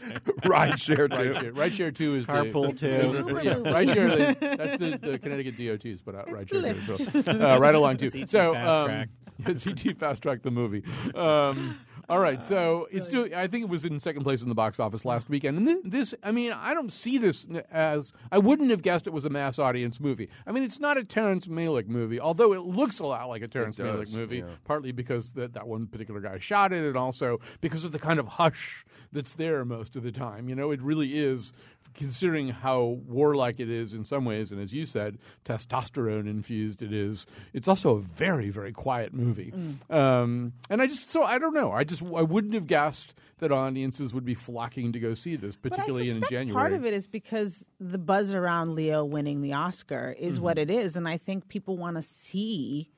Ride 0.46 0.80
share 0.80 1.06
too. 1.08 1.16
Rideshare. 1.16 1.52
Rideshare 1.52 1.94
Two 1.94 2.14
is 2.14 2.26
Carpool 2.26 2.78
the, 2.78 2.88
two. 2.88 3.42
yeah, 3.42 3.54
Rideshare. 3.54 4.38
The, 4.40 4.56
that's 4.56 4.78
the, 4.78 5.10
the 5.10 5.18
Connecticut 5.18 5.58
DOT's 5.58 6.00
put 6.00 6.14
out 6.14 6.28
Rideshare 6.28 7.12
Two. 7.12 7.22
So 7.22 7.32
uh, 7.32 7.58
Ride 7.58 7.74
Along 7.74 7.96
Two. 7.98 8.10
CT 8.10 8.28
so 8.28 8.54
Fast 8.54 8.68
um, 8.68 8.86
Track. 8.86 9.08
CT 9.44 9.98
Fast 9.98 10.22
Track 10.22 10.42
the 10.42 10.50
movie. 10.50 10.84
Um, 11.14 11.78
all 12.12 12.18
right, 12.20 12.42
so 12.42 12.86
it's 12.90 13.08
doing. 13.08 13.34
I 13.34 13.46
think 13.46 13.62
it 13.64 13.68
was 13.68 13.84
in 13.84 13.98
second 13.98 14.22
place 14.22 14.42
in 14.42 14.48
the 14.48 14.54
box 14.54 14.78
office 14.78 15.04
last 15.04 15.30
weekend. 15.30 15.56
And 15.58 15.66
thi- 15.66 15.88
this, 15.88 16.14
I 16.22 16.30
mean, 16.30 16.52
I 16.52 16.74
don't 16.74 16.92
see 16.92 17.16
this 17.18 17.46
as. 17.70 18.12
I 18.30 18.38
wouldn't 18.38 18.70
have 18.70 18.82
guessed 18.82 19.06
it 19.06 19.12
was 19.12 19.24
a 19.24 19.30
mass 19.30 19.58
audience 19.58 19.98
movie. 19.98 20.28
I 20.46 20.52
mean, 20.52 20.62
it's 20.62 20.78
not 20.78 20.98
a 20.98 21.04
Terrence 21.04 21.46
Malick 21.46 21.88
movie, 21.88 22.20
although 22.20 22.52
it 22.52 22.60
looks 22.62 22.98
a 22.98 23.06
lot 23.06 23.28
like 23.28 23.42
a 23.42 23.48
Terrence 23.48 23.76
does, 23.76 24.10
Malick 24.12 24.14
movie. 24.16 24.38
yeah. 24.38 24.44
Partly 24.64 24.92
because 24.92 25.32
that 25.34 25.54
that 25.54 25.66
one 25.66 25.86
particular 25.86 26.20
guy 26.20 26.38
shot 26.38 26.72
it, 26.72 26.84
and 26.84 26.96
also 26.96 27.40
because 27.60 27.84
of 27.84 27.92
the 27.92 27.98
kind 27.98 28.20
of 28.20 28.26
hush 28.28 28.84
that's 29.12 29.34
there 29.34 29.64
most 29.64 29.96
of 29.96 30.02
the 30.02 30.12
time. 30.12 30.48
You 30.48 30.54
know, 30.54 30.70
it 30.70 30.80
really 30.82 31.18
is. 31.18 31.52
Considering 31.94 32.48
how 32.48 32.98
warlike 33.06 33.60
it 33.60 33.68
is 33.70 33.92
in 33.92 34.04
some 34.04 34.24
ways, 34.24 34.50
and 34.52 34.60
as 34.60 34.72
you 34.72 34.86
said, 34.86 35.18
testosterone 35.44 36.28
infused 36.28 36.82
it 36.82 36.92
is, 36.92 37.26
it's 37.52 37.68
also 37.68 37.96
a 37.96 38.00
very, 38.00 38.50
very 38.50 38.72
quiet 38.72 39.12
movie. 39.12 39.52
Um, 39.90 40.52
and 40.70 40.80
I 40.80 40.86
just, 40.86 41.10
so 41.10 41.22
I 41.22 41.38
don't 41.38 41.54
know. 41.54 41.72
I 41.72 41.84
just, 41.84 42.02
I 42.02 42.22
wouldn't 42.22 42.54
have 42.54 42.66
guessed 42.66 43.14
that 43.38 43.52
audiences 43.52 44.14
would 44.14 44.24
be 44.24 44.34
flocking 44.34 44.92
to 44.92 45.00
go 45.00 45.14
see 45.14 45.36
this, 45.36 45.56
particularly 45.56 46.10
in 46.10 46.22
January. 46.30 46.52
Part 46.54 46.72
of 46.72 46.84
it 46.84 46.94
is 46.94 47.06
because 47.06 47.66
the 47.80 47.98
buzz 47.98 48.32
around 48.32 48.74
Leo 48.74 49.04
winning 49.04 49.42
the 49.42 49.52
Oscar 49.52 50.14
is 50.18 50.38
what 50.40 50.56
Mm-hmm. 50.56 50.70
it 50.70 50.82
is, 50.84 50.96
and 50.96 51.08
I 51.08 51.16
think 51.16 51.48
people 51.48 51.76
want 51.76 51.96
to 51.96 52.02
see 52.02 52.90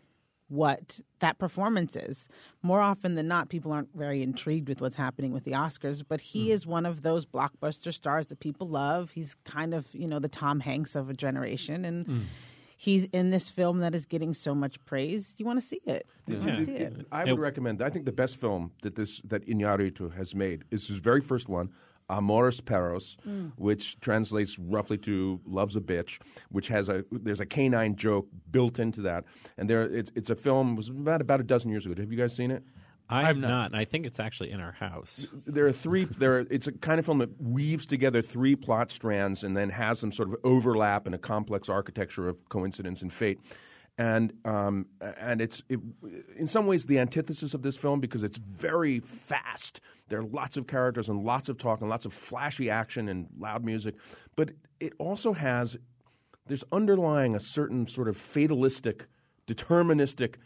what 0.48 1.00
that 1.20 1.38
performance 1.38 1.96
is. 1.96 2.28
More 2.62 2.80
often 2.80 3.14
than 3.14 3.26
not, 3.26 3.48
people 3.48 3.72
aren't 3.72 3.94
very 3.96 4.22
intrigued 4.22 4.68
with 4.68 4.80
what's 4.80 4.96
happening 4.96 5.32
with 5.32 5.44
the 5.44 5.52
Oscars, 5.52 6.02
but 6.06 6.20
he 6.20 6.48
Mm. 6.48 6.52
is 6.52 6.66
one 6.66 6.84
of 6.86 7.02
those 7.02 7.24
blockbuster 7.26 7.92
stars 7.92 8.26
that 8.26 8.40
people 8.40 8.68
love. 8.68 9.12
He's 9.12 9.34
kind 9.44 9.72
of, 9.74 9.88
you 9.94 10.06
know, 10.06 10.18
the 10.18 10.28
Tom 10.28 10.60
Hanks 10.60 10.94
of 10.94 11.08
a 11.08 11.14
generation, 11.14 11.84
and 11.84 12.06
Mm. 12.06 12.24
he's 12.76 13.04
in 13.06 13.30
this 13.30 13.50
film 13.50 13.78
that 13.80 13.94
is 13.94 14.04
getting 14.04 14.34
so 14.34 14.54
much 14.54 14.82
praise. 14.84 15.34
You 15.38 15.46
want 15.46 15.60
to 15.60 15.66
see 15.66 15.80
it. 15.86 16.06
You 16.26 16.38
want 16.38 16.56
to 16.56 16.64
see 16.64 16.72
it. 16.74 17.06
I 17.10 17.24
would 17.24 17.38
recommend. 17.40 17.80
I 17.82 17.88
think 17.90 18.04
the 18.04 18.12
best 18.12 18.36
film 18.36 18.72
that 18.82 18.96
this 18.96 19.20
that 19.22 19.46
Iñárritu 19.46 20.12
has 20.14 20.34
made 20.34 20.64
is 20.70 20.88
his 20.88 20.98
very 20.98 21.20
first 21.22 21.48
one, 21.48 21.70
Amores 22.08 22.60
Perros, 22.60 23.16
mm. 23.26 23.52
which 23.56 23.98
translates 24.00 24.58
roughly 24.58 24.98
to 24.98 25.40
"loves 25.46 25.76
a 25.76 25.80
bitch," 25.80 26.18
which 26.50 26.68
has 26.68 26.88
a 26.88 27.04
there's 27.10 27.40
a 27.40 27.46
canine 27.46 27.96
joke 27.96 28.28
built 28.50 28.78
into 28.78 29.00
that, 29.02 29.24
and 29.56 29.68
there 29.70 29.82
it's 29.82 30.12
it's 30.14 30.30
a 30.30 30.36
film 30.36 30.76
was 30.76 30.88
about 30.88 31.20
about 31.20 31.40
a 31.40 31.44
dozen 31.44 31.70
years 31.70 31.86
ago. 31.86 31.94
Have 32.00 32.12
you 32.12 32.18
guys 32.18 32.34
seen 32.34 32.50
it? 32.50 32.64
I 33.08 33.24
have 33.24 33.36
not. 33.36 33.66
and 33.66 33.76
I 33.76 33.84
think 33.84 34.06
it's 34.06 34.18
actually 34.18 34.50
in 34.50 34.60
our 34.60 34.72
house. 34.72 35.26
there 35.44 35.66
are 35.66 35.72
three 35.72 36.04
there 36.04 36.38
are, 36.38 36.46
it's 36.50 36.66
a 36.66 36.72
kind 36.72 36.98
of 36.98 37.04
film 37.04 37.18
that 37.18 37.40
weaves 37.40 37.84
together 37.86 38.22
three 38.22 38.56
plot 38.56 38.90
strands 38.90 39.44
and 39.44 39.56
then 39.56 39.70
has 39.70 39.98
some 39.98 40.10
sort 40.10 40.30
of 40.30 40.36
overlap 40.42 41.06
in 41.06 41.12
a 41.12 41.18
complex 41.18 41.68
architecture 41.68 42.28
of 42.28 42.48
coincidence 42.48 43.02
and 43.02 43.12
fate 43.12 43.40
and 43.96 44.32
um, 44.44 44.86
and 45.00 45.40
it's 45.40 45.62
it, 45.68 45.78
in 46.36 46.46
some 46.46 46.66
ways 46.66 46.86
the 46.86 46.98
antithesis 46.98 47.54
of 47.54 47.62
this 47.62 47.76
film 47.76 48.00
because 48.00 48.22
it's 48.22 48.38
very 48.38 49.00
fast. 49.00 49.80
There 50.08 50.18
are 50.18 50.24
lots 50.24 50.56
of 50.56 50.66
characters 50.66 51.08
and 51.08 51.22
lots 51.22 51.48
of 51.48 51.58
talk 51.58 51.80
and 51.80 51.88
lots 51.88 52.04
of 52.04 52.12
flashy 52.12 52.68
action 52.70 53.08
and 53.08 53.28
loud 53.38 53.64
music, 53.64 53.94
but 54.36 54.50
it 54.80 54.92
also 54.98 55.32
has 55.32 55.78
there's 56.46 56.64
underlying 56.72 57.34
a 57.34 57.40
certain 57.40 57.86
sort 57.86 58.08
of 58.08 58.16
fatalistic, 58.16 59.06
deterministic 59.46 60.36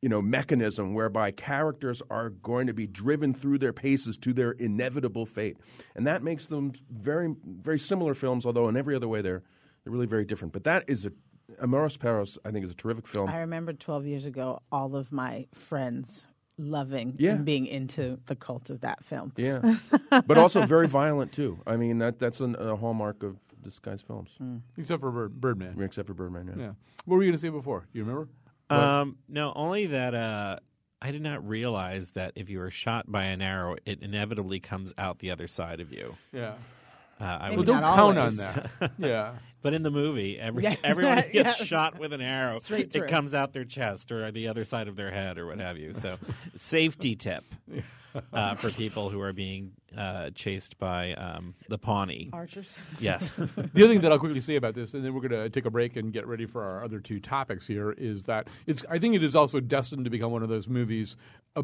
you 0.00 0.08
know 0.08 0.22
mechanism 0.22 0.94
whereby 0.94 1.30
characters 1.30 2.02
are 2.08 2.30
going 2.30 2.68
to 2.68 2.72
be 2.72 2.86
driven 2.86 3.34
through 3.34 3.58
their 3.58 3.72
paces 3.72 4.16
to 4.18 4.32
their 4.32 4.52
inevitable 4.52 5.26
fate. 5.26 5.56
And 5.96 6.06
that 6.06 6.22
makes 6.22 6.46
them 6.46 6.72
very 6.88 7.34
very 7.44 7.80
similar 7.80 8.14
films 8.14 8.46
although 8.46 8.68
in 8.68 8.76
every 8.76 8.94
other 8.94 9.08
way 9.08 9.22
they're 9.22 9.42
they're 9.82 9.92
really 9.92 10.06
very 10.06 10.24
different. 10.24 10.52
But 10.52 10.64
that 10.64 10.84
is 10.86 11.04
a 11.06 11.12
Amores 11.58 11.96
Perros 11.96 12.38
I 12.44 12.50
think 12.50 12.64
is 12.64 12.70
a 12.70 12.74
terrific 12.74 13.06
film 13.06 13.28
I 13.28 13.38
remember 13.38 13.72
12 13.72 14.06
years 14.06 14.24
ago, 14.24 14.62
all 14.70 14.94
of 14.96 15.10
my 15.12 15.46
friends 15.54 16.26
loving 16.58 17.14
Yeah. 17.18 17.32
and 17.36 17.44
being 17.44 17.66
into 17.66 18.18
the 18.26 18.36
cult 18.36 18.70
of 18.70 18.80
that 18.82 19.04
film. 19.04 19.32
yeah 19.36 19.76
but 20.26 20.36
also 20.38 20.66
very 20.66 20.86
violent 20.88 21.32
too 21.32 21.58
I 21.66 21.76
mean 21.76 21.98
that 21.98 22.18
that's 22.18 22.40
an, 22.40 22.54
a 22.58 22.76
hallmark 22.76 23.22
of 23.22 23.36
this 23.62 23.78
guy's 23.78 24.02
films 24.02 24.36
Except 24.76 25.00
for 25.00 25.10
Bird, 25.10 25.40
Birdman. 25.40 25.80
except 25.82 26.06
for 26.08 26.14
Birdman 26.14 26.48
yeah. 26.56 26.62
Yeah. 26.64 26.72
What 27.04 27.16
were 27.16 27.22
you 27.22 27.30
going 27.30 27.38
to 27.38 27.42
say 27.42 27.48
before? 27.50 27.86
Do 27.92 27.98
you 27.98 28.04
remember? 28.04 28.28
Um, 28.70 29.16
no, 29.28 29.52
only 29.56 29.86
that 29.86 30.14
uh, 30.14 30.58
I 31.02 31.10
did 31.10 31.22
not 31.22 31.46
realize 31.46 32.10
that 32.12 32.32
if 32.36 32.48
you 32.48 32.58
were 32.58 32.70
shot 32.70 33.10
by 33.10 33.24
an 33.24 33.42
arrow, 33.42 33.76
it 33.84 34.00
inevitably 34.02 34.60
comes 34.60 34.92
out 34.96 35.18
the 35.18 35.30
other 35.30 35.48
side 35.48 35.80
of 35.80 35.92
you. 35.92 36.14
Yeah. 36.32 36.54
Uh, 37.20 37.24
I 37.24 37.50
Well, 37.50 37.62
don't 37.64 37.80
not 37.82 37.96
count 37.96 38.18
always. 38.18 38.40
on 38.40 38.54
that. 38.80 38.92
yeah. 38.98 39.32
but 39.62 39.74
in 39.74 39.82
the 39.82 39.90
movie, 39.90 40.38
every 40.38 40.62
Yes. 40.62 40.78
everyone 40.82 41.18
who 41.18 41.22
gets 41.32 41.58
Yes. 41.60 41.66
shot 41.66 41.98
with 41.98 42.12
an 42.12 42.20
arrow, 42.22 42.58
Straight 42.60 42.94
it 42.94 43.08
comes 43.08 43.34
out 43.34 43.52
their 43.52 43.64
chest 43.64 44.10
or 44.10 44.30
the 44.32 44.48
other 44.48 44.64
side 44.64 44.88
of 44.88 44.96
their 44.96 45.10
head 45.10 45.36
or 45.38 45.46
what 45.46 45.58
have 45.58 45.76
you. 45.76 45.92
So, 45.92 46.16
safety 46.58 47.14
tip 47.16 47.44
uh, 48.32 48.54
for 48.54 48.70
people 48.70 49.10
who 49.10 49.20
are 49.20 49.32
being 49.34 49.72
uh, 49.96 50.30
chased 50.30 50.78
by 50.78 51.12
um, 51.14 51.54
the 51.68 51.76
Pawnee. 51.78 52.30
Archers. 52.32 52.78
Yes. 53.00 53.30
The 53.36 53.84
other 53.84 53.88
thing 53.88 54.00
that 54.00 54.12
I'll 54.12 54.18
quickly 54.18 54.40
say 54.40 54.56
about 54.56 54.74
this, 54.74 54.94
and 54.94 55.04
then 55.04 55.12
we're 55.14 55.28
going 55.28 55.42
to 55.42 55.50
take 55.50 55.66
a 55.66 55.70
break 55.70 55.96
and 55.96 56.12
get 56.12 56.26
ready 56.26 56.46
for 56.46 56.62
our 56.64 56.82
other 56.84 57.00
two 57.00 57.20
topics 57.20 57.66
here, 57.66 57.92
is 57.92 58.24
that 58.26 58.48
it's. 58.66 58.84
I 58.88 58.98
think 58.98 59.14
it 59.14 59.22
is 59.22 59.36
also 59.36 59.60
destined 59.60 60.04
to 60.04 60.10
become 60.10 60.32
one 60.32 60.42
of 60.42 60.48
those 60.48 60.68
movies. 60.68 61.16
Uh, 61.54 61.62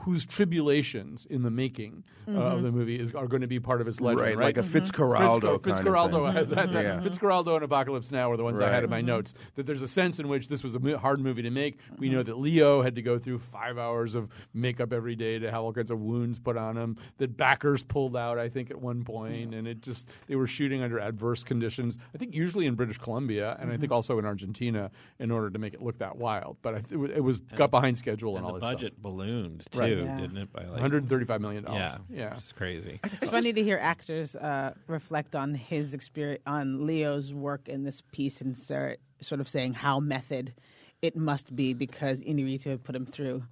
whose 0.00 0.26
tribulations 0.26 1.26
in 1.28 1.42
the 1.42 1.50
making 1.50 2.04
uh, 2.28 2.32
of 2.32 2.62
the 2.62 2.68
mm-hmm. 2.68 2.78
movie 2.78 2.98
is, 2.98 3.14
are 3.14 3.26
going 3.26 3.40
to 3.40 3.46
be 3.46 3.58
part 3.58 3.80
of 3.80 3.86
his 3.86 4.00
legend, 4.00 4.20
right, 4.20 4.36
right? 4.36 4.56
like 4.56 4.58
a 4.58 4.62
Fitzcarraldo 4.62 5.62
Fitz- 5.62 5.78
kind 5.78 5.86
of 5.88 5.94
Fitzcarraldo 5.94 6.26
thing. 6.26 6.36
has 6.36 6.50
that. 6.50 6.68
Mm-hmm. 6.68 6.76
Yeah. 6.76 7.00
Fitzcarraldo 7.00 7.54
and 7.54 7.64
Apocalypse 7.64 8.10
Now 8.10 8.30
are 8.30 8.36
the 8.36 8.44
ones 8.44 8.60
I 8.60 8.70
had 8.70 8.84
in 8.84 8.90
my 8.90 9.00
notes. 9.00 9.34
That 9.54 9.66
there's 9.66 9.82
a 9.82 9.88
sense 9.88 10.18
in 10.18 10.28
which 10.28 10.48
this 10.48 10.62
was 10.62 10.74
a 10.74 10.98
hard 10.98 11.20
movie 11.20 11.42
to 11.42 11.50
make. 11.50 11.78
We 11.98 12.08
know 12.08 12.18
mm-hmm. 12.18 12.26
that 12.26 12.38
Leo 12.38 12.82
had 12.82 12.94
to 12.96 13.02
go 13.02 13.18
through 13.18 13.38
five 13.38 13.78
hours 13.78 14.14
of 14.14 14.28
makeup 14.52 14.92
every 14.92 15.16
day 15.16 15.38
to 15.38 15.50
have 15.50 15.62
all 15.62 15.72
kinds 15.72 15.90
of 15.90 16.00
wounds 16.00 16.38
put 16.38 16.56
on 16.56 16.76
him. 16.76 16.96
That 17.18 17.36
backers 17.36 17.82
pulled 17.82 18.16
out, 18.16 18.38
I 18.38 18.48
think, 18.48 18.70
at 18.70 18.80
one 18.80 19.04
point, 19.04 19.54
and 19.54 19.66
it 19.66 19.82
just 19.82 20.08
they 20.26 20.36
were 20.36 20.46
shooting 20.46 20.82
under 20.82 20.98
adverse 20.98 21.42
conditions. 21.42 21.98
I 22.14 22.18
think 22.18 22.34
usually 22.34 22.66
in 22.66 22.74
British 22.74 22.98
Columbia, 22.98 23.56
and 23.60 23.72
I 23.72 23.76
think 23.76 23.92
also 23.92 24.18
in 24.18 24.24
Argentina, 24.24 24.90
in 25.18 25.30
order 25.30 25.50
to 25.50 25.58
make 25.58 25.74
it 25.74 25.82
look 25.82 25.98
that 25.98 26.16
wild. 26.16 26.56
But 26.62 26.74
I 26.74 26.80
th- 26.80 27.10
it 27.10 27.22
was 27.22 27.38
got 27.38 27.70
behind 27.70 27.98
schedule 27.98 28.36
and, 28.36 28.38
and 28.38 28.46
all 28.46 28.54
the 28.54 28.60
that 28.60 28.72
budget 28.72 29.02
ballooned. 29.02 29.53
Around 29.74 29.88
too, 29.88 29.96
Right. 29.96 29.98
Yeah. 29.98 30.20
didn't 30.20 30.36
it? 30.38 30.52
By 30.52 30.62
like 30.62 30.70
135 30.72 31.40
million 31.40 31.64
dollars. 31.64 31.78
Yeah, 32.10 32.16
yeah. 32.16 32.36
it's 32.38 32.52
crazy. 32.52 33.00
It's 33.04 33.28
funny 33.28 33.52
to 33.52 33.62
hear 33.62 33.78
actors 33.80 34.34
uh, 34.36 34.74
reflect 34.86 35.34
on 35.34 35.54
his 35.54 35.94
experience, 35.94 36.42
on 36.46 36.86
Leo's 36.86 37.32
work 37.34 37.68
in 37.68 37.84
this 37.84 38.02
piece, 38.12 38.40
and 38.40 38.56
sort 38.56 39.00
sort 39.20 39.40
of 39.40 39.48
saying 39.48 39.74
how 39.74 40.00
method 40.00 40.54
it 41.02 41.16
must 41.16 41.54
be 41.54 41.72
because 41.74 42.22
Iñárritu 42.22 42.64
had 42.70 42.84
put 42.84 42.94
him 42.96 43.06
through 43.06 43.44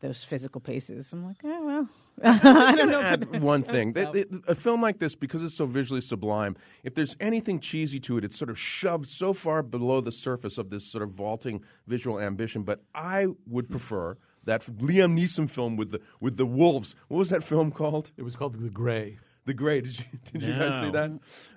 those 0.00 0.22
physical 0.24 0.60
paces. 0.60 1.12
I'm 1.12 1.24
like, 1.24 1.36
oh 1.44 1.64
well. 1.66 1.88
I 2.22 2.74
don't 2.76 2.90
know. 2.90 3.00
if 3.00 3.04
add 3.04 3.22
it- 3.22 3.40
one 3.40 3.62
thing. 3.74 3.92
so. 3.92 4.12
That- 4.12 4.30
that- 4.30 4.42
a 4.48 4.54
film 4.54 4.80
like 4.82 4.98
this, 5.00 5.14
because 5.16 5.42
it's 5.42 5.54
so 5.54 5.66
visually 5.66 6.00
sublime, 6.00 6.56
if 6.84 6.94
there's 6.94 7.16
anything 7.20 7.58
cheesy 7.58 7.98
to 8.00 8.18
it, 8.18 8.24
it's 8.24 8.38
sort 8.38 8.50
of 8.50 8.58
shoved 8.58 9.08
so 9.08 9.32
far 9.32 9.62
below 9.64 10.00
the 10.00 10.12
surface 10.12 10.56
of 10.58 10.70
this 10.70 10.84
sort 10.86 11.02
of 11.02 11.10
vaulting 11.10 11.62
visual 11.88 12.20
ambition. 12.20 12.62
But 12.62 12.82
I 12.94 13.28
would 13.48 13.68
prefer 13.68 14.16
that 14.44 14.62
Liam 14.62 15.18
Neeson 15.18 15.48
film 15.48 15.76
with 15.76 15.90
the 15.90 16.00
with 16.20 16.36
the 16.36 16.46
wolves. 16.46 16.94
What 17.08 17.18
was 17.18 17.30
that 17.30 17.42
film 17.44 17.70
called? 17.70 18.10
It 18.16 18.22
was 18.22 18.36
called 18.36 18.54
The 18.60 18.70
Gray. 18.70 19.18
The 19.46 19.54
Gray. 19.54 19.80
Did 19.82 19.98
you 19.98 20.04
did 20.32 20.42
you 20.42 20.52
guys 20.58 20.80
see 20.80 20.90
that? 20.90 21.10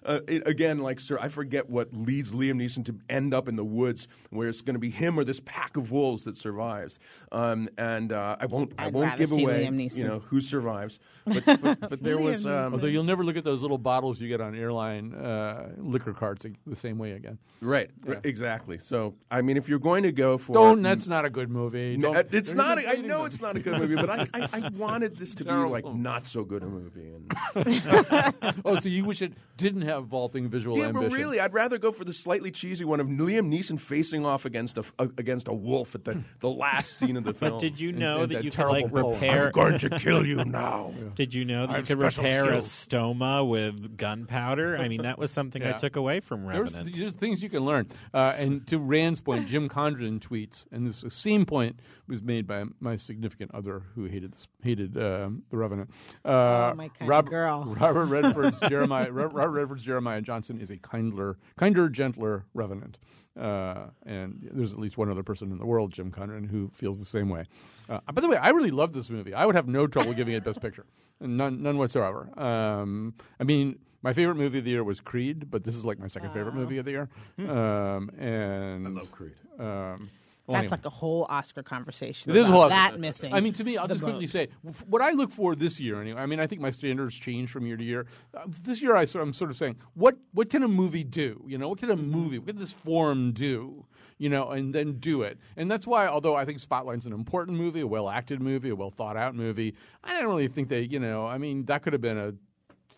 Uh, 0.03 0.19
it, 0.27 0.47
again, 0.47 0.79
like 0.79 0.99
sir, 0.99 1.17
I 1.21 1.27
forget 1.29 1.69
what 1.69 1.93
leads 1.93 2.31
Liam 2.31 2.61
Neeson 2.61 2.83
to 2.85 2.95
end 3.09 3.33
up 3.33 3.47
in 3.47 3.55
the 3.55 3.63
woods, 3.63 4.07
where 4.29 4.47
it's 4.47 4.61
going 4.61 4.75
to 4.75 4.79
be 4.79 4.89
him 4.89 5.17
or 5.19 5.23
this 5.23 5.41
pack 5.43 5.77
of 5.77 5.91
wolves 5.91 6.23
that 6.25 6.37
survives. 6.37 6.99
Um, 7.31 7.67
and 7.77 8.11
uh, 8.11 8.37
I 8.39 8.45
won't 8.45 8.73
I 8.77 8.87
I'd 8.87 8.93
won't 8.93 9.17
give 9.17 9.31
away 9.31 9.69
you 9.93 10.03
know 10.03 10.19
who 10.19 10.41
survives. 10.41 10.99
But 11.25 11.45
but, 11.61 11.79
but 11.89 12.03
there 12.03 12.17
was. 12.17 12.45
Um, 12.45 12.73
Although 12.73 12.87
you'll 12.87 13.03
never 13.03 13.23
look 13.23 13.37
at 13.37 13.43
those 13.43 13.61
little 13.61 13.77
bottles 13.77 14.19
you 14.19 14.27
get 14.27 14.41
on 14.41 14.55
airline 14.55 15.13
uh, 15.13 15.69
liquor 15.77 16.13
carts 16.13 16.45
the 16.65 16.75
same 16.75 16.97
way 16.97 17.11
again. 17.11 17.37
Right, 17.61 17.89
r- 18.07 18.21
exactly. 18.23 18.77
So, 18.77 19.15
I 19.31 19.41
mean, 19.41 19.57
if 19.57 19.67
you're 19.67 19.79
going 19.79 20.03
to 20.03 20.11
go 20.11 20.37
for 20.37 20.53
Don't. 20.53 20.81
That's 20.81 21.07
not 21.07 21.25
a 21.25 21.29
good 21.29 21.49
movie. 21.49 21.97
No, 21.97 22.13
Don't, 22.13 22.33
it's 22.33 22.49
don't 22.49 22.57
not. 22.57 22.79
even 22.79 22.89
I 22.89 22.93
know 22.95 23.25
anything. 23.25 23.25
it's 23.25 23.41
not 23.41 23.57
a 23.57 23.59
good 23.59 23.79
movie, 23.79 23.95
but 23.95 24.09
I, 24.09 24.27
I, 24.33 24.49
I 24.53 24.69
wanted 24.69 25.15
this 25.15 25.35
to 25.35 25.45
be 25.45 25.51
like 25.51 25.85
not 25.85 26.25
so 26.25 26.43
good 26.43 26.63
a 26.63 26.67
movie. 26.67 27.09
And 27.09 27.33
oh, 28.65 28.75
so 28.79 28.89
you 28.89 29.05
wish 29.05 29.21
it 29.21 29.33
didn't 29.57 29.81
have 29.83 30.05
vaulting 30.05 30.49
visual 30.49 30.77
yeah, 30.77 30.85
ambition? 30.85 31.09
but 31.09 31.17
really, 31.17 31.39
I'd 31.39 31.53
rather 31.53 31.77
go 31.77 31.91
for 31.91 32.03
the 32.05 32.13
slightly 32.13 32.51
cheesy 32.51 32.85
one 32.85 32.99
of 32.99 33.07
Liam 33.07 33.51
Neeson 33.53 33.79
facing 33.79 34.25
off 34.25 34.45
against 34.45 34.77
a, 34.77 34.83
a- 34.99 35.09
against 35.17 35.47
a 35.47 35.53
wolf 35.53 35.95
at 35.95 36.03
the, 36.03 36.23
the 36.39 36.49
last 36.49 36.97
scene 36.97 37.17
of 37.17 37.23
the 37.23 37.33
film. 37.33 37.53
But 37.53 37.59
did 37.59 37.79
you 37.79 37.91
know 37.91 38.21
and 38.21 38.31
that 38.31 38.35
that 38.35 38.43
you 38.43 38.51
could 38.51 38.57
terrible 38.57 38.81
like 38.81 38.91
poem. 38.91 39.13
repair? 39.13 39.51
going 39.51 39.79
to 39.79 39.89
kill 39.89 40.25
you 40.25 40.43
now? 40.45 40.93
Did 41.15 41.33
you 41.33 41.45
know 41.45 41.65
that 41.65 41.75
I 41.75 41.77
you 41.79 41.83
could 41.83 41.99
special 41.99 42.23
repair 42.23 42.53
a 42.53 42.57
stoma 42.57 43.47
with 43.47 43.97
gunpowder? 43.97 44.77
I 44.77 44.87
mean, 44.87 45.01
that 45.03 45.17
was 45.17 45.31
something 45.31 45.63
I 45.63 45.73
took 45.73 45.95
away 45.95 46.19
from 46.19 46.45
Revenant. 46.45 46.95
there's 46.95 47.15
things 47.15 47.41
you 47.41 47.49
can 47.49 47.65
learn. 47.65 47.87
Uh, 48.13 48.33
and 48.37 48.65
to 48.67 48.77
Rand's 48.77 49.21
point, 49.21 49.47
Jim 49.47 49.69
Condren 49.69 50.19
tweets, 50.19 50.65
and 50.71 50.85
this 50.87 51.03
same 51.09 51.45
point 51.45 51.79
was 52.07 52.21
made 52.21 52.47
by 52.47 52.63
my 52.79 52.95
significant 52.95 53.53
other 53.53 53.83
who 53.95 54.05
hated 54.05 54.33
this, 54.33 54.47
hated 54.63 54.97
um, 54.97 55.43
the 55.49 55.57
Revenant. 55.57 55.89
Uh, 56.23 56.37
Oh, 56.47 56.73
my 56.75 56.87
kind 56.89 57.01
of 57.01 57.07
Robert, 57.07 57.29
girl. 57.29 57.66
Robert 57.67 58.05
Redford's 58.05 58.59
Jeremiah. 58.61 59.11
Robert 59.11 59.49
Redford's 59.49 59.83
Jeremiah 59.83 60.21
Johnson 60.21 60.59
is 60.59 60.69
a 60.69 60.77
kindler, 60.77 61.37
kinder, 61.57 61.89
gentler 61.89 62.45
Revenant. 62.53 62.97
Uh, 63.39 63.87
and 64.05 64.49
there's 64.51 64.73
at 64.73 64.79
least 64.79 64.97
one 64.97 65.11
other 65.11 65.21
person 65.23 65.51
in 65.51 65.59
the 65.59 65.65
world, 65.65 65.93
Jim 65.93 66.11
Conran, 66.11 66.49
who 66.49 66.69
feels 66.73 66.97
the 66.99 67.05
same 67.05 67.29
way. 67.29 67.45
Uh, 67.87 67.99
by 68.11 68.21
the 68.21 68.27
way, 68.27 68.37
I 68.37 68.49
really 68.49 68.71
love 68.71 68.93
this 68.93 69.09
movie. 69.09 69.33
I 69.33 69.45
would 69.45 69.55
have 69.55 69.67
no 69.67 69.85
trouble 69.85 70.13
giving 70.13 70.33
it 70.33 70.43
Best 70.43 70.59
Picture, 70.61 70.85
none, 71.19 71.61
none 71.61 71.77
whatsoever. 71.77 72.29
Um, 72.39 73.13
I 73.39 73.43
mean, 73.43 73.77
my 74.01 74.13
favorite 74.13 74.35
movie 74.35 74.57
of 74.59 74.63
the 74.63 74.71
year 74.71 74.83
was 74.83 75.01
Creed, 75.01 75.51
but 75.51 75.63
this 75.63 75.75
is 75.75 75.85
like 75.85 75.99
my 75.99 76.07
second 76.07 76.31
favorite 76.31 76.55
movie 76.55 76.77
of 76.77 76.85
the 76.85 76.91
year. 76.91 77.09
Um, 77.39 78.09
and 78.17 78.87
I 78.87 78.89
love 78.89 79.11
Creed. 79.11 79.33
Um, 79.59 80.09
That's 80.47 80.59
anyway. 80.59 80.71
like 80.71 80.85
a 80.85 80.89
whole 80.89 81.25
Oscar 81.29 81.61
conversation. 81.61 82.31
Is 82.31 82.47
a 82.47 82.49
whole 82.49 82.69
that 82.69 82.99
missing. 82.99 83.33
I 83.33 83.41
mean, 83.41 83.51
to 83.53 83.65
me, 83.65 83.77
I'll 83.77 83.87
just 83.87 84.01
quickly 84.01 84.27
say 84.27 84.47
what 84.87 85.01
I 85.01 85.11
look 85.11 85.29
for 85.29 85.55
this 85.55 85.77
year. 85.77 86.01
Anyway, 86.01 86.21
I 86.21 86.25
mean, 86.25 86.39
I 86.39 86.47
think 86.47 86.61
my 86.61 86.71
standards 86.71 87.15
change 87.15 87.51
from 87.51 87.65
year 87.67 87.75
to 87.75 87.83
year. 87.83 88.05
Uh, 88.33 88.43
this 88.63 88.81
year, 88.81 88.95
I 88.95 89.03
sort, 89.03 89.23
I'm 89.23 89.33
sort 89.33 89.51
of 89.51 89.57
saying, 89.57 89.75
what 89.93 90.15
what 90.31 90.49
can 90.49 90.63
a 90.63 90.67
movie 90.67 91.03
do? 91.03 91.43
You 91.47 91.57
know, 91.57 91.67
what 91.67 91.79
can 91.79 91.89
a 91.89 91.97
movie, 91.97 92.39
what 92.39 92.47
can 92.47 92.57
this 92.57 92.71
form 92.71 93.33
do? 93.33 93.85
You 94.17 94.29
know, 94.29 94.49
and 94.51 94.73
then 94.73 94.93
do 94.93 95.21
it. 95.21 95.37
And 95.57 95.69
that's 95.69 95.85
why, 95.85 96.07
although 96.07 96.35
I 96.35 96.45
think 96.45 96.59
Spotlight's 96.59 97.05
an 97.05 97.13
important 97.13 97.57
movie, 97.57 97.81
a 97.81 97.87
well 97.87 98.09
acted 98.09 98.41
movie, 98.41 98.69
a 98.69 98.75
well 98.75 98.89
thought 98.89 99.17
out 99.17 99.35
movie, 99.35 99.75
I 100.03 100.13
don't 100.13 100.29
really 100.29 100.47
think 100.47 100.69
that. 100.69 100.91
You 100.91 100.99
know, 100.99 101.27
I 101.27 101.37
mean, 101.37 101.65
that 101.65 101.81
could 101.81 101.91
have 101.91 102.01
been 102.01 102.17
a 102.17 102.33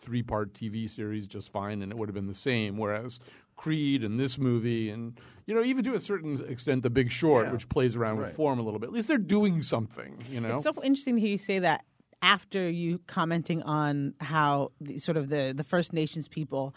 three 0.00 0.22
part 0.22 0.52
TV 0.54 0.88
series 0.88 1.26
just 1.26 1.50
fine, 1.50 1.82
and 1.82 1.90
it 1.90 1.98
would 1.98 2.08
have 2.08 2.14
been 2.14 2.28
the 2.28 2.34
same. 2.34 2.76
Whereas 2.78 3.18
Creed 3.60 4.02
and 4.04 4.18
this 4.18 4.38
movie, 4.38 4.88
and 4.90 5.18
you 5.46 5.54
know, 5.54 5.62
even 5.62 5.84
to 5.84 5.94
a 5.94 6.00
certain 6.00 6.42
extent, 6.48 6.82
The 6.82 6.88
Big 6.90 7.10
Short, 7.10 7.52
which 7.52 7.68
plays 7.68 7.94
around 7.96 8.16
with 8.18 8.34
form 8.34 8.58
a 8.58 8.62
little 8.62 8.80
bit. 8.80 8.86
At 8.86 8.92
least 8.94 9.08
they're 9.08 9.18
doing 9.18 9.60
something. 9.62 10.16
You 10.30 10.40
know, 10.40 10.54
It's 10.56 10.64
so 10.64 10.72
interesting 10.82 11.16
to 11.16 11.20
hear 11.20 11.30
you 11.30 11.38
say 11.38 11.58
that 11.58 11.84
after 12.22 12.68
you 12.70 13.00
commenting 13.06 13.62
on 13.62 14.14
how 14.20 14.72
the, 14.80 14.96
sort 14.98 15.16
of 15.18 15.28
the, 15.28 15.52
the 15.54 15.64
First 15.64 15.92
Nations 15.92 16.26
people 16.28 16.74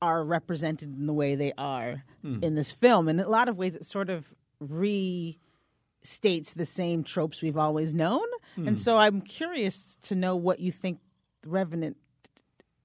are 0.00 0.24
represented 0.24 0.96
in 0.96 1.06
the 1.06 1.12
way 1.12 1.34
they 1.34 1.52
are 1.58 2.04
Hmm. 2.22 2.38
in 2.42 2.54
this 2.54 2.72
film. 2.72 3.08
In 3.08 3.18
a 3.20 3.28
lot 3.28 3.48
of 3.48 3.56
ways, 3.58 3.74
it 3.76 3.84
sort 3.84 4.08
of 4.10 4.34
restates 4.62 6.54
the 6.54 6.66
same 6.66 7.04
tropes 7.04 7.42
we've 7.42 7.56
always 7.56 7.94
known. 7.94 8.26
Hmm. 8.56 8.68
And 8.68 8.78
so 8.78 8.96
I'm 8.98 9.20
curious 9.20 9.96
to 10.02 10.14
know 10.14 10.36
what 10.36 10.60
you 10.60 10.72
think 10.72 10.98
Revenant 11.44 11.96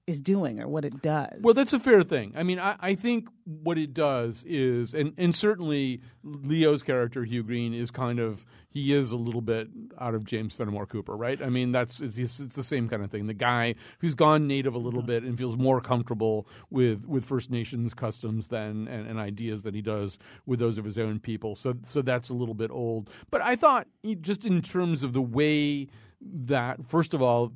is 0.07 0.21
doing 0.21 0.61
or 0.61 0.67
what 0.67 0.85
it 0.85 1.01
does. 1.01 1.39
Well, 1.41 1.53
that's 1.53 1.73
a 1.73 1.79
fair 1.79 2.01
thing. 2.01 2.33
I 2.35 2.43
mean, 2.43 2.59
I, 2.59 2.77
I 2.79 2.95
think 2.95 3.27
what 3.43 3.77
it 3.77 3.93
does 3.93 4.43
is, 4.47 4.93
and, 4.93 5.13
and 5.17 5.35
certainly 5.35 6.01
Leo's 6.23 6.81
character 6.81 7.25
Hugh 7.25 7.43
Green 7.43 7.73
is 7.73 7.91
kind 7.91 8.17
of 8.19 8.45
he 8.69 8.93
is 8.93 9.11
a 9.11 9.17
little 9.17 9.41
bit 9.41 9.69
out 9.99 10.13
of 10.13 10.23
James 10.25 10.53
Fenimore 10.55 10.85
Cooper, 10.85 11.15
right? 11.15 11.41
I 11.41 11.49
mean, 11.49 11.71
that's 11.71 11.99
it's, 11.99 12.17
it's 12.17 12.55
the 12.55 12.63
same 12.63 12.89
kind 12.89 13.03
of 13.03 13.09
thing. 13.09 13.27
The 13.27 13.33
guy 13.33 13.75
who's 13.99 14.13
gone 14.13 14.47
native 14.47 14.75
a 14.75 14.79
little 14.79 15.01
bit 15.01 15.23
and 15.23 15.37
feels 15.37 15.55
more 15.55 15.81
comfortable 15.81 16.47
with 16.69 17.05
with 17.05 17.23
First 17.23 17.49
Nations 17.49 17.93
customs 17.93 18.47
than 18.47 18.87
and, 18.87 19.07
and 19.07 19.19
ideas 19.19 19.63
than 19.63 19.73
he 19.73 19.81
does 19.81 20.17
with 20.45 20.59
those 20.59 20.77
of 20.77 20.85
his 20.85 20.97
own 20.97 21.19
people. 21.19 21.55
So 21.55 21.75
so 21.83 22.01
that's 22.01 22.29
a 22.29 22.33
little 22.33 22.55
bit 22.55 22.71
old. 22.71 23.09
But 23.31 23.41
I 23.41 23.55
thought 23.55 23.87
just 24.21 24.45
in 24.45 24.61
terms 24.61 25.03
of 25.03 25.13
the 25.13 25.21
way 25.21 25.87
that 26.21 26.85
first 26.85 27.13
of 27.13 27.21
all 27.21 27.51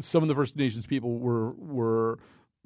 some 0.00 0.22
of 0.22 0.28
the 0.28 0.34
First 0.34 0.56
Nations 0.56 0.86
people 0.86 1.18
were 1.18 1.52
were 1.52 2.18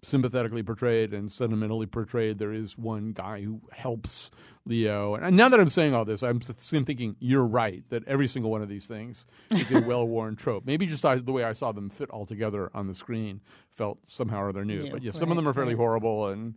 sympathetically 0.07 0.63
portrayed 0.63 1.13
and 1.13 1.31
sentimentally 1.31 1.87
portrayed. 1.87 2.39
There 2.39 2.53
is 2.53 2.79
one 2.79 3.13
guy 3.13 3.43
who 3.43 3.61
helps 3.73 4.31
Leo, 4.65 5.15
and 5.15 5.37
now 5.37 5.49
that 5.49 5.61
I'm 5.61 5.69
saying 5.69 5.95
all 5.95 6.05
this, 6.05 6.23
I'm 6.23 6.41
thinking 6.41 7.17
you're 7.19 7.45
right 7.45 7.85
that 7.91 8.07
every 8.07 8.29
single 8.29 8.51
one 8.51 8.63
of 8.63 8.69
these 8.69 8.87
things 8.87 9.27
is 9.51 9.71
a 9.71 9.81
well-worn 9.87 10.37
trope. 10.37 10.65
Maybe 10.65 10.87
just 10.87 11.03
the 11.03 11.33
way 11.33 11.45
I 11.45 11.53
saw 11.53 11.73
them 11.73 11.91
fit 11.91 12.11
all 12.11 12.27
together 12.27 12.71
on 12.75 12.87
the 12.87 12.95
screen 12.95 13.41
felt 13.71 13.99
somehow 14.05 14.43
or 14.43 14.49
other 14.49 14.65
new. 14.65 14.85
Yeah, 14.85 14.93
but 14.93 15.03
yeah, 15.03 15.13
some 15.13 15.31
of 15.31 15.37
them 15.37 15.47
are 15.47 15.53
fairly 15.53 15.75
right. 15.75 15.81
horrible 15.81 16.29
and. 16.29 16.55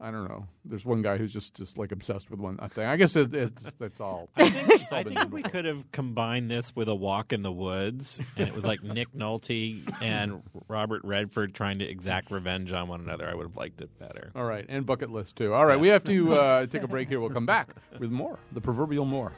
I 0.00 0.12
don't 0.12 0.28
know. 0.28 0.46
There's 0.64 0.84
one 0.84 1.02
guy 1.02 1.16
who's 1.16 1.32
just, 1.32 1.54
just 1.54 1.76
like 1.76 1.90
obsessed 1.90 2.30
with 2.30 2.38
one 2.38 2.56
thing. 2.56 2.86
I 2.86 2.94
guess 2.94 3.16
it, 3.16 3.34
it's 3.34 3.72
that's 3.80 4.00
all. 4.00 4.28
I 4.36 4.48
think, 4.48 4.92
all 4.92 4.98
I 4.98 5.02
think 5.02 5.32
we 5.32 5.42
could 5.42 5.64
have 5.64 5.90
combined 5.90 6.48
this 6.48 6.74
with 6.76 6.88
a 6.88 6.94
walk 6.94 7.32
in 7.32 7.42
the 7.42 7.50
woods, 7.50 8.20
and 8.36 8.48
it 8.48 8.54
was 8.54 8.64
like 8.64 8.80
Nick 8.80 9.12
Nolte 9.12 9.82
and 10.00 10.42
Robert 10.68 11.02
Redford 11.02 11.52
trying 11.52 11.80
to 11.80 11.84
exact 11.84 12.30
revenge 12.30 12.70
on 12.70 12.86
one 12.86 13.00
another. 13.00 13.28
I 13.28 13.34
would 13.34 13.46
have 13.46 13.56
liked 13.56 13.80
it 13.80 13.98
better. 13.98 14.30
All 14.36 14.44
right, 14.44 14.64
and 14.68 14.86
bucket 14.86 15.10
list 15.10 15.34
too. 15.34 15.52
All 15.52 15.66
right, 15.66 15.80
we 15.80 15.88
have 15.88 16.04
to 16.04 16.34
uh, 16.34 16.66
take 16.66 16.84
a 16.84 16.88
break 16.88 17.08
here. 17.08 17.18
We'll 17.18 17.30
come 17.30 17.46
back 17.46 17.70
with 17.98 18.12
more, 18.12 18.38
the 18.52 18.60
proverbial 18.60 19.04
more. 19.04 19.32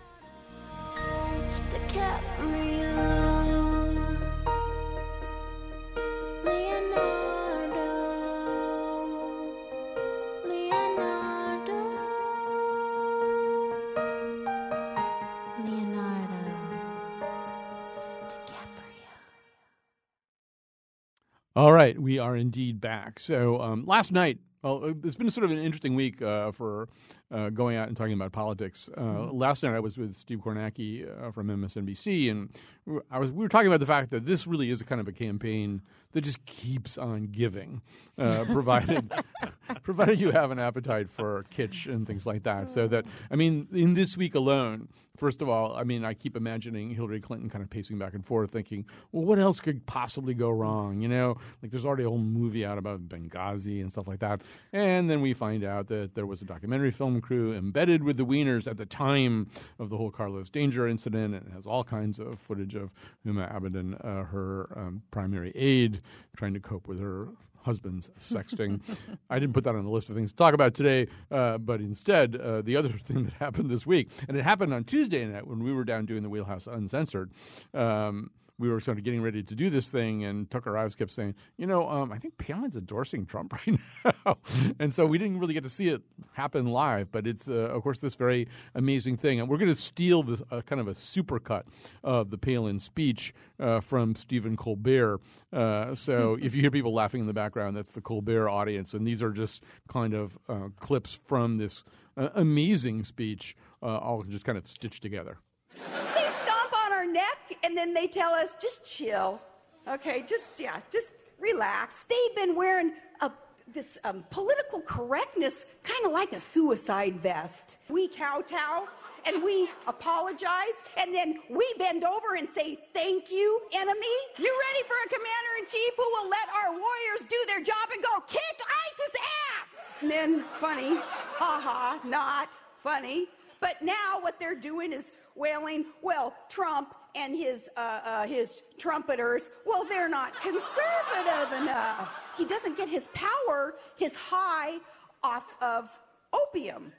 All 21.60 21.74
right, 21.74 22.00
we 22.00 22.18
are 22.18 22.34
indeed 22.34 22.80
back. 22.80 23.20
So 23.20 23.60
um, 23.60 23.84
last 23.84 24.12
night, 24.12 24.38
well, 24.62 24.82
uh, 24.82 24.94
it's 25.04 25.16
been 25.16 25.28
sort 25.28 25.44
of 25.44 25.50
an 25.50 25.58
interesting 25.58 25.94
week 25.94 26.22
uh, 26.22 26.52
for 26.52 26.88
uh, 27.30 27.50
going 27.50 27.76
out 27.76 27.88
and 27.88 27.96
talking 27.96 28.12
about 28.14 28.32
politics. 28.32 28.88
Uh, 28.96 29.30
Last 29.32 29.62
night, 29.62 29.74
I 29.74 29.80
was 29.80 29.96
with 29.98 30.14
Steve 30.14 30.40
Kornacki 30.40 31.06
uh, 31.22 31.30
from 31.30 31.48
MSNBC, 31.48 32.30
and 32.30 32.50
we 32.86 32.94
were- 32.94 33.04
I 33.10 33.18
was 33.18 33.30
we 33.32 33.42
were 33.42 33.48
talking 33.48 33.68
about 33.68 33.80
the 33.80 33.86
fact 33.86 34.10
that 34.10 34.26
this 34.26 34.46
really 34.46 34.70
is 34.70 34.80
a 34.80 34.84
kind 34.84 35.00
of 35.00 35.08
a 35.08 35.12
campaign 35.12 35.82
that 36.12 36.22
just 36.22 36.44
keeps 36.44 36.98
on 36.98 37.26
giving, 37.26 37.82
uh, 38.18 38.44
provided 38.52 39.12
provided 39.82 40.20
you 40.20 40.32
have 40.32 40.50
an 40.50 40.58
appetite 40.58 41.08
for 41.08 41.44
kitsch 41.54 41.86
and 41.92 42.06
things 42.06 42.26
like 42.26 42.42
that. 42.42 42.70
So 42.70 42.88
that 42.88 43.04
I 43.30 43.36
mean, 43.36 43.68
in 43.72 43.94
this 43.94 44.16
week 44.16 44.34
alone, 44.34 44.88
First 45.16 45.42
of 45.42 45.50
all, 45.50 45.76
I 45.76 45.84
mean, 45.84 46.02
I 46.02 46.14
keep 46.14 46.34
imagining 46.34 46.88
Hillary 46.94 47.20
Clinton 47.20 47.50
kind 47.50 47.62
of 47.62 47.68
pacing 47.68 47.98
back 47.98 48.14
and 48.14 48.24
forth, 48.24 48.52
thinking, 48.52 48.86
"Well, 49.12 49.26
what 49.26 49.38
else 49.38 49.60
could 49.60 49.84
possibly 49.84 50.32
go 50.32 50.48
wrong?" 50.48 51.02
You 51.02 51.08
know, 51.08 51.36
like 51.60 51.70
there's 51.70 51.84
already 51.84 52.04
a 52.04 52.08
whole 52.08 52.16
movie 52.16 52.64
out 52.64 52.78
about 52.78 53.06
Benghazi 53.06 53.82
and 53.82 53.90
stuff 53.90 54.08
like 54.08 54.20
that. 54.20 54.40
And 54.72 55.10
then 55.10 55.20
we 55.20 55.34
find 55.34 55.62
out 55.62 55.88
that 55.88 56.14
there 56.14 56.24
was 56.24 56.40
a 56.40 56.46
documentary 56.46 56.90
film 56.90 57.19
crew 57.20 57.52
embedded 57.52 58.02
with 58.02 58.16
the 58.16 58.24
Wieners 58.24 58.66
at 58.66 58.76
the 58.76 58.86
time 58.86 59.48
of 59.78 59.90
the 59.90 59.96
whole 59.96 60.10
Carlos 60.10 60.50
Danger 60.50 60.86
incident, 60.86 61.34
and 61.34 61.46
it 61.46 61.52
has 61.52 61.66
all 61.66 61.84
kinds 61.84 62.18
of 62.18 62.38
footage 62.38 62.74
of 62.74 62.90
Huma 63.26 63.52
Abedin, 63.54 63.94
uh, 64.04 64.24
her 64.24 64.68
um, 64.76 65.02
primary 65.10 65.52
aide, 65.54 66.00
trying 66.36 66.54
to 66.54 66.60
cope 66.60 66.86
with 66.88 67.00
her 67.00 67.28
husband's 67.62 68.08
sexting. 68.20 68.80
I 69.30 69.38
didn't 69.38 69.54
put 69.54 69.64
that 69.64 69.74
on 69.74 69.84
the 69.84 69.90
list 69.90 70.08
of 70.08 70.16
things 70.16 70.30
to 70.30 70.36
talk 70.36 70.54
about 70.54 70.74
today, 70.74 71.08
uh, 71.30 71.58
but 71.58 71.80
instead, 71.80 72.36
uh, 72.36 72.62
the 72.62 72.76
other 72.76 72.92
thing 72.98 73.24
that 73.24 73.34
happened 73.34 73.70
this 73.70 73.86
week, 73.86 74.08
and 74.28 74.36
it 74.36 74.42
happened 74.44 74.72
on 74.72 74.84
Tuesday 74.84 75.24
night 75.24 75.46
when 75.46 75.62
we 75.62 75.72
were 75.72 75.84
down 75.84 76.06
doing 76.06 76.22
the 76.22 76.30
Wheelhouse 76.30 76.66
Uncensored. 76.66 77.30
Um, 77.74 78.30
we 78.60 78.68
were 78.68 78.78
sort 78.78 78.98
of 78.98 79.04
getting 79.04 79.22
ready 79.22 79.42
to 79.42 79.54
do 79.54 79.70
this 79.70 79.88
thing, 79.88 80.22
and 80.22 80.48
Tucker 80.50 80.76
Ives 80.76 80.94
kept 80.94 81.10
saying, 81.12 81.34
"You 81.56 81.66
know, 81.66 81.88
um, 81.88 82.12
I 82.12 82.18
think 82.18 82.36
Palin's 82.36 82.76
endorsing 82.76 83.24
Trump 83.24 83.52
right 83.66 83.80
now," 84.04 84.36
and 84.78 84.92
so 84.92 85.06
we 85.06 85.16
didn't 85.16 85.38
really 85.38 85.54
get 85.54 85.64
to 85.64 85.70
see 85.70 85.88
it 85.88 86.02
happen 86.34 86.66
live. 86.66 87.10
But 87.10 87.26
it's, 87.26 87.48
uh, 87.48 87.52
of 87.52 87.82
course, 87.82 87.98
this 87.98 88.14
very 88.16 88.46
amazing 88.74 89.16
thing, 89.16 89.40
and 89.40 89.48
we're 89.48 89.56
going 89.56 89.70
to 89.70 89.80
steal 89.80 90.22
this 90.22 90.42
uh, 90.50 90.60
kind 90.60 90.80
of 90.80 90.88
a 90.88 90.94
supercut 90.94 91.62
of 92.04 92.30
the 92.30 92.36
Palin 92.36 92.78
speech 92.78 93.32
uh, 93.58 93.80
from 93.80 94.14
Stephen 94.14 94.56
Colbert. 94.56 95.20
Uh, 95.52 95.94
so 95.94 96.36
if 96.42 96.54
you 96.54 96.60
hear 96.60 96.70
people 96.70 96.92
laughing 96.92 97.22
in 97.22 97.26
the 97.26 97.32
background, 97.32 97.74
that's 97.74 97.92
the 97.92 98.02
Colbert 98.02 98.50
audience, 98.50 98.92
and 98.92 99.06
these 99.06 99.22
are 99.22 99.32
just 99.32 99.64
kind 99.88 100.12
of 100.12 100.38
uh, 100.50 100.68
clips 100.78 101.18
from 101.24 101.56
this 101.56 101.82
uh, 102.18 102.28
amazing 102.34 103.04
speech, 103.04 103.56
all 103.82 104.22
just 104.24 104.44
kind 104.44 104.58
of 104.58 104.68
stitched 104.68 105.00
together. 105.00 105.38
They 105.74 106.28
stomp 106.42 106.72
on 106.84 106.92
our 106.92 107.06
neck 107.06 107.49
and 107.62 107.76
then 107.76 107.94
they 107.94 108.06
tell 108.06 108.32
us, 108.32 108.56
just 108.60 108.84
chill. 108.86 109.40
Okay, 109.88 110.24
just, 110.26 110.60
yeah, 110.60 110.80
just 110.90 111.06
relax. 111.38 112.04
They've 112.04 112.36
been 112.36 112.54
wearing 112.54 112.92
a, 113.20 113.30
this 113.72 113.98
um, 114.04 114.24
political 114.30 114.80
correctness 114.80 115.64
kind 115.82 116.04
of 116.06 116.12
like 116.12 116.32
a 116.32 116.40
suicide 116.40 117.20
vest. 117.20 117.78
We 117.88 118.08
kowtow 118.08 118.88
and 119.26 119.42
we 119.42 119.68
apologize 119.86 120.76
and 120.98 121.14
then 121.14 121.38
we 121.48 121.66
bend 121.78 122.04
over 122.04 122.36
and 122.36 122.48
say, 122.48 122.78
thank 122.94 123.30
you, 123.30 123.60
enemy. 123.72 124.16
You 124.38 124.60
ready 124.68 124.86
for 124.86 124.96
a 125.04 125.08
commander 125.08 125.52
in 125.60 125.66
chief 125.68 125.92
who 125.96 126.04
will 126.14 126.28
let 126.28 126.48
our 126.54 126.70
warriors 126.72 127.26
do 127.28 127.36
their 127.46 127.62
job 127.62 127.88
and 127.92 128.02
go 128.02 128.20
kick 128.26 128.40
ISIS 128.60 129.14
ass? 129.16 129.94
And 130.02 130.10
then, 130.10 130.44
funny, 130.58 130.96
haha, 131.36 131.98
not 132.06 132.54
funny. 132.82 133.26
But 133.60 133.82
now 133.82 134.18
what 134.20 134.40
they're 134.40 134.54
doing 134.54 134.92
is 134.92 135.12
wailing, 135.34 135.84
well, 136.00 136.34
Trump 136.48 136.94
and 137.14 137.34
his, 137.34 137.68
uh, 137.76 138.00
uh, 138.04 138.26
his 138.26 138.62
trumpeters, 138.78 139.50
well, 139.66 139.84
they're 139.84 140.08
not 140.08 140.32
conservative 140.40 141.62
enough. 141.62 142.32
He 142.36 142.44
doesn't 142.44 142.76
get 142.76 142.88
his 142.88 143.08
power, 143.14 143.74
his 143.96 144.14
high, 144.14 144.78
off 145.22 145.46
of 145.60 145.90
OPM, 146.32 146.92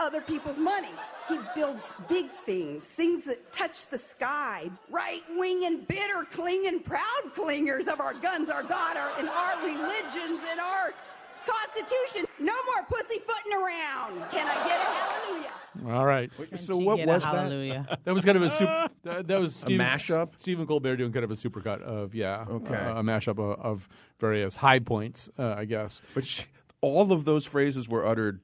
other 0.00 0.20
people's 0.20 0.58
money. 0.58 0.88
He 1.28 1.38
builds 1.54 1.94
big 2.08 2.28
things, 2.28 2.84
things 2.84 3.24
that 3.24 3.52
touch 3.52 3.86
the 3.86 3.98
sky. 3.98 4.70
Right 4.90 5.22
wing 5.36 5.64
and 5.64 5.86
bitter 5.86 6.26
clinging 6.32 6.80
proud 6.80 7.22
clingers 7.34 7.86
of 7.88 8.00
our 8.00 8.14
guns, 8.14 8.50
our 8.50 8.62
God, 8.62 8.96
our, 8.96 9.10
and 9.18 9.28
our 9.28 9.64
religions, 9.64 10.40
and 10.50 10.60
our 10.60 10.92
Constitution. 11.48 12.26
No 12.40 12.52
more 12.66 12.84
pussyfooting 12.88 13.52
around. 13.52 14.30
Can 14.30 14.46
I 14.46 14.54
get 14.66 14.80
a 14.80 14.84
hallelujah? 14.84 15.96
All 15.96 16.04
right. 16.06 16.30
So 16.56 16.76
what 16.76 16.98
was 17.06 17.22
that? 17.22 17.34
hallelujah. 17.34 17.98
That 18.04 18.14
was 18.14 18.24
kind 18.24 18.36
of 18.36 18.42
a 18.42 18.50
super. 18.50 18.88
that, 19.04 19.26
that 19.28 19.40
was 19.40 19.54
Stephen, 19.56 19.86
mashup? 19.86 20.30
Stephen 20.36 20.66
Colbert 20.66 20.96
doing 20.96 21.12
kind 21.12 21.24
of 21.24 21.30
a 21.30 21.34
supercut 21.36 21.80
of 21.82 22.14
yeah, 22.14 22.44
Okay. 22.48 22.74
uh, 22.74 22.98
a 23.00 23.02
mashup 23.02 23.38
of, 23.38 23.60
of 23.60 23.88
various 24.18 24.56
high 24.56 24.78
points, 24.80 25.28
uh, 25.38 25.54
I 25.56 25.64
guess. 25.64 26.02
But 26.14 26.24
she, 26.24 26.44
all 26.80 27.12
of 27.12 27.24
those 27.24 27.46
phrases 27.46 27.88
were 27.88 28.06
uttered 28.06 28.40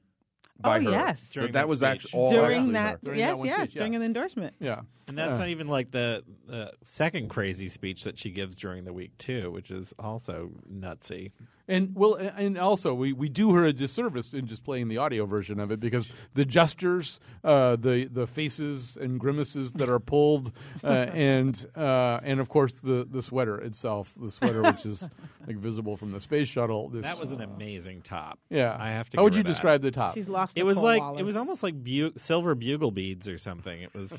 by 0.59 0.79
Oh, 0.79 0.83
her. 0.83 0.91
yes. 0.91 1.21
So 1.21 1.41
During 1.41 1.53
that 1.53 1.59
that 1.59 1.67
was 1.67 1.79
speech. 1.79 1.87
actually 1.89 2.11
all 2.13 2.31
during 2.31 2.71
that, 2.73 2.91
her. 2.91 2.97
During 3.03 3.19
yes, 3.19 3.37
that 3.37 3.45
yes, 3.45 3.67
speech, 3.69 3.77
during 3.77 3.93
yeah. 3.93 3.99
an 3.99 4.05
endorsement. 4.05 4.55
Yeah, 4.59 4.81
And 5.09 5.17
that's 5.17 5.35
Uh, 5.35 5.39
not 5.39 5.49
even 5.49 5.67
like 5.67 5.91
the, 5.91 6.23
the 6.47 6.71
second 6.83 7.29
crazy 7.29 7.67
speech 7.69 8.03
that 8.05 8.17
she 8.17 8.31
gives 8.31 8.55
during 8.55 8.85
the 8.85 8.93
week 8.93 9.17
too, 9.17 9.51
which 9.51 9.69
is 9.71 9.93
also 9.99 10.51
nutsy. 10.71 11.31
And 11.67 11.95
well, 11.95 12.13
and 12.15 12.59
also 12.59 12.93
we, 12.93 13.11
we 13.11 13.27
do 13.27 13.53
her 13.53 13.65
a 13.65 13.73
disservice 13.73 14.35
in 14.35 14.45
just 14.45 14.63
playing 14.63 14.87
the 14.87 14.97
audio 14.97 15.25
version 15.25 15.59
of 15.59 15.71
it 15.71 15.79
because 15.79 16.11
the 16.35 16.45
gestures, 16.45 17.19
uh, 17.43 17.75
the 17.75 18.05
the 18.05 18.27
faces 18.27 18.95
and 18.95 19.19
grimaces 19.19 19.73
that 19.73 19.89
are 19.89 19.99
pulled, 19.99 20.51
uh, 20.83 20.87
and 21.13 21.65
uh, 21.75 22.19
and 22.21 22.39
of 22.39 22.49
course 22.49 22.75
the 22.75 23.07
the 23.09 23.23
sweater 23.23 23.57
itself, 23.57 24.13
the 24.15 24.29
sweater 24.29 24.61
which 24.61 24.85
is 24.85 25.09
like 25.47 25.57
visible 25.57 25.97
from 25.97 26.11
the 26.11 26.21
space 26.21 26.47
shuttle. 26.49 26.89
This, 26.89 27.01
That 27.01 27.19
was 27.19 27.31
an 27.31 27.41
uh, 27.41 27.45
amazing 27.45 28.03
top. 28.03 28.37
yeah. 28.49 28.77
I 28.79 28.89
have 28.89 29.09
to. 29.09 29.17
How 29.17 29.23
would 29.23 29.35
you 29.35 29.41
that. 29.41 29.49
describe 29.49 29.81
the 29.81 29.91
top? 29.91 30.13
She's 30.13 30.29
lost. 30.29 30.55
It 30.57 30.63
was 30.63 30.77
like 30.77 31.01
Wallace. 31.01 31.19
it 31.21 31.23
was 31.23 31.35
almost 31.35 31.63
like 31.63 31.83
bu- 31.83 32.13
silver 32.17 32.53
bugle 32.53 32.91
beads 32.91 33.27
or 33.27 33.39
something. 33.39 33.81
It 33.81 33.93
was. 33.95 34.15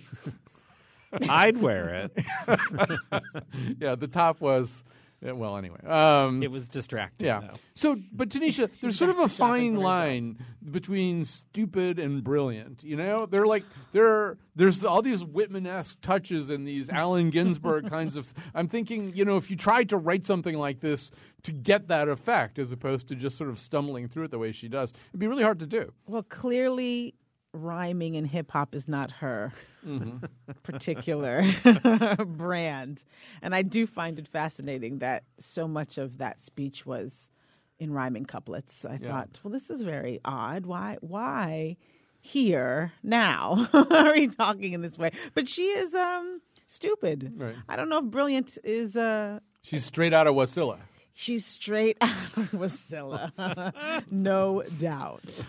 I'd 1.28 1.58
wear 1.58 2.10
it. 2.10 2.24
yeah, 3.80 3.94
the 3.94 4.08
top 4.08 4.40
was. 4.40 4.84
Yeah, 5.22 5.32
well, 5.32 5.56
anyway, 5.56 5.80
um, 5.86 6.42
It 6.42 6.50
was 6.50 6.68
distracting. 6.68 7.26
Yeah. 7.26 7.40
though. 7.40 7.58
So, 7.74 7.96
but 8.12 8.28
Tanisha, 8.28 8.70
there's 8.80 8.96
sort 8.98 9.10
of 9.10 9.18
a 9.18 9.22
back 9.22 9.30
to 9.30 9.36
shopping 9.36 9.74
fine 9.74 9.82
line 9.82 10.38
between 10.70 11.24
stupid 11.24 11.98
and 11.98 12.22
brilliant. 12.22 12.84
You 12.84 12.96
know, 12.96 13.26
they're 13.26 13.46
like 13.46 13.64
there. 13.92 14.36
There's 14.54 14.84
all 14.84 15.02
these 15.02 15.22
Whitman-esque 15.24 16.00
touches 16.00 16.50
and 16.50 16.66
these 16.66 16.90
Allen 16.90 17.30
Ginsberg 17.30 17.88
kinds 17.90 18.16
of. 18.16 18.32
I'm 18.54 18.68
thinking, 18.68 19.14
you 19.14 19.24
know, 19.24 19.36
if 19.36 19.50
you 19.50 19.56
tried 19.56 19.88
to 19.90 19.96
write 19.96 20.26
something 20.26 20.56
like 20.56 20.80
this 20.80 21.10
to 21.44 21.52
get 21.52 21.88
that 21.88 22.08
effect, 22.08 22.58
as 22.58 22.72
opposed 22.72 23.08
to 23.08 23.14
just 23.14 23.36
sort 23.38 23.50
of 23.50 23.58
stumbling 23.58 24.08
through 24.08 24.24
it 24.24 24.30
the 24.30 24.38
way 24.38 24.52
she 24.52 24.68
does, 24.68 24.92
it'd 25.10 25.20
be 25.20 25.26
really 25.26 25.42
hard 25.44 25.60
to 25.60 25.66
do. 25.66 25.92
Well, 26.06 26.24
clearly, 26.24 27.14
rhyming 27.56 28.14
in 28.14 28.24
hip 28.26 28.50
hop 28.52 28.74
is 28.74 28.86
not 28.88 29.10
her 29.12 29.52
Mm-hmm. 29.86 30.26
particular 30.64 31.44
brand. 32.26 33.04
And 33.40 33.54
I 33.54 33.62
do 33.62 33.86
find 33.86 34.18
it 34.18 34.26
fascinating 34.26 34.98
that 34.98 35.22
so 35.38 35.68
much 35.68 35.96
of 35.96 36.18
that 36.18 36.42
speech 36.42 36.84
was 36.84 37.30
in 37.78 37.92
rhyming 37.92 38.24
couplets. 38.24 38.84
I 38.84 38.98
Yeah. 39.00 39.12
thought, 39.12 39.38
well, 39.44 39.52
this 39.52 39.70
is 39.70 39.82
very 39.82 40.20
odd. 40.24 40.66
Why? 40.66 40.96
Why 41.02 41.76
here 42.20 42.92
now 43.04 43.68
are 43.72 44.12
we 44.12 44.26
talking 44.26 44.72
in 44.72 44.80
this 44.82 44.98
way? 44.98 45.12
But 45.34 45.46
she 45.46 45.66
is 45.68 45.94
um 45.94 46.40
stupid. 46.66 47.34
Right. 47.36 47.54
I 47.68 47.76
don't 47.76 47.88
know 47.88 47.98
if 47.98 48.06
brilliant 48.06 48.58
is 48.64 48.96
uh 48.96 49.38
She's 49.62 49.84
straight 49.84 50.12
out 50.12 50.26
of 50.26 50.34
Wasilla. 50.34 50.78
she's 51.14 51.46
straight 51.46 51.96
out 52.00 52.10
of 52.36 52.50
Wasilla. 52.50 54.02
no 54.10 54.64
doubt. 54.80 55.46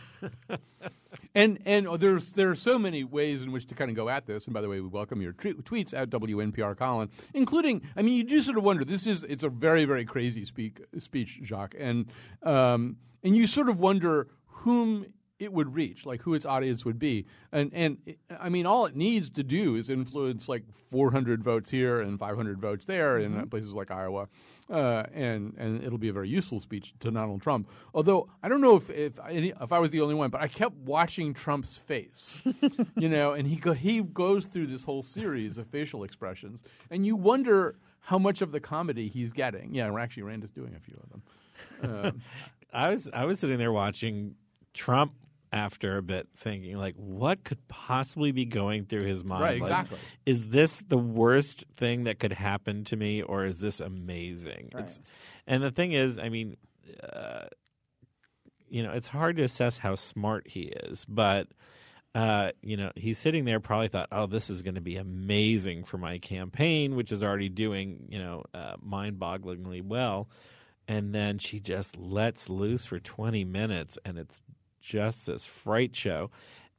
And 1.38 1.60
and 1.66 1.88
there's 2.00 2.34
there 2.34 2.50
are 2.50 2.56
so 2.56 2.80
many 2.80 3.04
ways 3.04 3.44
in 3.44 3.52
which 3.52 3.68
to 3.68 3.76
kind 3.76 3.92
of 3.92 3.96
go 3.96 4.10
at 4.10 4.26
this. 4.26 4.46
And 4.46 4.56
by 4.56 4.62
the 4.62 4.68
way, 4.68 4.82
we 4.82 4.88
welcome 4.88 5.22
your 5.22 5.34
tre- 5.34 5.54
tweets 5.54 5.94
at 5.96 6.10
WNPR 6.10 6.76
Colin, 6.76 7.10
including. 7.36 7.84
I 7.96 8.02
mean, 8.02 8.16
you 8.16 8.24
do 8.24 8.42
sort 8.42 8.58
of 8.58 8.64
wonder. 8.64 8.84
This 8.84 9.06
is 9.06 9.24
it's 9.24 9.44
a 9.44 9.50
very 9.50 9.86
very 9.86 10.04
crazy 10.04 10.46
speak 10.46 10.82
speech, 10.98 11.40
Jacques, 11.44 11.76
and 11.78 12.08
um, 12.42 12.98
and 13.24 13.38
you 13.38 13.46
sort 13.46 13.70
of 13.70 13.80
wonder 13.80 14.30
whom 14.48 15.06
it 15.38 15.54
would 15.54 15.76
reach, 15.76 16.08
like 16.08 16.24
who 16.24 16.34
its 16.34 16.44
audience 16.44 16.84
would 16.86 16.98
be. 16.98 17.28
And 17.52 17.72
and 17.72 18.16
I 18.40 18.50
mean, 18.50 18.66
all 18.66 18.88
it 18.88 18.96
needs 18.96 19.30
to 19.30 19.44
do 19.44 19.76
is 19.76 19.92
influence 19.92 20.50
like 20.50 20.64
400 20.90 21.44
votes 21.44 21.70
here 21.70 22.02
and 22.02 22.18
500 22.18 22.60
votes 22.60 22.86
there 22.86 23.20
in 23.20 23.38
uh, 23.38 23.46
places 23.46 23.74
like 23.74 23.92
Iowa, 23.92 24.28
uh, 24.70 25.04
and 25.14 25.54
and 25.58 25.84
it'll 25.84 25.98
be 25.98 26.10
a 26.10 26.14
very 26.14 26.30
useful 26.30 26.60
speech 26.60 26.94
to 27.00 27.12
Donald 27.12 27.42
Trump. 27.42 27.70
Although 27.94 28.30
I 28.44 28.50
don't 28.50 28.62
know 28.62 28.76
if 28.76 28.90
if 28.90 29.20
any, 29.30 29.54
if 29.62 29.72
I 29.72 29.80
was 29.80 29.92
the 29.92 30.02
only 30.02 30.16
one, 30.16 30.30
but 30.30 30.42
I 30.42 30.48
kept 30.48 30.76
watching 30.76 31.34
Trump's 31.34 31.78
face, 31.78 32.40
you 32.98 33.10
know, 33.10 33.34
and 33.34 33.48
he 33.48 33.56
go, 33.56 33.74
he 33.74 34.02
goes 34.02 34.46
through 34.46 34.68
this 34.68 34.84
whole 34.84 35.02
series 35.02 35.58
of 35.58 35.68
facial 35.68 36.04
expressions, 36.04 36.64
and 36.90 37.06
you 37.06 37.16
wonder 37.16 37.76
how 38.00 38.18
much 38.18 38.42
of 38.42 38.52
the 38.52 38.60
comedy 38.60 39.10
he's 39.10 39.34
getting. 39.34 39.74
Yeah, 39.74 39.90
we're 39.90 40.00
actually 40.00 40.24
Rand 40.24 40.44
is 40.44 40.52
doing 40.52 40.76
a 40.76 40.80
few 40.80 40.98
of 41.02 41.10
them. 41.10 42.06
Um, 42.06 42.22
I 42.74 42.90
was 42.90 43.10
I 43.14 43.26
was 43.26 43.40
sitting 43.40 43.58
there 43.58 43.72
watching 43.72 44.36
Trump 44.74 45.14
after 45.52 45.98
a 45.98 46.02
bit, 46.02 46.28
thinking 46.36 46.78
like, 46.78 46.96
what 46.96 47.44
could 47.44 47.68
possibly 47.68 48.32
be 48.32 48.46
going 48.46 48.86
through 48.86 49.06
his 49.06 49.24
mind? 49.24 49.42
Right, 49.42 49.62
Like, 49.62 49.70
exactly. 49.70 49.98
is 50.26 50.50
this 50.50 50.84
the 50.88 50.98
worst 50.98 51.66
thing 51.76 52.06
that 52.06 52.20
could 52.20 52.34
happen 52.34 52.84
to 52.86 52.96
me, 52.96 53.22
or 53.22 53.46
is 53.46 53.60
this 53.60 53.80
amazing? 53.80 54.70
It's, 54.76 55.02
and 55.46 55.64
the 55.64 55.72
thing 55.72 55.94
is, 55.94 56.20
I 56.20 56.30
mean, 56.30 56.58
uh, 57.02 57.46
you 58.70 58.84
know, 58.84 58.92
it's 58.92 59.08
hard 59.08 59.38
to 59.38 59.44
assess 59.44 59.78
how 59.78 59.96
smart 59.96 60.48
he 60.48 60.62
is, 60.64 61.06
but. 61.06 61.48
Uh, 62.16 62.50
you 62.64 62.76
know, 62.76 62.92
he's 62.96 63.20
sitting 63.20 63.46
there, 63.46 63.60
probably 63.60 63.90
thought, 63.90 64.08
"Oh, 64.12 64.26
this 64.26 64.50
is 64.50 64.64
going 64.64 64.74
to 64.74 64.82
be 64.82 64.96
amazing 64.96 65.84
for 65.84 66.00
my 66.00 66.18
campaign, 66.18 66.96
which 66.96 67.12
is 67.12 67.22
already 67.22 67.48
doing, 67.50 68.08
you 68.10 68.18
know, 68.18 68.44
uh, 68.56 68.74
mind-bogglingly 68.82 69.84
well." 69.84 70.28
And 70.88 71.14
then 71.14 71.38
she 71.38 71.60
just 71.60 71.96
lets 71.96 72.50
loose 72.50 72.88
for 72.88 72.98
twenty 73.00 73.44
minutes, 73.44 74.00
and 74.04 74.18
it's 74.18 74.42
just 74.88 75.26
this 75.26 75.46
fright 75.46 75.96
show. 75.96 76.32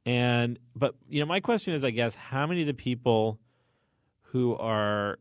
and 0.05 0.57
but 0.75 0.95
you 1.07 1.19
know, 1.19 1.25
my 1.25 1.39
question 1.39 1.73
is, 1.73 1.83
I 1.83 1.91
guess, 1.91 2.15
how 2.15 2.47
many 2.47 2.61
of 2.61 2.67
the 2.67 2.73
people 2.73 3.39
who 4.31 4.55
are 4.55 5.19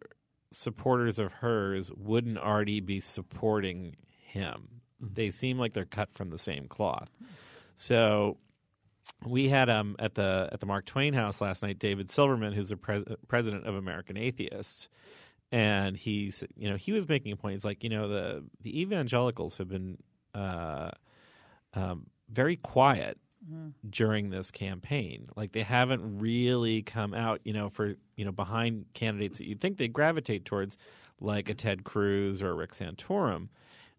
supporters 0.51 1.19
of 1.19 1.33
hers 1.33 1.91
wouldn't 1.95 2.39
already 2.39 2.81
be 2.81 3.01
supporting 3.01 3.97
him? 4.17 4.81
They 5.01 5.31
seem 5.31 5.59
like 5.59 5.75
they're 5.75 5.85
cut 5.85 6.13
from 6.15 6.31
the 6.31 6.39
same 6.39 6.67
cloth. 6.67 7.11
So 7.77 8.39
we 9.25 9.49
had 9.49 9.69
um 9.69 9.97
at 9.99 10.15
the 10.15 10.49
at 10.53 10.61
the 10.61 10.67
Mark 10.67 10.87
Twain 10.87 11.13
House 11.15 11.41
last 11.41 11.63
night 11.63 11.79
David 11.79 12.11
Silverman, 12.11 12.53
who's 12.55 12.71
the 12.71 12.77
pres- 12.77 13.05
president 13.29 13.67
of 13.67 13.75
American 13.75 14.17
Atheists, 14.17 14.89
and 15.53 15.97
he's 15.97 16.45
you 16.57 16.69
know 16.71 16.77
he 16.77 16.93
was 16.93 17.07
making 17.09 17.33
a 17.33 17.37
point. 17.37 17.55
He's 17.55 17.65
like 17.65 17.85
you 17.85 17.91
know 17.91 18.09
the 18.09 18.45
the 18.63 18.81
evangelicals 18.81 19.59
have 19.59 19.69
been 19.69 19.99
uh, 20.35 20.91
um, 21.75 22.07
very 22.31 22.57
quiet 22.57 23.19
during 23.89 24.31
this 24.31 24.51
campaign. 24.51 25.29
Like 25.37 25.53
they 25.53 25.63
haven't 25.63 26.19
really 26.19 26.83
come 26.83 27.15
out, 27.15 27.41
you 27.45 27.53
know, 27.53 27.71
for 27.71 27.95
you 28.17 28.25
know 28.25 28.33
behind 28.33 28.87
candidates 28.95 29.39
that 29.39 29.47
you'd 29.47 29.61
think 29.61 29.79
they 29.79 29.89
gravitate 29.89 30.45
towards, 30.45 30.77
like 31.21 31.49
a 31.49 31.55
Ted 31.55 31.85
Cruz 31.85 32.43
or 32.43 32.51
a 32.51 32.55
Rick 32.55 32.73
Santorum. 32.73 33.49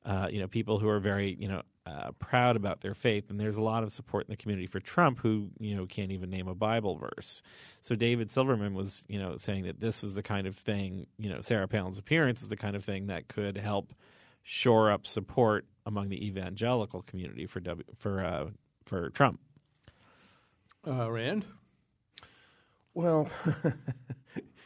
Uh, 0.05 0.27
you 0.31 0.39
know, 0.39 0.47
people 0.47 0.79
who 0.79 0.87
are 0.87 0.99
very 0.99 1.35
you 1.39 1.47
know 1.47 1.61
uh, 1.85 2.11
proud 2.19 2.55
about 2.55 2.81
their 2.81 2.93
faith, 2.93 3.29
and 3.29 3.39
there's 3.39 3.57
a 3.57 3.61
lot 3.61 3.83
of 3.83 3.91
support 3.91 4.25
in 4.27 4.31
the 4.31 4.37
community 4.37 4.67
for 4.67 4.79
Trump, 4.79 5.19
who 5.19 5.49
you 5.59 5.75
know 5.75 5.85
can't 5.85 6.11
even 6.11 6.29
name 6.29 6.47
a 6.47 6.55
Bible 6.55 6.95
verse. 6.97 7.41
So 7.81 7.95
David 7.95 8.31
Silverman 8.31 8.73
was 8.73 9.03
you 9.07 9.19
know 9.19 9.37
saying 9.37 9.63
that 9.63 9.79
this 9.79 10.01
was 10.01 10.15
the 10.15 10.23
kind 10.23 10.47
of 10.47 10.55
thing, 10.55 11.07
you 11.17 11.29
know, 11.29 11.41
Sarah 11.41 11.67
Palin's 11.67 11.97
appearance 11.97 12.41
is 12.41 12.49
the 12.49 12.57
kind 12.57 12.75
of 12.75 12.83
thing 12.83 13.07
that 13.07 13.27
could 13.27 13.57
help 13.57 13.93
shore 14.43 14.91
up 14.91 15.05
support 15.05 15.65
among 15.85 16.09
the 16.09 16.25
evangelical 16.25 17.01
community 17.01 17.45
for 17.45 17.59
w, 17.59 17.83
for 17.97 18.23
uh, 18.23 18.47
for 18.85 19.09
Trump. 19.09 19.39
Uh, 20.87 21.11
Rand? 21.11 21.45
Well, 22.93 23.29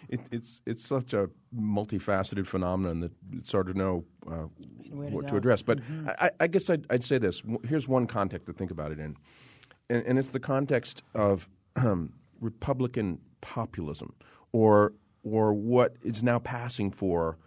it, 0.10 0.21
it's 0.32 0.62
it's 0.65 0.86
such 0.86 1.13
a 1.13 1.30
multifaceted 1.56 2.47
phenomenon 2.47 3.02
that 3.02 3.12
it's 3.34 3.52
hard 3.52 3.67
to 3.67 3.73
know 3.73 4.06
uh, 4.28 4.47
what 4.89 5.28
to 5.28 5.36
address. 5.36 5.62
But 5.62 5.80
I, 6.19 6.32
I 6.39 6.47
guess 6.47 6.69
I'd, 6.69 6.86
I'd 6.89 7.04
say 7.04 7.17
this. 7.17 7.41
Here's 7.67 7.88
one 7.88 8.08
context 8.08 8.45
to 8.47 8.54
think 8.54 8.71
about 8.71 8.91
it 8.91 8.99
in, 8.99 9.15
and, 9.89 10.04
and 10.06 10.19
it's 10.19 10.30
the 10.30 10.39
context 10.39 11.02
of 11.13 11.49
um, 11.76 12.13
Republican 12.39 13.19
populism, 13.41 14.13
or 14.52 14.93
or 15.23 15.54
what 15.54 15.95
is 16.04 16.23
now 16.23 16.39
passing 16.39 16.91
for 16.91 17.38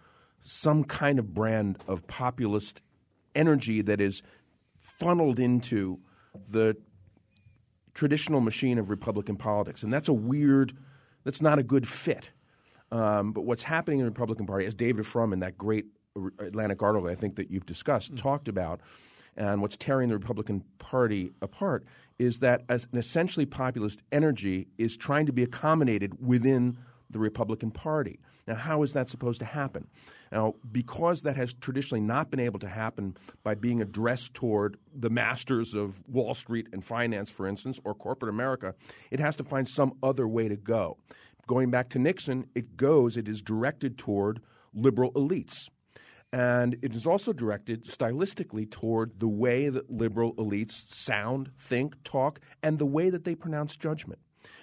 some 0.41 0.83
kind 0.83 1.19
of 1.19 1.33
brand 1.33 1.77
of 1.87 2.07
populist 2.07 2.81
energy 3.37 3.81
that 3.83 4.01
is 4.01 4.21
funneled 4.75 5.39
into 5.39 5.99
the 6.51 6.75
traditional 7.93 8.41
machine 8.41 8.77
of 8.77 8.89
Republican 8.89 9.37
politics, 9.37 9.83
and 9.83 9.93
that's 9.93 10.09
a 10.09 10.13
weird. 10.13 10.73
That's 11.23 11.41
not 11.41 11.59
a 11.59 11.63
good 11.63 11.87
fit. 11.87 12.31
Um, 12.91 13.33
but 13.33 13.41
what's 13.41 13.63
happening 13.63 13.99
in 13.99 14.05
the 14.05 14.11
Republican 14.11 14.45
Party, 14.45 14.65
as 14.65 14.73
David 14.73 15.05
Frum 15.05 15.33
in 15.33 15.39
that 15.39 15.57
great 15.57 15.85
Atlantic 16.39 16.81
article 16.81 17.09
I 17.09 17.15
think 17.15 17.35
that 17.35 17.51
you've 17.51 17.65
discussed 17.65 18.15
talked 18.17 18.47
about, 18.47 18.81
and 19.35 19.61
what's 19.61 19.75
tearing 19.75 20.09
the 20.09 20.15
Republican 20.15 20.63
Party 20.79 21.31
apart 21.41 21.85
is 22.17 22.39
that 22.39 22.63
as 22.67 22.87
an 22.91 22.97
essentially 22.97 23.45
populist 23.45 24.01
energy 24.11 24.67
is 24.77 24.97
trying 24.97 25.25
to 25.27 25.33
be 25.33 25.43
accommodated 25.43 26.25
within 26.25 26.77
the 27.09 27.19
Republican 27.19 27.71
Party. 27.71 28.19
Now, 28.47 28.55
how 28.55 28.83
is 28.83 28.93
that 28.93 29.09
supposed 29.09 29.39
to 29.39 29.45
happen? 29.45 29.87
Now, 30.31 30.53
because 30.71 31.21
that 31.21 31.35
has 31.35 31.53
traditionally 31.53 32.01
not 32.01 32.31
been 32.31 32.39
able 32.39 32.59
to 32.59 32.67
happen 32.67 33.17
by 33.43 33.55
being 33.55 33.81
addressed 33.81 34.33
toward 34.33 34.77
the 34.93 35.09
masters 35.09 35.73
of 35.73 36.01
Wall 36.07 36.33
Street 36.33 36.67
and 36.71 36.83
finance, 36.83 37.29
for 37.29 37.45
instance, 37.45 37.79
or 37.83 37.93
corporate 37.93 38.33
America, 38.33 38.73
it 39.11 39.19
has 39.19 39.35
to 39.37 39.43
find 39.43 39.67
some 39.67 39.93
other 40.01 40.27
way 40.27 40.47
to 40.47 40.55
go. 40.55 40.97
Going 41.45 41.71
back 41.71 41.89
to 41.89 41.99
Nixon, 41.99 42.47
it 42.55 42.77
goes, 42.77 43.17
it 43.17 43.27
is 43.27 43.41
directed 43.41 43.97
toward 43.97 44.41
liberal 44.73 45.11
elites. 45.13 45.69
And 46.33 46.77
it 46.81 46.93
is 46.93 47.07
also 47.07 47.31
directed 47.31 47.85
stylistically 47.85 48.69
toward 48.69 49.19
the 49.19 49.29
way 49.29 49.69
that 49.69 49.89
liberal 49.89 50.35
elites 50.35 50.73
sound, 50.89 51.51
think, 51.57 52.01
talk, 52.03 52.39
and 52.61 52.79
the 52.79 52.85
way 52.85 53.09
that 53.09 53.23
they 53.23 53.33
pronounce 53.33 53.77
judgment. 53.77 54.19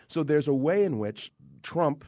So 0.07 0.23
there's 0.23 0.49
a 0.49 0.55
way 0.55 0.85
in 0.85 0.99
which 0.99 1.33
Trump 1.63 2.05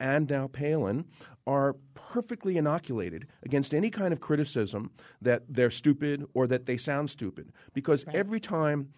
and 0.00 0.30
now 0.30 0.46
Palin 0.48 1.04
are 1.46 1.76
perfectly 1.94 2.56
inoculated 2.56 3.26
against 3.42 3.72
any 3.72 3.90
kind 3.90 4.12
of 4.12 4.20
criticism 4.20 4.90
that 5.20 5.42
they're 5.48 5.70
stupid 5.70 6.26
or 6.34 6.46
that 6.46 6.66
they 6.66 6.76
sound 6.76 7.10
stupid. 7.10 7.52
Because 7.72 8.04
every 8.12 8.40
time 8.40 8.90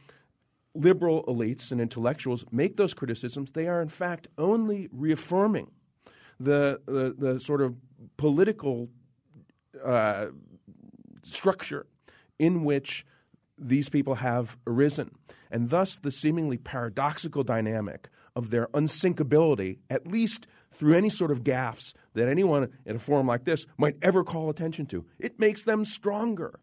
liberal 0.74 1.24
elites 1.24 1.70
and 1.70 1.80
intellectuals 1.80 2.44
make 2.50 2.76
those 2.76 2.94
criticisms, 2.94 3.52
they 3.52 3.68
are 3.68 3.80
in 3.80 3.88
fact 3.88 4.28
only 4.36 4.88
reaffirming 4.92 5.70
the, 6.38 6.80
the, 6.86 7.14
the 7.16 7.40
sort 7.40 7.60
of 7.60 7.76
political 8.16 8.88
uh, 9.84 10.26
structure 11.22 11.86
in 12.38 12.64
which 12.64 13.06
these 13.58 13.88
people 13.88 14.16
have 14.16 14.56
arisen. 14.66 15.10
And 15.50 15.70
thus, 15.70 15.98
the 15.98 16.10
seemingly 16.10 16.56
paradoxical 16.56 17.44
dynamic 17.44 18.08
of 18.34 18.50
their 18.50 18.68
unsinkability, 18.68 19.78
at 19.90 20.06
least 20.06 20.46
through 20.72 20.94
any 20.94 21.08
sort 21.10 21.30
of 21.30 21.42
gaffes 21.42 21.92
that 22.14 22.28
anyone 22.28 22.68
in 22.86 22.96
a 22.96 22.98
forum 22.98 23.26
like 23.26 23.44
this 23.44 23.66
might 23.76 23.96
ever 24.02 24.22
call 24.24 24.48
attention 24.50 24.86
to. 24.86 25.04
It 25.18 25.38
makes 25.40 25.62
them 25.62 25.84
stronger. 25.84 26.60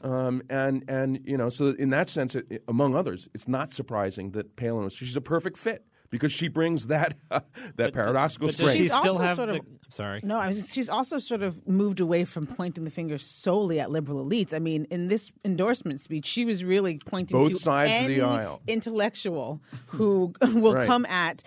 Um, 0.00 0.42
and, 0.48 0.84
and, 0.88 1.20
you 1.24 1.36
know, 1.36 1.48
so 1.48 1.68
in 1.78 1.90
that 1.90 2.08
sense, 2.08 2.34
it, 2.36 2.62
among 2.68 2.94
others, 2.94 3.28
it's 3.34 3.48
not 3.48 3.72
surprising 3.72 4.30
that 4.32 4.54
Palin 4.54 4.84
was, 4.84 4.92
she's 4.92 5.16
a 5.16 5.20
perfect 5.20 5.58
fit 5.58 5.84
because 6.10 6.30
she 6.30 6.46
brings 6.48 6.86
that, 6.86 7.16
that 7.76 7.92
paradoxical 7.92 8.46
But 8.46 8.56
does 8.56 8.60
strength. 8.60 8.76
she 8.76 8.82
She's 8.84 8.94
still 8.94 9.12
also 9.14 9.24
have 9.24 9.36
sort 9.36 9.48
the, 9.50 9.60
sorry. 9.88 10.20
No, 10.22 10.38
I 10.38 10.46
was, 10.46 10.72
she's 10.72 10.88
also 10.88 11.18
sort 11.18 11.42
of 11.42 11.66
moved 11.66 11.98
away 11.98 12.24
from 12.24 12.46
pointing 12.46 12.84
the 12.84 12.90
finger 12.92 13.18
solely 13.18 13.80
at 13.80 13.90
liberal 13.90 14.24
elites. 14.24 14.54
I 14.54 14.60
mean, 14.60 14.86
in 14.88 15.08
this 15.08 15.32
endorsement 15.44 16.00
speech, 16.00 16.26
she 16.26 16.44
was 16.44 16.62
really 16.62 16.98
pointing 17.04 17.36
Both 17.36 17.50
to 17.52 17.58
sides 17.58 17.90
of 17.98 18.04
any 18.04 18.14
the 18.14 18.20
aisle. 18.22 18.62
intellectual 18.68 19.60
who 19.88 20.32
will 20.54 20.74
Right. 20.74 20.86
come 20.86 21.04
at 21.06 21.42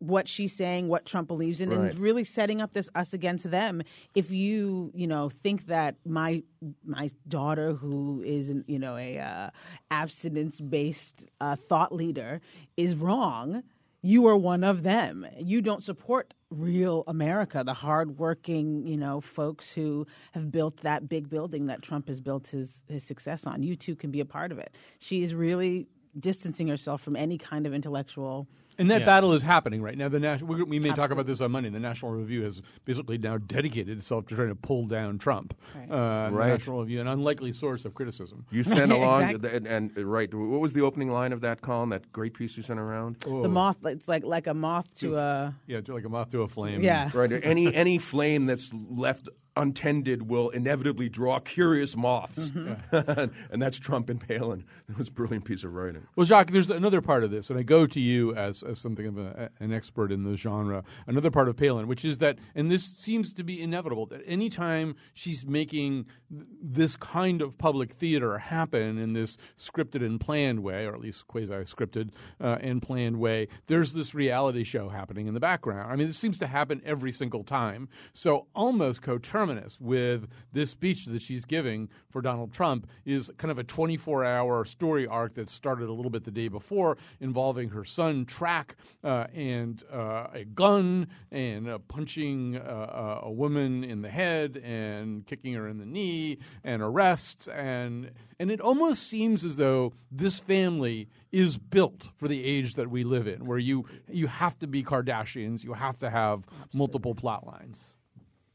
what 0.00 0.28
she's 0.28 0.52
saying, 0.52 0.88
what 0.88 1.04
Trump 1.06 1.28
believes 1.28 1.60
in, 1.60 1.70
Right. 1.70 1.92
and 1.92 1.98
really 1.98 2.24
setting 2.24 2.60
up 2.60 2.72
this 2.72 2.90
us 2.94 3.14
against 3.14 3.50
them. 3.50 3.82
If 4.14 4.30
you, 4.30 4.90
you 4.94 5.06
know, 5.06 5.28
think 5.28 5.66
that 5.66 5.96
my 6.04 6.42
my 6.84 7.10
daughter, 7.28 7.74
who 7.74 8.22
is, 8.24 8.50
an, 8.50 8.64
you 8.66 8.78
know, 8.78 8.96
a 8.96 9.18
uh, 9.18 9.50
abstinence 9.90 10.58
based 10.58 11.24
uh, 11.40 11.54
thought 11.56 11.94
leader, 11.94 12.40
is 12.76 12.96
wrong, 12.96 13.62
you 14.02 14.26
are 14.26 14.36
one 14.36 14.64
of 14.64 14.82
them. 14.82 15.26
You 15.38 15.60
don't 15.60 15.82
support 15.82 16.32
real 16.50 17.04
America, 17.06 17.62
the 17.62 17.74
hardworking, 17.74 18.86
you 18.86 18.96
know, 18.96 19.20
folks 19.20 19.72
who 19.72 20.06
have 20.32 20.50
built 20.50 20.78
that 20.78 21.08
big 21.08 21.28
building 21.28 21.66
that 21.66 21.82
Trump 21.82 22.08
has 22.08 22.20
built 22.20 22.48
his 22.48 22.82
his 22.88 23.04
success 23.04 23.46
on. 23.46 23.62
You 23.62 23.76
too 23.76 23.94
can 23.94 24.10
be 24.10 24.20
a 24.20 24.24
part 24.24 24.50
of 24.50 24.58
it. 24.58 24.74
She 24.98 25.22
is 25.22 25.34
really 25.34 25.88
distancing 26.18 26.68
herself 26.68 27.02
from 27.02 27.14
any 27.16 27.36
kind 27.38 27.66
of 27.66 27.74
intellectual. 27.74 28.48
And 28.80 28.90
that 28.90 29.00
Yeah. 29.02 29.06
battle 29.06 29.34
is 29.34 29.42
happening 29.42 29.82
right 29.82 29.96
now. 29.96 30.08
The 30.08 30.18
national, 30.18 30.54
we, 30.54 30.62
we 30.64 30.80
may 30.80 30.90
talk 30.92 31.10
about 31.10 31.26
this 31.26 31.40
on 31.42 31.52
Monday. 31.52 31.68
The 31.68 31.78
National 31.78 32.12
Review 32.12 32.42
has 32.44 32.62
basically 32.86 33.18
now 33.18 33.36
dedicated 33.36 33.98
itself 33.98 34.26
to 34.28 34.34
trying 34.34 34.48
to 34.48 34.54
pull 34.54 34.86
down 34.86 35.18
Trump. 35.18 35.54
Right. 35.76 35.90
Uh, 35.90 36.30
the 36.30 36.36
National 36.46 36.80
Review, 36.80 37.00
an 37.02 37.06
unlikely 37.06 37.52
source 37.52 37.84
of 37.84 37.94
criticism. 37.94 38.46
You 38.50 38.62
sent 38.62 38.90
along, 38.98 39.22
Exactly. 39.30 39.54
and, 39.54 39.66
and 39.94 39.96
right. 40.10 40.32
What 40.32 40.60
was 40.60 40.72
the 40.72 40.80
opening 40.80 41.10
line 41.10 41.32
of 41.32 41.42
that 41.42 41.60
column? 41.60 41.90
That 41.90 42.10
great 42.10 42.32
piece 42.34 42.56
you 42.56 42.62
sent 42.62 42.80
around. 42.80 43.18
Oh. 43.26 43.42
The 43.42 43.48
moth, 43.48 43.84
it's 43.84 44.08
like 44.08 44.24
like 44.24 44.46
a 44.46 44.54
moth 44.54 44.94
to 45.00 45.16
a. 45.18 45.54
Yeah, 45.66 45.82
to 45.82 45.92
like 45.94 46.04
a 46.06 46.08
moth 46.08 46.30
to 46.30 46.40
a 46.42 46.48
flame. 46.48 46.82
Yeah. 46.82 47.10
Right. 47.12 47.30
Any 47.44 47.72
any 47.74 47.98
flame 47.98 48.46
that's 48.46 48.72
left 48.90 49.28
untended 49.56 50.28
will 50.28 50.50
inevitably 50.50 51.08
draw 51.08 51.38
curious 51.38 51.96
moths, 51.96 52.52
and 52.92 53.62
that's 53.62 53.78
Trump 53.78 54.08
and 54.08 54.20
Palin. 54.20 54.64
That 54.88 54.98
was 54.98 55.08
a 55.08 55.12
brilliant 55.12 55.44
piece 55.44 55.64
of 55.64 55.74
writing. 55.74 56.06
Well, 56.16 56.26
Jacques, 56.26 56.50
there's 56.50 56.70
another 56.70 57.00
part 57.00 57.24
of 57.24 57.30
this, 57.30 57.50
and 57.50 57.58
I 57.58 57.62
go 57.62 57.86
to 57.86 58.00
you 58.00 58.34
as, 58.34 58.62
as 58.62 58.78
something 58.78 59.06
of 59.06 59.18
a, 59.18 59.50
an 59.60 59.72
expert 59.72 60.12
in 60.12 60.24
the 60.24 60.36
genre. 60.36 60.84
Another 61.06 61.30
part 61.30 61.48
of 61.48 61.56
Palin, 61.56 61.86
which 61.86 62.04
is 62.04 62.18
that, 62.18 62.38
and 62.54 62.70
this 62.70 62.84
seems 62.84 63.32
to 63.34 63.42
be 63.42 63.60
inevitable, 63.60 64.06
that 64.06 64.22
anytime 64.26 64.94
she's 65.14 65.46
making 65.46 66.06
th- 66.30 66.46
this 66.62 66.96
kind 66.96 67.42
of 67.42 67.58
public 67.58 67.92
theater 67.92 68.38
happen 68.38 68.98
in 68.98 69.12
this 69.12 69.36
scripted 69.58 70.04
and 70.04 70.20
planned 70.20 70.62
way, 70.62 70.86
or 70.86 70.94
at 70.94 71.00
least 71.00 71.26
quasi 71.26 71.52
scripted 71.64 72.10
uh, 72.40 72.58
and 72.60 72.82
planned 72.82 73.18
way, 73.18 73.48
there's 73.66 73.92
this 73.92 74.14
reality 74.14 74.64
show 74.64 74.88
happening 74.88 75.26
in 75.26 75.34
the 75.34 75.40
background. 75.40 75.90
I 75.92 75.96
mean, 75.96 76.06
this 76.06 76.18
seems 76.18 76.38
to 76.38 76.46
happen 76.46 76.80
every 76.84 77.12
single 77.12 77.44
time. 77.44 77.88
So, 78.12 78.46
almost 78.54 79.02
coterminous 79.02 79.49
with 79.80 80.28
this 80.52 80.70
speech 80.70 81.06
that 81.06 81.22
she's 81.22 81.44
giving 81.44 81.88
for 82.10 82.22
Donald 82.22 82.52
Trump 82.52 82.88
is 83.04 83.30
kind 83.38 83.50
of 83.50 83.58
a 83.58 83.64
24 83.64 84.24
hour 84.24 84.64
story 84.64 85.06
arc 85.06 85.34
that 85.34 85.50
started 85.50 85.88
a 85.88 85.92
little 85.92 86.10
bit 86.10 86.24
the 86.24 86.30
day 86.30 86.48
before 86.48 86.96
involving 87.20 87.70
her 87.70 87.84
son 87.84 88.24
Track 88.24 88.76
uh, 89.02 89.26
and 89.34 89.82
uh, 89.92 90.28
a 90.32 90.44
gun 90.44 91.08
and 91.30 91.68
uh, 91.68 91.78
punching 91.88 92.56
uh, 92.56 93.20
a 93.22 93.30
woman 93.30 93.84
in 93.84 94.02
the 94.02 94.10
head 94.10 94.56
and 94.58 95.26
kicking 95.26 95.54
her 95.54 95.68
in 95.68 95.78
the 95.78 95.86
knee 95.86 96.38
and 96.64 96.82
arrests. 96.82 97.48
And 97.48 98.10
and 98.38 98.50
it 98.50 98.60
almost 98.60 99.08
seems 99.08 99.44
as 99.44 99.56
though 99.56 99.92
this 100.10 100.38
family 100.38 101.08
is 101.30 101.58
built 101.58 102.08
for 102.16 102.26
the 102.26 102.44
age 102.44 102.74
that 102.74 102.90
we 102.90 103.04
live 103.04 103.26
in 103.26 103.44
where 103.44 103.58
you 103.58 103.86
you 104.08 104.26
have 104.26 104.58
to 104.60 104.66
be 104.66 104.82
Kardashians. 104.82 105.62
You 105.64 105.74
have 105.74 105.98
to 105.98 106.10
have 106.10 106.44
multiple 106.72 107.14
plot 107.14 107.46
lines. 107.46 107.94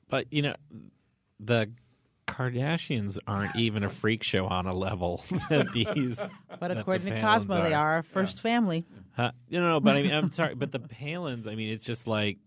But 0.10 0.32
you 0.32 0.42
know, 0.42 0.56
the 1.40 1.72
Kardashians 2.28 3.18
aren't 3.28 3.56
even 3.56 3.84
a 3.84 3.90
freak 3.90 4.24
show 4.24 4.48
on 4.48 4.66
a 4.66 4.74
level 4.74 5.24
that 5.50 5.72
these. 5.74 6.20
But 6.60 6.70
that 6.70 6.78
according 6.78 7.06
the 7.06 7.16
to 7.16 7.22
Cosmo, 7.22 7.64
they 7.64 7.74
are 7.74 8.00
a 8.00 8.04
first 8.04 8.40
family. 8.40 8.86
Huh? 9.16 9.32
You 9.48 9.62
know, 9.62 9.80
but 9.80 9.96
I 9.96 10.02
mean, 10.02 10.14
I'm 10.14 10.32
sorry, 10.32 10.56
but 10.56 10.72
the 10.72 10.80
Palins. 10.80 11.48
I 11.48 11.56
mean, 11.56 11.70
it's 11.70 11.86
just 11.86 12.08
like, 12.08 12.38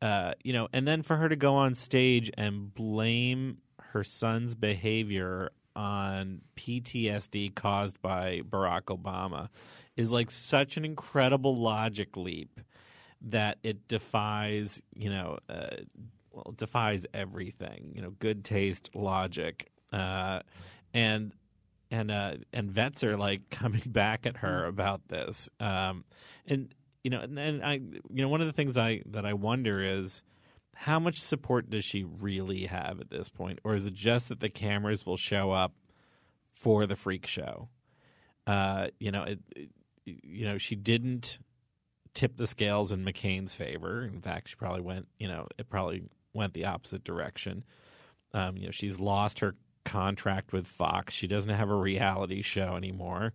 uh, 0.00 0.32
you 0.42 0.52
know, 0.52 0.68
and 0.72 0.86
then 0.86 1.02
for 1.02 1.16
her 1.16 1.28
to 1.28 1.36
go 1.36 1.54
on 1.54 1.74
stage 1.74 2.30
and 2.36 2.72
blame 2.72 3.58
her 3.92 4.04
son's 4.04 4.54
behavior 4.54 5.50
on 5.76 6.40
PTSD 6.56 7.54
caused 7.54 8.02
by 8.02 8.40
Barack 8.40 8.84
Obama 8.84 9.48
is 9.96 10.10
like 10.10 10.30
such 10.30 10.76
an 10.76 10.84
incredible 10.84 11.56
logic 11.56 12.16
leap 12.16 12.60
that 13.20 13.58
it 13.62 13.86
defies, 13.88 14.80
you 14.94 15.10
know, 15.10 15.38
uh, 15.48 15.76
well, 16.44 16.54
defies 16.56 17.06
everything, 17.12 17.92
you 17.94 18.02
know, 18.02 18.10
good 18.10 18.44
taste, 18.44 18.90
logic, 18.94 19.70
uh, 19.92 20.40
and 20.94 21.32
and 21.90 22.10
uh, 22.10 22.34
and 22.52 22.70
vets 22.70 23.02
are 23.02 23.16
like 23.16 23.50
coming 23.50 23.82
back 23.86 24.26
at 24.26 24.38
her 24.38 24.64
about 24.64 25.08
this, 25.08 25.48
um, 25.60 26.04
and 26.46 26.74
you 27.04 27.10
know, 27.10 27.20
and, 27.20 27.38
and 27.38 27.64
I, 27.64 27.74
you 27.74 28.22
know, 28.22 28.28
one 28.28 28.40
of 28.40 28.46
the 28.46 28.52
things 28.52 28.76
I 28.76 29.02
that 29.06 29.24
I 29.24 29.34
wonder 29.34 29.82
is 29.82 30.22
how 30.74 30.98
much 30.98 31.20
support 31.20 31.70
does 31.70 31.84
she 31.84 32.04
really 32.04 32.66
have 32.66 33.00
at 33.00 33.10
this 33.10 33.28
point, 33.28 33.58
or 33.64 33.74
is 33.74 33.86
it 33.86 33.94
just 33.94 34.28
that 34.28 34.40
the 34.40 34.48
cameras 34.48 35.04
will 35.04 35.16
show 35.16 35.50
up 35.50 35.72
for 36.50 36.86
the 36.86 36.96
freak 36.96 37.26
show? 37.26 37.68
Uh, 38.46 38.88
you 38.98 39.10
know, 39.10 39.24
it, 39.24 39.40
it, 39.56 39.68
you 40.04 40.46
know, 40.46 40.56
she 40.56 40.74
didn't 40.76 41.38
tip 42.14 42.36
the 42.36 42.46
scales 42.46 42.90
in 42.90 43.04
McCain's 43.04 43.54
favor. 43.54 44.02
In 44.02 44.20
fact, 44.20 44.48
she 44.48 44.56
probably 44.56 44.80
went, 44.80 45.06
you 45.18 45.28
know, 45.28 45.46
it 45.58 45.68
probably 45.68 46.02
went 46.32 46.54
the 46.54 46.64
opposite 46.64 47.04
direction. 47.04 47.64
Um, 48.32 48.56
you 48.56 48.66
know, 48.66 48.72
she's 48.72 48.98
lost 48.98 49.40
her 49.40 49.54
contract 49.84 50.52
with 50.52 50.66
Fox. 50.66 51.14
She 51.14 51.26
doesn't 51.26 51.54
have 51.54 51.70
a 51.70 51.74
reality 51.74 52.42
show 52.42 52.76
anymore. 52.76 53.32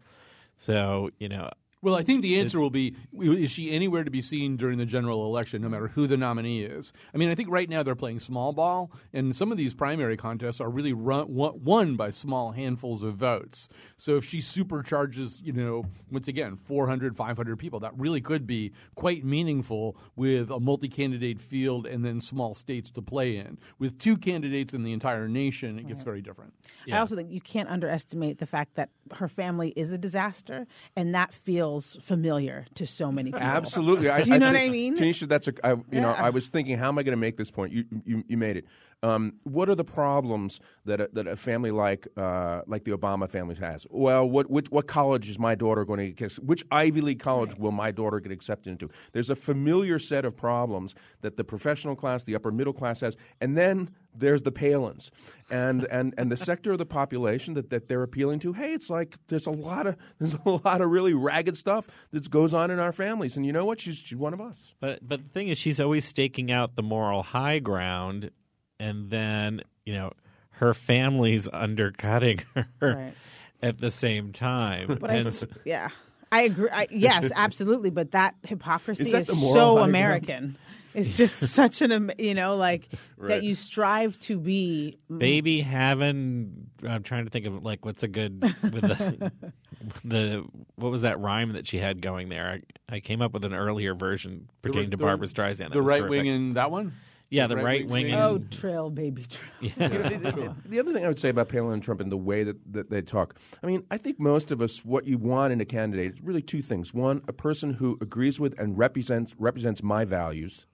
So, 0.58 1.10
you 1.20 1.30
know, 1.30 1.50
Well, 1.84 1.96
I 1.96 2.02
think 2.02 2.22
the 2.22 2.40
answer 2.40 2.62
will 2.62 2.70
be: 2.70 2.96
Is 3.14 3.52
she 3.52 3.70
anywhere 3.70 4.06
to 4.06 4.10
be 4.10 4.22
seen 4.22 4.56
during 4.56 4.78
the 4.78 4.86
general 4.86 5.26
election, 5.26 5.62
no 5.62 5.68
matter 5.68 5.90
who 5.90 6.08
the 6.08 6.16
nominee 6.16 6.64
is? 6.64 6.94
I 7.14 7.18
mean, 7.18 7.28
I 7.28 7.36
think 7.36 7.50
right 7.50 7.70
now 7.70 7.84
they're 7.84 7.94
playing 7.94 8.22
small 8.22 8.54
ball, 8.54 8.90
and 9.12 9.36
some 9.36 9.52
of 9.52 9.58
these 9.58 9.74
primary 9.74 10.16
contests 10.16 10.62
are 10.62 10.70
really 10.70 10.94
run, 10.94 11.34
won 11.34 11.62
won 11.62 11.96
by 11.98 12.10
small 12.10 12.54
handfuls 12.54 13.04
of 13.04 13.16
votes. 13.16 13.68
So 13.98 14.16
if 14.16 14.24
she 14.24 14.40
supercharges, 14.40 15.44
you 15.44 15.52
know, 15.52 15.84
once 16.10 16.30
again, 16.30 16.56
400, 16.56 17.18
500 17.18 17.60
people, 17.60 17.82
that 17.82 17.92
really 17.98 18.22
could 18.22 18.48
be 18.48 18.72
quite 18.96 19.26
meaningful 19.26 19.98
with 20.16 20.52
a 20.52 20.62
multi-candidate 20.62 21.40
field 21.40 21.86
and 21.86 22.06
then 22.06 22.22
small 22.22 22.56
states 22.56 22.92
to 22.92 23.02
play 23.02 23.36
in. 23.36 23.58
With 23.78 24.00
two 24.00 24.16
candidates 24.16 24.74
in 24.74 24.84
the 24.84 24.94
entire 24.94 25.28
nation, 25.28 25.78
it 25.78 25.88
gets 25.88 26.04
very 26.04 26.22
different. 26.22 26.54
I 26.90 26.98
also 26.98 27.18
think 27.18 27.30
you 27.30 27.42
can't 27.42 27.68
underestimate 27.68 28.38
the 28.38 28.46
fact 28.46 28.76
that 28.76 28.90
her 29.16 29.28
family 29.28 29.74
is 29.76 29.92
a 29.92 29.98
disaster, 29.98 30.66
and 30.96 31.14
that 31.14 31.34
feels 31.74 31.97
familiar 32.01 32.65
to 32.76 32.86
so 32.86 33.11
many 33.11 33.32
people. 33.32 33.45
Absolutely. 33.45 34.09
I, 34.09 34.19
you 34.19 34.38
know 34.38 34.51
what 34.51 34.55
I 34.55 34.69
mean? 34.69 34.95
Tanisha, 34.95 35.28
that's 35.28 35.47
a. 35.47 35.53
I, 35.63 35.71
you 35.91 36.01
know, 36.01 36.09
I 36.09 36.30
was 36.30 36.49
thinking, 36.49 36.78
how 36.78 36.88
am 36.88 36.97
I 36.97 37.03
going 37.03 37.13
to 37.13 37.21
make 37.21 37.38
this 37.38 37.51
point? 37.51 37.74
You, 37.74 37.86
you, 38.05 38.24
you 38.28 38.38
made 38.38 38.57
it. 38.57 38.65
Um, 39.04 39.34
what 39.43 39.68
are 39.70 39.76
the 39.76 39.84
problems 39.84 40.62
that 40.86 41.01
a, 41.01 41.10
that 41.12 41.28
a 41.28 41.36
family 41.36 41.72
like 41.72 42.08
uh, 42.16 42.62
like 42.66 42.86
the 42.86 42.91
Obama 42.91 43.30
family 43.30 43.56
has? 43.56 43.86
Well, 43.89 44.28
what 44.28 44.49
which, 44.49 44.68
what 44.72 44.88
college 44.88 45.28
is 45.28 45.38
my 45.38 45.56
daughter 45.56 45.84
going 45.84 45.99
to 45.99 46.12
get? 46.12 46.34
Which 46.36 46.64
Ivy 46.72 47.01
League 47.01 47.20
college 47.20 47.56
will 47.58 47.74
my 47.74 47.91
daughter 47.91 48.22
get 48.22 48.32
accepted 48.32 48.72
into? 48.72 48.89
There's 49.12 49.30
a 49.30 49.36
familiar 49.36 49.99
set 49.99 50.24
of 50.24 50.38
problems 50.38 50.95
that 51.22 51.36
the 51.36 51.43
professional 51.43 51.97
class, 51.97 52.24
the 52.24 52.34
upper 52.34 52.49
middle 52.49 52.72
class 52.72 53.01
has, 53.01 53.18
and 53.41 53.58
then 53.58 53.89
there's 54.16 54.43
the 54.43 54.51
Palins 54.51 55.10
and 55.49 55.86
and 55.91 56.14
and 56.18 56.32
the 56.32 56.38
sector 56.38 56.72
of 56.72 56.78
the 56.78 56.86
population 56.86 57.56
that, 57.56 57.70
that 57.72 57.88
they're 57.88 58.04
appealing 58.04 58.39
to. 58.39 58.54
Hey, 58.54 58.74
it's 58.74 58.89
like 58.89 59.18
there's 59.28 59.47
a 59.47 59.51
lot 59.51 59.86
of 59.86 59.97
there's 60.20 60.36
a 60.45 60.49
lot 60.49 60.82
of 60.82 60.89
really 60.89 61.14
ragged 61.14 61.58
stuff 61.58 61.88
that 62.12 62.30
goes 62.30 62.54
on 62.54 62.72
in 62.72 62.80
our 62.80 62.91
families, 62.91 63.36
and 63.36 63.45
you 63.45 63.51
know 63.51 63.66
what? 63.66 63.82
She's 63.82 63.97
she's 63.97 64.18
one 64.18 64.34
of 64.34 64.41
us. 64.41 64.76
But 64.80 65.08
but 65.08 65.24
the 65.24 65.30
thing 65.30 65.49
is, 65.49 65.58
she's 65.58 65.80
always 65.80 66.06
staking 66.06 66.51
out 66.51 66.76
the 66.76 66.84
moral 66.84 67.24
high 67.24 67.60
ground, 67.60 68.32
and 68.80 69.09
then 69.09 69.61
you 69.86 69.93
know 69.93 70.11
her 70.57 70.74
family's 70.74 71.47
undercutting 71.51 72.41
her 72.55 72.67
Right. 72.82 73.13
at 73.61 73.80
the 73.80 73.91
same 73.91 74.32
time. 74.32 74.97
But 74.99 75.09
I, 75.09 75.15
And 75.15 75.28
s- 75.28 75.45
yeah, 75.65 75.89
I 76.32 76.43
agree. 76.43 76.69
I, 76.71 76.88
yes, 76.91 77.32
absolutely. 77.36 77.89
But 77.89 78.11
that 78.11 78.36
hypocrisy 78.47 79.03
Is 79.03 79.07
is, 79.07 79.13
that 79.13 79.28
the 79.28 79.36
moral 79.36 79.53
so 79.53 79.67
high 79.69 79.74
ground? 79.76 79.89
American. 79.89 80.57
It's 80.93 81.17
just 81.17 81.39
such 81.47 81.82
an 81.82 82.11
you 82.19 82.34
know 82.36 82.55
like 82.55 82.88
Right. 83.17 83.36
that 83.36 83.43
you 83.43 83.55
strive 83.55 84.19
to 84.21 84.38
be. 84.38 84.97
baby 85.17 85.61
having, 85.61 86.67
I'm 86.86 87.03
trying 87.03 87.24
to 87.24 87.30
think 87.32 87.45
of 87.45 87.63
like 87.63 87.86
what's 87.86 88.03
a 88.03 88.07
good 88.09 88.41
with 88.41 88.82
the 88.82 89.32
the 90.03 90.43
what 90.76 90.91
was 90.91 91.01
that 91.03 91.19
rhyme 91.19 91.53
that 91.53 91.65
she 91.67 91.78
had 91.78 92.01
going 92.01 92.30
there? 92.30 92.61
I, 92.89 92.95
I 92.95 92.99
came 92.99 93.21
up 93.21 93.32
with 93.34 93.45
an 93.45 93.53
earlier 93.53 93.95
version 93.95 94.49
pertaining 94.61 94.91
to 94.91 94.97
the- 94.97 95.03
Barbra 95.03 95.28
Streisand. 95.28 95.57
that 95.59 95.71
The 95.74 95.82
was 95.82 95.89
right 96.01 96.07
wing 96.07 96.26
in 96.26 96.53
that 96.55 96.69
one? 96.69 96.93
Yeah, 97.34 97.48
the 97.48 97.56
right 97.56 97.64
right 97.66 97.88
wing 97.88 98.06
wing. 98.06 98.14
Oh, 98.16 98.38
trail 98.52 98.90
baby 98.90 99.26
trail. 99.26 99.50
You 99.62 99.72
know, 99.78 99.86
it- 100.06 100.12
it- 100.26 100.38
it- 100.38 100.70
the 100.70 100.80
other 100.80 100.94
thing 100.94 101.04
I 101.04 101.08
would 101.08 101.20
say 101.20 101.30
about 101.30 101.50
Palin 101.50 101.74
and 101.74 101.84
Trump 101.84 102.00
and 102.00 102.12
the 102.12 102.18
way 102.18 102.44
that, 102.44 102.58
that 102.74 102.90
they 102.90 103.02
talk, 103.02 103.36
I 103.64 103.68
mean, 103.68 103.84
I 103.90 103.98
think 103.98 104.20
most 104.20 104.52
of 104.52 104.62
us, 104.62 104.86
what 104.86 105.06
you 105.08 105.18
want 105.18 105.52
in 105.52 105.60
a 105.62 105.66
candidate 105.66 106.14
is 106.14 106.22
really 106.22 106.42
two 106.42 106.62
things. 106.62 106.94
One, 106.94 107.22
a 107.28 107.34
person 107.34 107.74
who 107.74 107.98
agrees 108.02 108.40
with 108.40 108.58
and 108.60 108.78
represents 108.78 109.36
represents 109.40 109.82
my 109.82 110.06
values, 110.06 110.66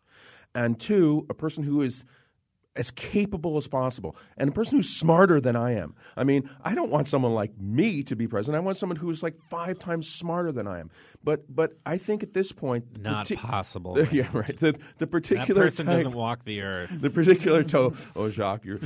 and 0.54 0.80
two, 0.80 1.26
a 1.30 1.34
person 1.34 1.64
who 1.64 1.82
is 1.82 2.04
as 2.76 2.92
capable 2.92 3.58
as 3.58 3.68
possible 3.68 4.16
and 4.38 4.50
a 4.50 4.54
person 4.54 4.78
who's 4.78 4.90
smarter 4.90 5.42
than 5.42 5.56
I 5.56 5.72
am. 5.74 5.96
I 6.16 6.24
mean, 6.24 6.50
I 6.64 6.76
don't 6.76 6.90
want 6.92 7.08
someone 7.08 7.34
like 7.34 7.60
me 7.60 8.04
to 8.04 8.16
be 8.16 8.28
president. 8.28 8.56
I 8.62 8.66
want 8.66 8.78
someone 8.78 8.96
who's 8.96 9.22
like 9.24 9.36
five 9.50 9.80
times 9.80 10.08
smarter 10.08 10.52
than 10.52 10.68
I 10.68 10.80
am. 10.80 10.90
But 11.24 11.54
but 11.54 11.74
I 11.86 11.98
think 11.98 12.24
at 12.24 12.34
this 12.34 12.52
point, 12.52 13.02
Not 13.02 13.14
parti- 13.28 13.36
possible. 13.36 13.98
Yeah, 14.12 14.30
right. 14.34 14.58
The, 14.58 14.74
the 14.74 14.80
that 15.00 15.08
particular 15.08 15.64
person 15.64 15.86
type- 15.88 15.98
doesn't 15.98 16.14
walk 16.14 16.46
the 16.46 16.62
earth. 16.62 16.90
the 17.02 17.10
particular 17.10 17.64
toe. 17.64 17.94
Oh, 18.16 18.30
Jacques, 18.30 18.64
you're. 18.66 18.80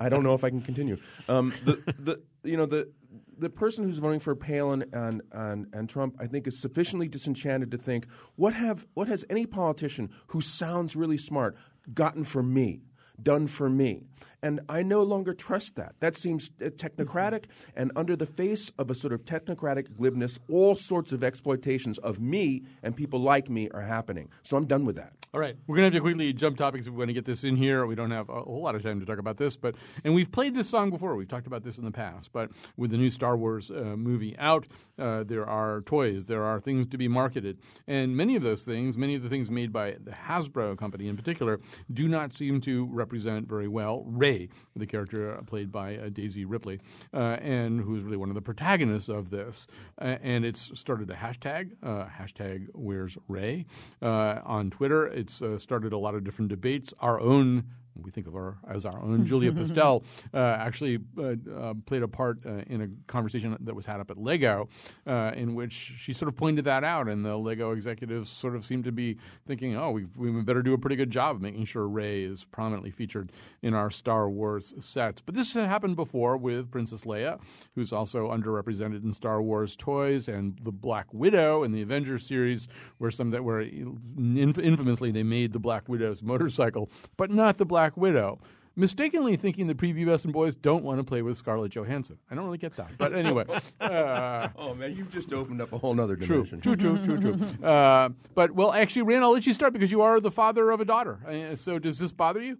I 0.00 0.08
don't 0.08 0.22
know 0.22 0.34
if 0.34 0.44
I 0.44 0.50
can 0.50 0.62
continue. 0.62 0.96
Um, 1.28 1.52
the 1.64 1.82
the 1.98 2.22
you 2.44 2.56
know 2.56 2.66
the 2.66 2.90
the 3.36 3.50
person 3.50 3.84
who's 3.84 3.98
voting 3.98 4.20
for 4.20 4.34
Palin 4.34 4.84
and, 4.92 5.22
and 5.32 5.66
and 5.72 5.88
Trump, 5.88 6.16
I 6.20 6.26
think, 6.26 6.46
is 6.46 6.58
sufficiently 6.60 7.08
disenchanted 7.08 7.70
to 7.72 7.78
think 7.78 8.06
what 8.36 8.54
have 8.54 8.86
what 8.94 9.08
has 9.08 9.24
any 9.28 9.44
politician 9.44 10.10
who 10.28 10.40
sounds 10.40 10.96
really 10.96 11.18
smart 11.18 11.56
gotten 11.92 12.24
for 12.24 12.42
me. 12.42 12.82
Done 13.22 13.46
for 13.46 13.68
me. 13.68 14.04
And 14.42 14.60
I 14.68 14.82
no 14.82 15.02
longer 15.02 15.34
trust 15.34 15.76
that. 15.76 15.94
That 16.00 16.14
seems 16.14 16.50
uh, 16.60 16.66
technocratic, 16.66 17.44
and 17.74 17.90
under 17.96 18.16
the 18.16 18.26
face 18.26 18.70
of 18.78 18.90
a 18.90 18.94
sort 18.94 19.12
of 19.12 19.24
technocratic 19.24 19.96
glibness, 19.96 20.38
all 20.50 20.76
sorts 20.76 21.12
of 21.12 21.24
exploitations 21.24 21.98
of 21.98 22.20
me 22.20 22.62
and 22.82 22.96
people 22.96 23.20
like 23.20 23.50
me 23.50 23.68
are 23.70 23.82
happening. 23.82 24.28
So 24.42 24.56
I'm 24.56 24.66
done 24.66 24.84
with 24.84 24.96
that. 24.96 25.12
All 25.34 25.40
right, 25.40 25.56
we're 25.66 25.76
gonna 25.76 25.86
have 25.86 25.92
to 25.92 26.00
quickly 26.00 26.32
jump 26.32 26.56
topics 26.56 26.86
if 26.86 26.92
we 26.94 26.98
want 26.98 27.10
to 27.10 27.12
get 27.12 27.26
this 27.26 27.44
in 27.44 27.54
here. 27.54 27.84
We 27.84 27.94
don't 27.94 28.10
have 28.12 28.30
a 28.30 28.40
whole 28.40 28.62
lot 28.62 28.74
of 28.74 28.82
time 28.82 28.98
to 29.00 29.04
talk 29.04 29.18
about 29.18 29.36
this, 29.36 29.58
but 29.58 29.74
and 30.02 30.14
we've 30.14 30.32
played 30.32 30.54
this 30.54 30.70
song 30.70 30.88
before. 30.88 31.16
We've 31.16 31.28
talked 31.28 31.46
about 31.46 31.64
this 31.64 31.76
in 31.76 31.84
the 31.84 31.90
past, 31.90 32.32
but 32.32 32.50
with 32.78 32.92
the 32.92 32.96
new 32.96 33.10
Star 33.10 33.36
Wars 33.36 33.70
uh, 33.70 33.94
movie 33.94 34.34
out, 34.38 34.66
uh, 34.98 35.24
there 35.24 35.46
are 35.46 35.82
toys, 35.82 36.28
there 36.28 36.44
are 36.44 36.60
things 36.60 36.86
to 36.86 36.96
be 36.96 37.08
marketed, 37.08 37.58
and 37.86 38.16
many 38.16 38.36
of 38.36 38.42
those 38.42 38.62
things, 38.62 38.96
many 38.96 39.16
of 39.16 39.22
the 39.22 39.28
things 39.28 39.50
made 39.50 39.70
by 39.70 39.96
the 40.02 40.12
Hasbro 40.12 40.78
company 40.78 41.08
in 41.08 41.16
particular, 41.16 41.60
do 41.92 42.08
not 42.08 42.32
seem 42.32 42.58
to 42.62 42.86
represent 42.86 43.46
very 43.46 43.68
well 43.68 44.04
Rey, 44.08 44.48
the 44.74 44.86
character 44.86 45.36
uh, 45.36 45.42
played 45.42 45.70
by 45.70 45.96
uh, 45.96 46.08
Daisy 46.08 46.44
Ridley, 46.44 46.80
uh, 47.12 47.36
and 47.40 47.80
who's 47.80 48.02
really 48.02 48.16
one 48.16 48.30
of 48.30 48.34
the 48.34 48.42
protagonists 48.42 49.08
of 49.08 49.30
this. 49.30 49.66
Uh, 50.00 50.16
and 50.22 50.44
it's 50.44 50.78
started 50.78 51.10
a 51.10 51.14
hashtag, 51.14 51.76
hashtag 51.82 52.68
Where's 52.72 53.18
Rey, 53.28 53.66
on 54.02 54.70
Twitter. 54.70 55.06
It's 55.06 55.42
started 55.58 55.92
a 55.92 55.98
lot 55.98 56.14
of 56.14 56.24
different 56.24 56.48
debates. 56.48 56.94
Our 57.00 57.20
own 57.20 57.64
we 58.02 58.10
think 58.10 58.26
of 58.26 58.32
her 58.34 58.58
as 58.68 58.84
our 58.84 59.00
own 59.02 59.26
Julia 59.26 59.52
Pistell, 59.52 60.04
uh, 60.32 60.38
actually 60.38 60.98
uh, 61.18 61.34
uh, 61.54 61.74
played 61.86 62.02
a 62.02 62.08
part 62.08 62.38
uh, 62.46 62.62
in 62.66 62.82
a 62.82 62.88
conversation 63.06 63.56
that 63.60 63.74
was 63.74 63.86
had 63.86 64.00
up 64.00 64.10
at 64.10 64.18
Lego, 64.18 64.68
uh, 65.06 65.32
in 65.34 65.54
which 65.54 65.72
she 65.72 66.12
sort 66.12 66.28
of 66.28 66.36
pointed 66.36 66.64
that 66.64 66.84
out, 66.84 67.08
and 67.08 67.24
the 67.24 67.36
Lego 67.36 67.72
executives 67.72 68.28
sort 68.28 68.54
of 68.54 68.64
seemed 68.64 68.84
to 68.84 68.92
be 68.92 69.18
thinking, 69.46 69.76
"Oh, 69.76 69.90
we 69.90 70.06
we 70.16 70.30
better 70.42 70.62
do 70.62 70.74
a 70.74 70.78
pretty 70.78 70.96
good 70.96 71.10
job 71.10 71.36
of 71.36 71.42
making 71.42 71.64
sure 71.64 71.88
Rey 71.88 72.22
is 72.22 72.44
prominently 72.44 72.90
featured 72.90 73.32
in 73.62 73.74
our 73.74 73.90
Star 73.90 74.28
Wars 74.28 74.74
sets." 74.78 75.22
But 75.22 75.34
this 75.34 75.54
had 75.54 75.68
happened 75.68 75.96
before 75.96 76.36
with 76.36 76.70
Princess 76.70 77.04
Leia, 77.04 77.40
who's 77.74 77.92
also 77.92 78.30
underrepresented 78.30 79.02
in 79.02 79.12
Star 79.12 79.42
Wars 79.42 79.76
toys, 79.76 80.28
and 80.28 80.58
the 80.62 80.72
Black 80.72 81.12
Widow 81.12 81.62
in 81.64 81.72
the 81.72 81.82
Avengers 81.82 82.26
series, 82.26 82.68
where 82.98 83.10
some 83.10 83.30
that 83.30 83.44
were 83.44 83.60
inf- 83.60 84.58
infamously 84.58 85.10
they 85.10 85.22
made 85.22 85.52
the 85.52 85.58
Black 85.58 85.88
Widow's 85.88 86.22
motorcycle, 86.22 86.90
but 87.16 87.30
not 87.30 87.58
the 87.58 87.64
Black 87.64 87.87
Widow. 87.96 88.38
Mistakenly 88.76 89.34
thinking 89.34 89.66
that 89.66 89.76
prepubescent 89.76 90.30
boys 90.30 90.54
don't 90.54 90.84
want 90.84 91.00
to 91.00 91.04
play 91.04 91.20
with 91.22 91.36
Scarlett 91.36 91.72
Johansson. 91.72 92.16
I 92.30 92.36
don't 92.36 92.44
really 92.44 92.58
get 92.58 92.76
that. 92.76 92.96
But 92.96 93.12
anyway. 93.14 93.44
Uh, 93.80 94.48
oh, 94.56 94.74
man, 94.74 94.94
you've 94.94 95.10
just 95.10 95.32
opened 95.32 95.60
up 95.62 95.72
a 95.72 95.78
whole 95.78 95.98
other 96.00 96.14
True, 96.14 96.44
dimension. 96.44 96.60
true, 96.60 96.76
true, 96.76 96.98
true, 97.04 97.18
true. 97.18 97.38
Uh, 97.66 98.10
but, 98.34 98.52
well, 98.52 98.72
actually, 98.72 99.02
Rand, 99.02 99.24
I'll 99.24 99.32
let 99.32 99.46
you 99.46 99.52
start 99.54 99.72
because 99.72 99.90
you 99.90 100.02
are 100.02 100.20
the 100.20 100.30
father 100.30 100.70
of 100.70 100.80
a 100.80 100.84
daughter. 100.84 101.18
Uh, 101.26 101.56
so 101.56 101.78
does 101.78 101.98
this 101.98 102.12
bother 102.12 102.42
you? 102.42 102.58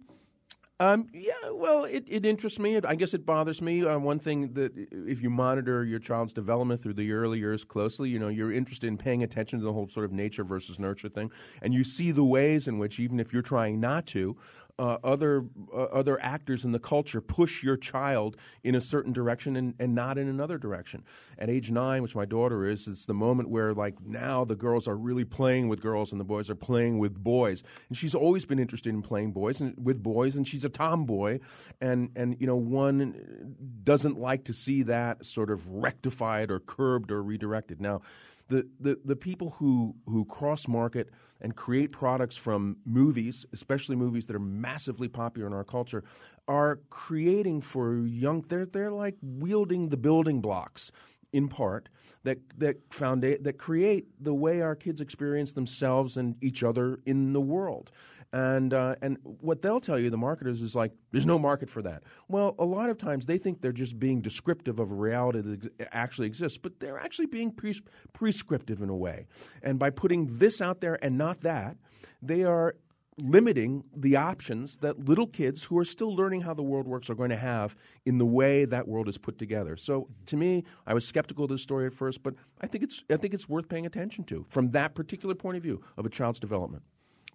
Um, 0.81 1.07
yeah, 1.13 1.33
well, 1.51 1.83
it, 1.83 2.05
it 2.07 2.25
interests 2.25 2.57
me. 2.57 2.75
It, 2.75 2.85
I 2.85 2.95
guess 2.95 3.13
it 3.13 3.25
bothers 3.25 3.61
me. 3.61 3.83
Uh, 3.83 3.99
one 3.99 4.17
thing 4.17 4.53
that 4.53 4.71
if 4.91 5.21
you 5.21 5.29
monitor 5.29 5.83
your 5.83 5.99
child's 5.99 6.31
development 6.31 6.79
through 6.79 6.93
the 6.93 7.11
early 7.11 7.37
years 7.37 7.65
closely, 7.65 8.09
you 8.09 8.17
know, 8.17 8.29
you're 8.29 8.53
interested 8.53 8.87
in 8.87 8.97
paying 8.97 9.21
attention 9.21 9.59
to 9.59 9.65
the 9.65 9.73
whole 9.73 9.89
sort 9.89 10.05
of 10.05 10.13
nature 10.13 10.45
versus 10.45 10.79
nurture 10.79 11.09
thing, 11.09 11.31
and 11.61 11.73
you 11.73 11.83
see 11.83 12.11
the 12.11 12.23
ways 12.23 12.69
in 12.69 12.77
which, 12.77 12.97
even 12.97 13.19
if 13.19 13.33
you're 13.33 13.41
trying 13.41 13.81
not 13.81 14.05
to, 14.07 14.37
uh, 14.79 14.97
other 15.03 15.43
uh, 15.73 15.83
other 15.83 16.19
actors 16.23 16.63
in 16.63 16.71
the 16.71 16.79
culture 16.79 17.19
push 17.19 17.61
your 17.61 17.75
child 17.75 18.37
in 18.63 18.75
a 18.75 18.81
certain 18.81 19.11
direction 19.11 19.57
and, 19.57 19.75
and 19.77 19.93
not 19.93 20.17
in 20.17 20.29
another 20.29 20.57
direction. 20.57 21.03
At 21.37 21.49
age 21.49 21.69
nine, 21.69 22.01
which 22.01 22.15
my 22.15 22.25
daughter 22.25 22.65
is, 22.65 22.87
it's 22.87 23.05
the 23.05 23.13
moment 23.13 23.49
where 23.49 23.73
like 23.73 24.01
now 24.01 24.45
the 24.45 24.55
girls 24.55 24.87
are 24.87 24.95
really 24.95 25.25
playing 25.25 25.67
with 25.67 25.81
girls 25.81 26.13
and 26.13 26.19
the 26.19 26.25
boys 26.25 26.49
are 26.49 26.55
playing 26.55 26.97
with 26.97 27.21
boys. 27.21 27.61
And 27.89 27.97
she's 27.97 28.15
always 28.15 28.45
been 28.45 28.57
interested 28.57 28.93
in 28.93 29.01
playing 29.01 29.33
boys 29.33 29.59
and 29.59 29.75
with 29.77 30.01
boys, 30.01 30.37
and 30.37 30.47
she's 30.47 30.63
a 30.63 30.69
tomboy, 30.69 31.39
and 31.81 32.09
and 32.15 32.37
you 32.39 32.47
know 32.47 32.55
one 32.55 33.55
doesn't 33.83 34.17
like 34.17 34.45
to 34.45 34.53
see 34.53 34.83
that 34.83 35.25
sort 35.25 35.51
of 35.51 35.67
rectified 35.69 36.49
or 36.49 36.59
curbed 36.61 37.11
or 37.11 37.21
redirected. 37.21 37.81
Now, 37.81 38.01
the 38.49 38.67
the, 38.79 38.99
the 39.05 39.15
people 39.15 39.51
who 39.51 39.95
who 40.05 40.25
cross 40.25 40.67
market 40.67 41.09
and 41.41 41.55
create 41.55 41.91
products 41.91 42.35
from 42.35 42.77
movies, 42.85 43.45
especially 43.53 43.95
movies 43.95 44.25
that 44.25 44.35
are 44.35 44.39
massively 44.39 45.07
popular 45.07 45.47
in 45.47 45.53
our 45.53 45.63
culture, 45.63 46.03
are 46.47 46.79
creating 46.89 47.61
for 47.61 47.99
young. 47.99 48.43
They're 48.47 48.65
they're 48.65 48.91
like 48.91 49.15
wielding 49.21 49.89
the 49.89 49.97
building 49.97 50.41
blocks 50.41 50.91
in 51.31 51.47
part 51.47 51.89
that 52.23 52.37
that 52.57 52.89
founda- 52.89 53.41
that 53.43 53.57
create 53.57 54.07
the 54.19 54.33
way 54.33 54.61
our 54.61 54.75
kids 54.75 54.99
experience 54.99 55.53
themselves 55.53 56.17
and 56.17 56.35
each 56.41 56.63
other 56.63 56.99
in 57.05 57.33
the 57.33 57.41
world. 57.41 57.91
And 58.31 58.73
uh, 58.73 58.95
and 59.01 59.17
what 59.23 59.61
they'll 59.63 59.79
tell 59.79 59.97
you, 59.97 60.11
the 60.11 60.17
marketers, 60.17 60.61
is 60.61 60.75
like, 60.75 60.91
there's 61.11 61.25
no 61.25 61.39
market 61.39 61.69
for 61.69 61.81
that. 61.81 62.03
Well, 62.27 62.55
a 62.59 62.65
lot 62.65 62.91
of 62.91 62.97
times 62.97 63.25
they 63.25 63.39
think 63.39 63.61
they're 63.61 63.71
just 63.71 63.97
being 63.99 64.21
descriptive 64.21 64.77
of 64.77 64.91
a 64.91 64.95
reality 64.95 65.41
that 65.41 65.65
ex- 65.65 65.89
actually 65.91 66.27
exists, 66.27 66.57
but 66.57 66.79
they're 66.79 66.99
actually 66.99 67.25
being 67.25 67.51
pres- 67.51 67.81
prescriptive 68.13 68.81
in 68.83 68.89
a 68.89 68.95
way. 68.95 69.25
And 69.63 69.79
by 69.79 69.89
putting 69.89 70.37
this 70.37 70.61
out 70.61 70.79
there 70.79 71.03
and 71.03 71.17
not 71.17 71.41
that, 71.41 71.77
they 72.21 72.43
are 72.43 72.75
limiting 73.17 73.83
the 73.95 74.15
options 74.15 74.77
that 74.77 75.07
little 75.07 75.27
kids 75.27 75.63
who 75.63 75.77
are 75.77 75.83
still 75.83 76.15
learning 76.15 76.41
how 76.41 76.53
the 76.53 76.63
world 76.63 76.87
works 76.87 77.09
are 77.09 77.15
going 77.15 77.29
to 77.31 77.35
have 77.35 77.75
in 78.05 78.17
the 78.17 78.25
way 78.25 78.65
that 78.65 78.87
world 78.87 79.09
is 79.09 79.17
put 79.17 79.37
together. 79.37 79.75
So 79.75 80.07
to 80.27 80.37
me, 80.37 80.63
I 80.87 80.93
was 80.93 81.05
skeptical 81.05 81.45
of 81.45 81.49
this 81.49 81.61
story 81.61 81.85
at 81.85 81.93
first, 81.93 82.23
but 82.23 82.35
I 82.61 82.67
think 82.67 82.83
it's 82.83 83.03
I 83.09 83.17
think 83.17 83.33
it's 83.33 83.49
worth 83.49 83.67
paying 83.67 83.85
attention 83.85 84.23
to 84.25 84.45
from 84.49 84.69
that 84.69 84.95
particular 84.95 85.35
point 85.35 85.57
of 85.57 85.63
view 85.63 85.81
of 85.97 86.05
a 86.05 86.09
child's 86.09 86.39
development. 86.39 86.83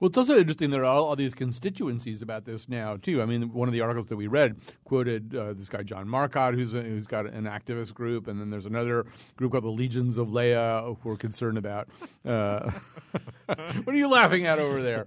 Well, 0.00 0.08
it's 0.08 0.18
also 0.18 0.36
interesting 0.36 0.70
there 0.70 0.82
are 0.82 0.86
all, 0.86 1.04
all 1.06 1.16
these 1.16 1.34
constituencies 1.34 2.20
about 2.22 2.44
this 2.44 2.68
now 2.68 2.96
too. 2.96 3.22
I 3.22 3.26
mean, 3.26 3.52
one 3.52 3.68
of 3.68 3.72
the 3.72 3.80
articles 3.80 4.06
that 4.06 4.16
we 4.16 4.26
read 4.26 4.56
quoted 4.84 5.34
uh, 5.34 5.52
this 5.52 5.68
guy 5.68 5.82
John 5.82 6.08
Marcotte, 6.08 6.54
who's 6.54 6.74
a, 6.74 6.82
who's 6.82 7.06
got 7.06 7.26
an 7.26 7.44
activist 7.44 7.94
group, 7.94 8.26
and 8.26 8.40
then 8.40 8.50
there's 8.50 8.66
another 8.66 9.06
group 9.36 9.52
called 9.52 9.64
the 9.64 9.70
Legions 9.70 10.18
of 10.18 10.28
Leia, 10.28 10.96
who 11.00 11.10
are 11.10 11.16
concerned 11.16 11.58
about. 11.58 11.88
Uh, 12.24 12.70
what 13.46 13.88
are 13.88 13.98
you 13.98 14.08
laughing 14.08 14.46
at 14.46 14.58
over 14.58 14.82
there? 14.82 15.06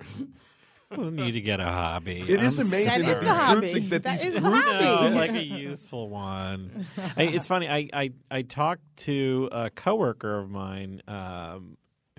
We 0.90 1.10
need 1.10 1.34
to 1.34 1.42
get 1.42 1.60
a 1.60 1.66
hobby. 1.66 2.22
It 2.22 2.42
is 2.42 2.60
I'm 2.60 2.68
amazing 2.68 3.06
That 3.08 3.20
that 3.20 3.20
is 3.20 3.20
these 3.20 3.20
groups 3.20 3.38
hobby. 3.38 3.88
that 3.90 4.04
That 4.04 4.22
these 4.22 4.34
is 4.36 4.40
groups. 4.40 4.80
No, 4.80 5.10
like 5.14 5.34
a 5.34 5.44
useful 5.44 6.10
one. 6.10 6.88
I, 7.18 7.24
it's 7.24 7.46
funny. 7.46 7.68
I, 7.68 7.90
I 7.92 8.12
I 8.32 8.42
talked 8.44 8.84
to 9.00 9.50
a 9.52 9.70
coworker 9.70 10.38
of 10.40 10.50
mine 10.50 11.02
um, 11.10 11.76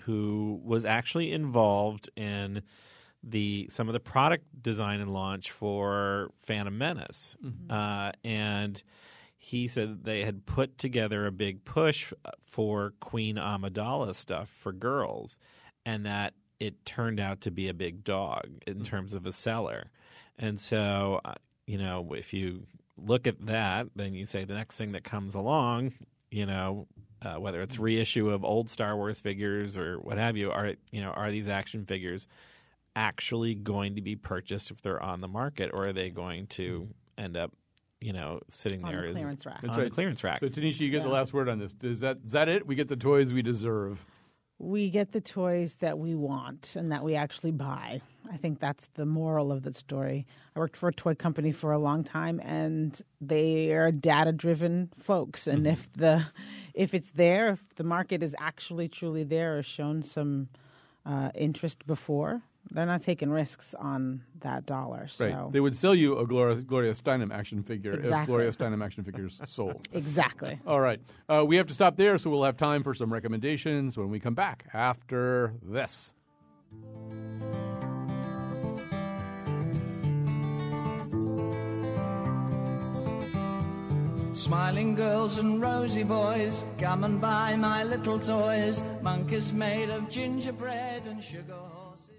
who 0.08 0.58
was 0.64 0.86
actually 0.86 1.30
involved 1.32 2.08
in 2.16 2.62
the 3.22 3.68
some 3.70 3.88
of 3.90 3.92
the 3.92 4.00
product 4.00 4.44
design 4.62 5.00
and 5.00 5.12
launch 5.12 5.50
for 5.50 6.30
Phantom 6.42 6.78
Menace, 6.78 7.36
uh, 7.68 8.12
and 8.24 8.82
he 9.36 9.68
said 9.68 10.04
they 10.04 10.24
had 10.24 10.46
put 10.46 10.78
together 10.78 11.26
a 11.26 11.30
big 11.30 11.66
push 11.66 12.10
for 12.42 12.94
Queen 13.00 13.36
Amidala 13.36 14.14
stuff 14.14 14.48
for 14.48 14.72
girls, 14.72 15.36
and 15.84 16.06
that 16.06 16.32
it 16.58 16.86
turned 16.86 17.20
out 17.20 17.42
to 17.42 17.50
be 17.50 17.68
a 17.68 17.74
big 17.74 18.02
dog 18.02 18.46
in 18.66 18.82
terms 18.82 19.12
of 19.12 19.26
a 19.26 19.32
seller. 19.32 19.90
And 20.38 20.58
so, 20.58 21.20
uh, 21.22 21.34
you 21.66 21.76
know, 21.76 22.14
if 22.14 22.32
you 22.32 22.66
look 22.96 23.26
at 23.26 23.44
that, 23.44 23.88
then 23.94 24.14
you 24.14 24.24
say 24.24 24.44
the 24.44 24.54
next 24.54 24.78
thing 24.78 24.92
that 24.92 25.04
comes 25.04 25.34
along, 25.34 25.92
you 26.30 26.46
know, 26.46 26.86
uh, 27.22 27.34
whether 27.34 27.60
it's 27.62 27.78
reissue 27.78 28.30
of 28.30 28.44
old 28.44 28.70
Star 28.70 28.96
Wars 28.96 29.20
figures 29.20 29.76
or 29.76 29.96
what 29.98 30.18
have 30.18 30.36
you, 30.36 30.50
are 30.50 30.74
you 30.92 31.00
know, 31.00 31.10
are 31.10 31.30
these 31.30 31.48
action 31.48 31.84
figures 31.84 32.26
actually 32.96 33.54
going 33.54 33.94
to 33.96 34.00
be 34.00 34.16
purchased 34.16 34.70
if 34.70 34.82
they're 34.82 35.02
on 35.02 35.20
the 35.20 35.28
market, 35.28 35.70
or 35.72 35.86
are 35.88 35.92
they 35.92 36.10
going 36.10 36.46
to 36.48 36.88
end 37.16 37.36
up, 37.36 37.52
you 38.00 38.12
know, 38.12 38.40
sitting 38.48 38.84
On 38.84 38.90
there 38.90 39.02
the 39.02 39.08
as- 39.08 39.14
clearance 39.14 39.46
rack. 39.46 39.60
on 39.62 39.68
That's 39.68 39.78
the 39.78 39.90
clearance 39.90 40.24
rack? 40.24 40.40
So, 40.40 40.48
Tanisha, 40.48 40.80
you 40.80 40.90
get 40.90 41.02
the 41.02 41.08
last 41.08 41.32
word 41.32 41.48
on 41.48 41.58
this. 41.58 41.74
Is 41.82 42.00
that 42.00 42.18
is 42.24 42.32
that 42.32 42.48
it? 42.48 42.66
We 42.66 42.74
get 42.74 42.88
the 42.88 42.96
toys 42.96 43.32
we 43.32 43.42
deserve. 43.42 44.04
we 44.60 44.90
get 44.90 45.12
the 45.12 45.20
toys 45.20 45.76
that 45.76 45.98
we 46.00 46.16
want 46.16 46.74
and 46.76 46.90
that 46.90 47.04
we 47.04 47.14
actually 47.14 47.52
buy. 47.52 48.00
I 48.32 48.36
think 48.36 48.58
that's 48.58 48.88
the 48.94 49.06
moral 49.06 49.52
of 49.52 49.62
the 49.62 49.72
story. 49.72 50.26
I 50.56 50.58
worked 50.58 50.76
for 50.76 50.88
a 50.88 50.92
toy 50.92 51.14
company 51.14 51.52
for 51.52 51.70
a 51.72 51.78
long 51.78 52.02
time 52.02 52.40
and 52.44 53.00
they 53.20 53.70
are 53.72 53.92
data 53.92 54.32
driven 54.32 54.90
folks 54.98 55.46
and 55.46 55.64
if 55.66 55.88
the 55.92 56.24
if 56.78 56.94
it's 56.94 57.10
there, 57.10 57.50
if 57.50 57.74
the 57.74 57.82
market 57.82 58.22
is 58.22 58.36
actually 58.38 58.88
truly 58.88 59.24
there 59.24 59.58
or 59.58 59.62
shown 59.64 60.00
some 60.02 60.48
uh, 61.04 61.30
interest 61.34 61.84
before, 61.88 62.42
they're 62.70 62.86
not 62.86 63.02
taking 63.02 63.30
risks 63.30 63.74
on 63.74 64.22
that 64.40 64.64
dollar. 64.64 65.08
So 65.08 65.26
Right. 65.26 65.52
They 65.52 65.58
would 65.58 65.74
sell 65.74 65.94
you 65.94 66.16
a 66.18 66.24
Gloria, 66.24 66.56
Gloria 66.56 66.92
Steinem 66.92 67.32
action 67.34 67.64
figure 67.64 67.92
if 67.92 67.98
Exactly. 68.00 68.26
Gloria 68.26 68.52
Steinem 68.52 68.84
action 68.84 69.02
figures 69.02 69.40
sold. 69.46 69.88
exactly. 69.92 70.60
All 70.66 70.80
right. 70.80 71.00
Uh, 71.28 71.44
we 71.44 71.56
have 71.56 71.66
to 71.66 71.74
stop 71.74 71.96
there, 71.96 72.16
so 72.16 72.30
we'll 72.30 72.44
have 72.44 72.56
time 72.56 72.84
for 72.84 72.94
some 72.94 73.12
recommendations 73.12 73.98
when 73.98 74.08
we 74.08 74.20
come 74.20 74.34
back 74.34 74.66
after 74.72 75.54
this. 75.62 76.12
Smiling 84.38 84.94
girls 84.94 85.38
and 85.38 85.60
rosy 85.60 86.04
boys, 86.04 86.64
come 86.78 87.02
and 87.02 87.20
buy 87.20 87.56
my 87.56 87.82
little 87.82 88.20
toys. 88.20 88.84
Monkeys 89.02 89.52
made 89.52 89.90
of 89.90 90.08
gingerbread 90.08 91.08
and 91.08 91.22
sugar 91.22 91.54
horses. 91.54 92.10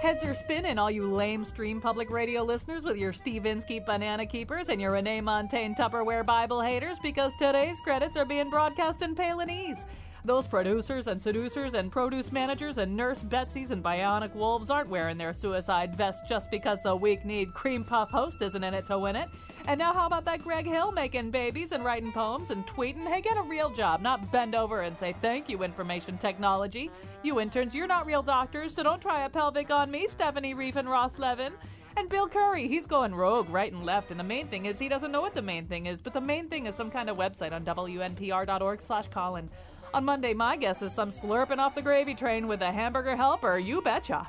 Heads 0.00 0.22
are 0.22 0.36
spinning, 0.36 0.78
all 0.78 0.92
you 0.92 1.12
lame 1.12 1.44
stream 1.44 1.80
public 1.80 2.08
radio 2.08 2.44
listeners 2.44 2.84
with 2.84 2.96
your 2.96 3.12
Steve 3.12 3.46
Inskeep 3.46 3.84
Banana 3.84 4.24
Keepers 4.26 4.68
and 4.68 4.80
your 4.80 4.92
Renee 4.92 5.20
Montagne 5.20 5.74
Tupperware 5.74 6.24
Bible 6.24 6.60
haters 6.60 6.98
because 7.02 7.32
today's 7.40 7.80
credits 7.80 8.16
are 8.16 8.24
being 8.24 8.48
broadcast 8.48 9.02
in 9.02 9.16
Palinese. 9.16 9.86
Those 10.26 10.48
producers 10.48 11.06
and 11.06 11.22
seducers 11.22 11.74
and 11.74 11.92
produce 11.92 12.32
managers 12.32 12.78
and 12.78 12.96
nurse 12.96 13.22
Betsy's 13.22 13.70
and 13.70 13.80
bionic 13.80 14.34
wolves 14.34 14.70
aren't 14.70 14.88
wearing 14.88 15.16
their 15.16 15.32
suicide 15.32 15.96
vests 15.96 16.28
just 16.28 16.50
because 16.50 16.80
the 16.82 16.96
weak 16.96 17.24
kneed 17.24 17.54
cream 17.54 17.84
puff 17.84 18.10
host 18.10 18.42
isn't 18.42 18.64
in 18.64 18.74
it 18.74 18.86
to 18.86 18.98
win 18.98 19.14
it. 19.14 19.28
And 19.68 19.78
now, 19.78 19.92
how 19.92 20.04
about 20.04 20.24
that 20.24 20.42
Greg 20.42 20.66
Hill 20.66 20.90
making 20.90 21.30
babies 21.30 21.70
and 21.70 21.84
writing 21.84 22.10
poems 22.10 22.50
and 22.50 22.66
tweeting? 22.66 23.06
Hey, 23.06 23.20
get 23.20 23.36
a 23.36 23.42
real 23.42 23.70
job, 23.70 24.00
not 24.00 24.32
bend 24.32 24.56
over 24.56 24.80
and 24.80 24.98
say 24.98 25.14
thank 25.22 25.48
you, 25.48 25.62
information 25.62 26.18
technology. 26.18 26.90
You 27.22 27.38
interns, 27.38 27.72
you're 27.72 27.86
not 27.86 28.04
real 28.04 28.22
doctors, 28.22 28.74
so 28.74 28.82
don't 28.82 29.00
try 29.00 29.26
a 29.26 29.30
pelvic 29.30 29.70
on 29.70 29.92
me, 29.92 30.08
Stephanie 30.08 30.56
Riefe 30.56 30.74
and 30.74 30.90
Ross 30.90 31.20
Levin. 31.20 31.52
And 31.96 32.08
Bill 32.08 32.28
Curry, 32.28 32.66
he's 32.66 32.84
going 32.84 33.14
rogue 33.14 33.48
right 33.48 33.72
and 33.72 33.86
left. 33.86 34.10
And 34.10 34.18
the 34.18 34.24
main 34.24 34.48
thing 34.48 34.66
is 34.66 34.76
he 34.76 34.88
doesn't 34.88 35.12
know 35.12 35.20
what 35.20 35.36
the 35.36 35.42
main 35.42 35.66
thing 35.66 35.86
is, 35.86 36.00
but 36.00 36.12
the 36.12 36.20
main 36.20 36.48
thing 36.48 36.66
is 36.66 36.74
some 36.74 36.90
kind 36.90 37.08
of 37.08 37.16
website 37.16 37.52
on 37.52 37.64
WNPR.org 37.64 38.82
slash 38.82 39.06
Colin. 39.06 39.48
On 39.94 40.04
Monday, 40.04 40.34
my 40.34 40.56
guess 40.56 40.82
is 40.82 40.92
some 40.92 41.10
slurping 41.10 41.58
off 41.58 41.74
the 41.74 41.82
gravy 41.82 42.14
train 42.14 42.46
with 42.48 42.60
a 42.62 42.70
hamburger 42.70 43.16
helper, 43.16 43.58
you 43.58 43.80
betcha. 43.80 44.28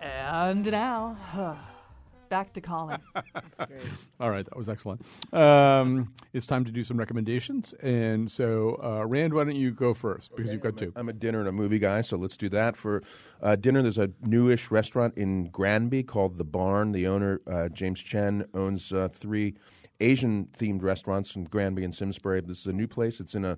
And 0.00 0.70
now, 0.70 1.16
back 2.28 2.52
to 2.54 2.60
Colin. 2.60 3.00
All 4.20 4.30
right, 4.30 4.44
that 4.44 4.56
was 4.56 4.68
excellent. 4.68 5.02
Um, 5.32 6.12
it's 6.32 6.44
time 6.44 6.64
to 6.64 6.70
do 6.70 6.82
some 6.82 6.98
recommendations. 6.98 7.72
And 7.74 8.30
so, 8.30 8.78
uh, 8.82 9.06
Rand, 9.06 9.32
why 9.32 9.44
don't 9.44 9.56
you 9.56 9.70
go 9.70 9.94
first? 9.94 10.34
Because 10.36 10.52
you've 10.52 10.60
got 10.60 10.76
two. 10.76 10.92
I'm 10.96 11.08
a 11.08 11.14
dinner 11.14 11.38
and 11.40 11.48
a 11.48 11.52
movie 11.52 11.78
guy, 11.78 12.02
so 12.02 12.16
let's 12.16 12.36
do 12.36 12.48
that. 12.50 12.76
For 12.76 13.02
uh, 13.42 13.56
dinner, 13.56 13.80
there's 13.82 13.98
a 13.98 14.10
newish 14.22 14.70
restaurant 14.70 15.16
in 15.16 15.48
Granby 15.48 16.02
called 16.02 16.36
The 16.36 16.44
Barn. 16.44 16.92
The 16.92 17.06
owner, 17.06 17.40
uh, 17.50 17.68
James 17.70 18.00
Chen, 18.00 18.46
owns 18.52 18.92
uh, 18.92 19.08
three 19.08 19.54
Asian 20.00 20.48
themed 20.58 20.82
restaurants 20.82 21.36
in 21.36 21.44
Granby 21.44 21.84
and 21.84 21.94
Simsbury. 21.94 22.42
This 22.42 22.60
is 22.60 22.66
a 22.66 22.72
new 22.72 22.86
place. 22.86 23.18
It's 23.20 23.34
in 23.34 23.44
a, 23.46 23.56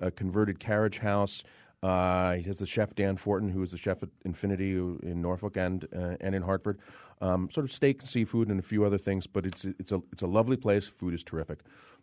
a 0.00 0.10
converted 0.10 0.58
carriage 0.58 0.98
house. 0.98 1.44
Uh, 1.82 2.34
he 2.34 2.42
has 2.42 2.58
the 2.58 2.66
chef 2.66 2.94
Dan 2.94 3.16
Fortin, 3.16 3.48
who 3.48 3.62
is 3.62 3.70
the 3.70 3.78
chef 3.78 4.02
at 4.02 4.10
Infinity 4.24 4.72
in 4.72 5.22
Norfolk 5.22 5.56
and 5.56 5.86
uh, 5.96 6.16
and 6.20 6.34
in 6.34 6.42
Hartford. 6.42 6.78
Um, 7.22 7.50
sort 7.50 7.64
of 7.64 7.72
steak, 7.72 8.00
and 8.00 8.08
seafood, 8.08 8.48
and 8.48 8.58
a 8.58 8.62
few 8.62 8.84
other 8.84 8.98
things. 8.98 9.26
But 9.26 9.46
it's 9.46 9.64
it's 9.64 9.92
a 9.92 10.02
it's 10.12 10.22
a 10.22 10.26
lovely 10.26 10.56
place. 10.56 10.86
Food 10.86 11.14
is 11.14 11.24
terrific. 11.24 11.60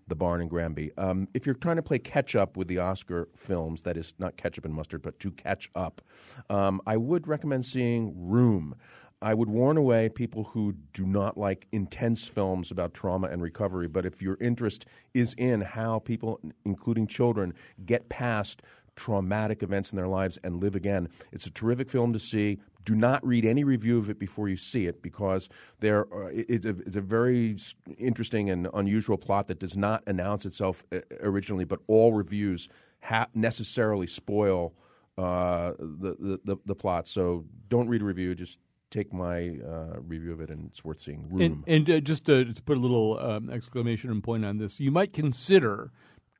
The 0.08 0.16
Barn 0.16 0.41
in 0.41 0.48
Granby. 0.48 0.91
Um, 0.98 1.28
if 1.34 1.45
you're 1.45 1.54
trying 1.56 1.76
to 1.76 1.82
play 1.82 2.00
catch 2.00 2.34
up 2.34 2.56
with 2.56 2.70
the 2.70 2.78
Oscar 2.78 3.28
films, 3.36 3.82
that 3.82 3.98
is 3.98 4.14
not 4.18 4.38
ketchup 4.38 4.64
and 4.64 4.74
mustard, 4.74 5.02
but 5.02 5.20
to 5.20 5.32
catch 5.32 5.70
up, 5.76 6.02
um, 6.50 6.82
I 6.88 6.95
would 6.95 7.28
recommend 7.28 7.66
seeing 7.66 8.14
Room. 8.16 8.76
I 9.22 9.34
would 9.34 9.49
warn 9.49 9.78
away 9.78 10.09
people 10.09 10.43
who 10.43 10.74
do 10.93 11.05
not 11.05 11.38
like 11.38 11.68
intense 11.72 12.28
films 12.28 12.70
about 12.70 12.93
trauma 12.93 13.28
and 13.28 13.41
recovery. 13.41 13.88
But 13.88 14.05
if 14.05 14.22
your 14.22 14.38
interest 14.39 14.86
is 15.13 15.34
in 15.38 15.61
how 15.61 15.99
people, 15.99 16.39
including 16.65 17.07
children, 17.07 17.53
get 17.86 18.09
past 18.09 18.61
traumatic 18.95 19.63
events 19.63 19.91
in 19.91 19.95
their 19.95 20.07
lives 20.07 20.38
and 20.43 20.61
live 20.61 20.76
again, 20.76 21.09
it's 21.32 21.47
a 21.47 21.51
terrific 21.51 21.89
film 21.89 22.13
to 22.13 22.20
see. 22.20 22.59
Do 22.84 22.95
not 22.95 23.26
read 23.26 23.43
any 23.43 23.63
review 23.63 23.97
of 23.97 24.09
it 24.09 24.20
before 24.20 24.49
you 24.49 24.55
see 24.55 24.86
it 24.86 25.01
because 25.01 25.49
there 25.80 26.01
are, 26.13 26.32
it's, 26.32 26.65
a, 26.65 26.70
it's 26.70 26.95
a 26.95 27.01
very 27.01 27.57
interesting 27.97 28.49
and 28.49 28.68
unusual 28.74 29.18
plot 29.18 29.47
that 29.47 29.59
does 29.59 29.76
not 29.76 30.03
announce 30.07 30.45
itself 30.45 30.84
uh, 30.91 30.99
originally, 31.22 31.65
but 31.65 31.80
all 31.88 32.13
reviews 32.13 32.70
ha- 33.01 33.28
necessarily 33.34 34.07
spoil 34.07 34.74
uh, 35.18 35.74
the, 35.80 36.15
the, 36.20 36.39
the, 36.45 36.57
the 36.65 36.76
plot. 36.76 37.07
So 37.07 37.45
don't 37.68 37.88
read 37.88 38.01
a 38.01 38.05
review, 38.05 38.36
just 38.36 38.59
take 38.90 39.14
my 39.14 39.58
uh, 39.68 40.00
review 40.02 40.34
of 40.34 40.42
it, 40.42 40.50
and 40.50 40.68
it's 40.68 40.84
worth 40.84 41.02
seeing. 41.02 41.28
Room. 41.30 41.42
And, 41.42 41.64
and 41.68 41.90
uh, 41.90 42.00
just 42.00 42.26
to, 42.26 42.54
to 42.54 42.62
put 42.62 42.78
a 42.78 42.80
little 42.80 43.20
um, 43.20 43.50
exclamation 43.50 44.10
and 44.10 44.24
point 44.24 44.46
on 44.46 44.58
this, 44.58 44.80
you 44.80 44.92
might 44.92 45.14
consider 45.14 45.92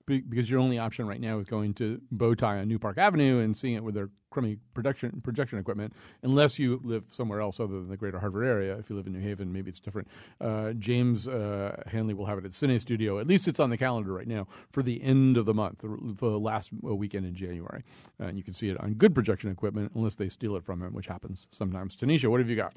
because 0.08 0.50
your 0.50 0.60
only 0.60 0.80
option 0.80 1.06
right 1.06 1.22
now 1.22 1.38
is 1.40 1.48
going 1.48 1.74
to 1.76 2.02
Bowtie 2.16 2.62
on 2.62 2.68
New 2.68 2.80
Park 2.80 2.98
Avenue 2.98 3.40
and 3.40 3.56
seeing 3.56 3.76
it 3.76 3.84
with 3.84 3.94
their 3.94 4.10
crummy 4.30 4.58
production 4.74 5.22
projection 5.22 5.60
equipment, 5.60 5.94
unless 6.24 6.58
you 6.58 6.80
live 6.84 7.04
somewhere 7.12 7.42
else 7.42 7.60
other 7.60 7.74
than 7.74 7.90
the 7.90 7.98
Greater 7.98 8.20
Hartford 8.20 8.46
area. 8.46 8.78
If 8.78 8.90
you 8.90 8.96
live 8.96 9.08
in 9.08 9.14
New 9.14 9.20
Haven, 9.20 9.52
maybe 9.52 9.70
it's 9.70 9.80
different. 9.80 10.08
Uh, 10.40 10.74
James 10.74 11.28
uh, 11.28 11.84
Hanley 11.88 12.14
will 12.14 12.26
have 12.26 12.38
it 12.38 12.46
at 12.46 12.52
Cinestudio. 12.52 13.20
At 13.20 13.28
least 13.28 13.48
it's 13.48 13.60
on 13.60 13.70
the 13.70 13.78
calendar 13.78 14.14
right 14.14 14.28
now 14.28 14.48
for 14.72 14.82
the 14.82 15.02
end 15.04 15.38
of 15.38 15.46
the 15.46 15.54
month, 15.54 15.80
the, 15.82 16.28
last 16.38 16.72
uh, 16.86 16.96
weekend 16.96 17.26
in 17.26 17.36
January, 17.36 17.84
uh, 18.20 18.26
and 18.26 18.38
you 18.38 18.44
can 18.44 18.54
see 18.54 18.70
it 18.70 18.80
on 18.80 18.94
good 18.94 19.14
projection 19.14 19.52
equipment, 19.52 19.92
unless 19.96 20.16
they 20.16 20.30
steal 20.30 20.56
it 20.56 20.64
from 20.64 20.82
him, 20.82 20.94
which 20.94 21.08
happens 21.08 21.48
sometimes. 21.52 21.96
Tanisha, 21.96 22.30
what 22.30 22.40
have 22.40 22.50
you 22.50 22.56
got? 22.56 22.74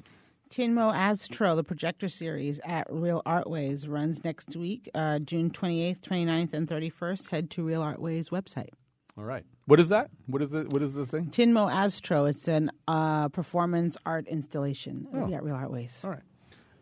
Tinmo 0.55 0.93
Astro, 0.93 1.55
the 1.55 1.63
projector 1.63 2.09
series 2.09 2.59
at 2.65 2.85
Real 2.89 3.21
Art 3.25 3.49
Ways, 3.49 3.87
runs 3.87 4.21
next 4.25 4.53
week, 4.57 4.89
uh, 4.93 5.19
June 5.19 5.49
28th, 5.49 6.01
29th, 6.01 6.53
and 6.53 6.67
31st. 6.67 7.29
Head 7.29 7.49
to 7.51 7.63
Real 7.63 7.81
Art 7.81 8.01
Ways 8.01 8.29
website. 8.31 8.67
All 9.17 9.23
right. 9.23 9.45
What 9.67 9.79
is 9.79 9.87
that? 9.89 10.09
What 10.25 10.41
is 10.41 10.51
the 10.51 10.63
what 10.63 10.81
is 10.81 10.91
the 10.91 11.05
thing? 11.05 11.27
Tinmo 11.27 11.71
Astro, 11.71 12.25
it's 12.25 12.49
an 12.49 12.69
uh, 12.85 13.29
performance 13.29 13.95
art 14.05 14.27
installation 14.27 15.07
Oh. 15.13 15.33
at 15.33 15.41
Real 15.41 15.55
Art 15.55 15.71
Ways. 15.71 15.97
All 16.03 16.09
right. 16.09 16.19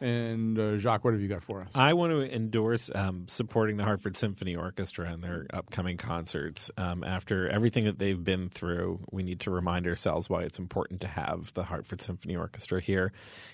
And 0.01 0.57
uh, 0.57 0.77
Jacques, 0.77 1.03
what 1.03 1.13
have 1.13 1.21
you 1.21 1.27
got 1.27 1.43
for 1.43 1.61
us? 1.61 1.71
I 1.75 1.93
want 1.93 2.11
to 2.11 2.33
endorse 2.33 2.89
um, 2.93 3.27
supporting 3.27 3.77
the 3.77 3.83
Hartford 3.83 4.15
Symphony 4.15 4.55
Orchestra 4.55 5.11
and 5.11 5.23
their 5.23 5.45
upcoming 5.51 5.97
concerts. 5.97 6.71
Um, 6.77 7.03
after 7.03 7.49
everything 7.49 7.85
that 7.85 7.99
they've 7.99 8.23
been 8.23 8.49
through, 8.49 9.01
we 9.11 9.23
need 9.23 9.41
to 9.41 9.51
remind 9.51 9.87
ourselves 9.87 10.29
why 10.29 10.43
it's 10.43 10.59
important 10.59 11.01
to 11.01 11.07
have 11.07 11.53
the 11.53 11.63
Hartford 11.63 12.01
Symphony 12.01 12.35
Orchestra 12.35 12.81
here. 12.81 13.11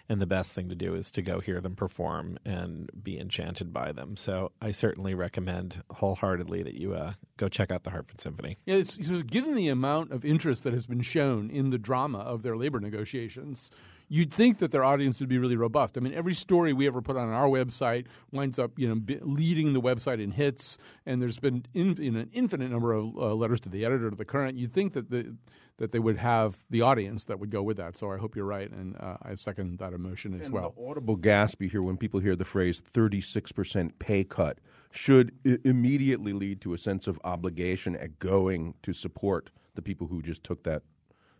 And 0.07 0.21
the 0.21 0.27
best 0.27 0.53
thing 0.53 0.69
to 0.69 0.75
do 0.75 0.93
is 0.93 1.09
to 1.11 1.21
go 1.21 1.39
hear 1.39 1.59
them 1.61 1.75
perform 1.75 2.37
and 2.45 2.89
be 3.01 3.19
enchanted 3.19 3.73
by 3.73 3.91
them. 3.91 4.15
So 4.15 4.51
I 4.61 4.71
certainly 4.71 5.15
recommend 5.15 5.81
wholeheartedly 5.91 6.63
that 6.63 6.75
you 6.75 6.93
uh, 6.93 7.13
go 7.37 7.49
check 7.49 7.71
out 7.71 7.83
the 7.83 7.89
Hartford 7.89 8.21
Symphony. 8.21 8.57
Yeah, 8.65 8.75
it's 8.75 8.97
given 8.97 9.55
the 9.55 9.69
amount 9.69 10.11
of 10.11 10.23
interest 10.23 10.63
that 10.63 10.73
has 10.73 10.85
been 10.85 11.01
shown 11.01 11.49
in 11.49 11.71
the 11.71 11.79
drama 11.79 12.19
of 12.19 12.43
their 12.43 12.55
labor 12.55 12.79
negotiations. 12.79 13.71
You'd 14.07 14.31
think 14.31 14.59
that 14.59 14.71
their 14.71 14.83
audience 14.83 15.19
would 15.19 15.29
be 15.29 15.37
really 15.39 15.55
robust. 15.55 15.97
I 15.97 15.99
mean, 15.99 16.13
every 16.13 16.35
story 16.35 16.73
we 16.73 16.85
ever 16.85 17.01
put 17.01 17.17
on 17.17 17.29
our 17.29 17.47
website 17.47 18.05
winds 18.31 18.59
up, 18.59 18.77
you 18.77 18.87
know, 18.87 19.01
leading 19.21 19.73
the 19.73 19.81
website 19.81 20.21
in 20.21 20.31
hits. 20.31 20.77
And 21.07 21.21
there's 21.21 21.39
been 21.39 21.65
in, 21.73 21.99
in 22.01 22.15
an 22.15 22.29
infinite 22.31 22.69
number 22.69 22.93
of 22.93 23.15
uh, 23.17 23.33
letters 23.33 23.59
to 23.61 23.69
the 23.69 23.83
editor, 23.83 24.11
to 24.11 24.15
the 24.15 24.25
Courant. 24.25 24.57
You'd 24.57 24.73
think 24.73 24.93
that 24.93 25.09
the 25.09 25.35
that 25.77 25.91
they 25.91 25.99
would 25.99 26.15
have 26.17 26.63
the 26.69 26.79
audience 26.79 27.25
that 27.25 27.37
would 27.37 27.49
go 27.49 27.61
with 27.61 27.75
that. 27.75 27.97
So 27.97 28.09
I 28.09 28.15
hope 28.17 28.33
you're 28.37 28.45
right, 28.45 28.71
and 28.71 28.95
uh, 28.97 29.17
I 29.21 29.35
second 29.35 29.79
that 29.79 29.91
emotion 29.91 30.33
as 30.39 30.45
And 30.45 30.53
well. 30.53 30.73
the 30.77 30.85
audible 30.89 31.17
gasp 31.17 31.61
you 31.61 31.67
hear 31.67 31.81
when 31.83 31.97
people 31.97 32.21
hear 32.21 32.33
the 32.37 32.45
phrase 32.45 32.81
36% 32.81 33.91
pay 33.99 34.23
cut 34.23 34.59
should 34.91 35.33
I- 35.45 35.57
immediately 35.65 36.31
lead 36.31 36.61
to 36.61 36.73
a 36.73 36.77
sense 36.77 37.07
of 37.07 37.19
obligation 37.25 37.95
at 37.97 38.19
going 38.19 38.75
to 38.83 38.93
support 38.93 39.49
the 39.75 39.81
people 39.81 40.07
who 40.07 40.21
just 40.21 40.43
took 40.45 40.63
that 40.63 40.83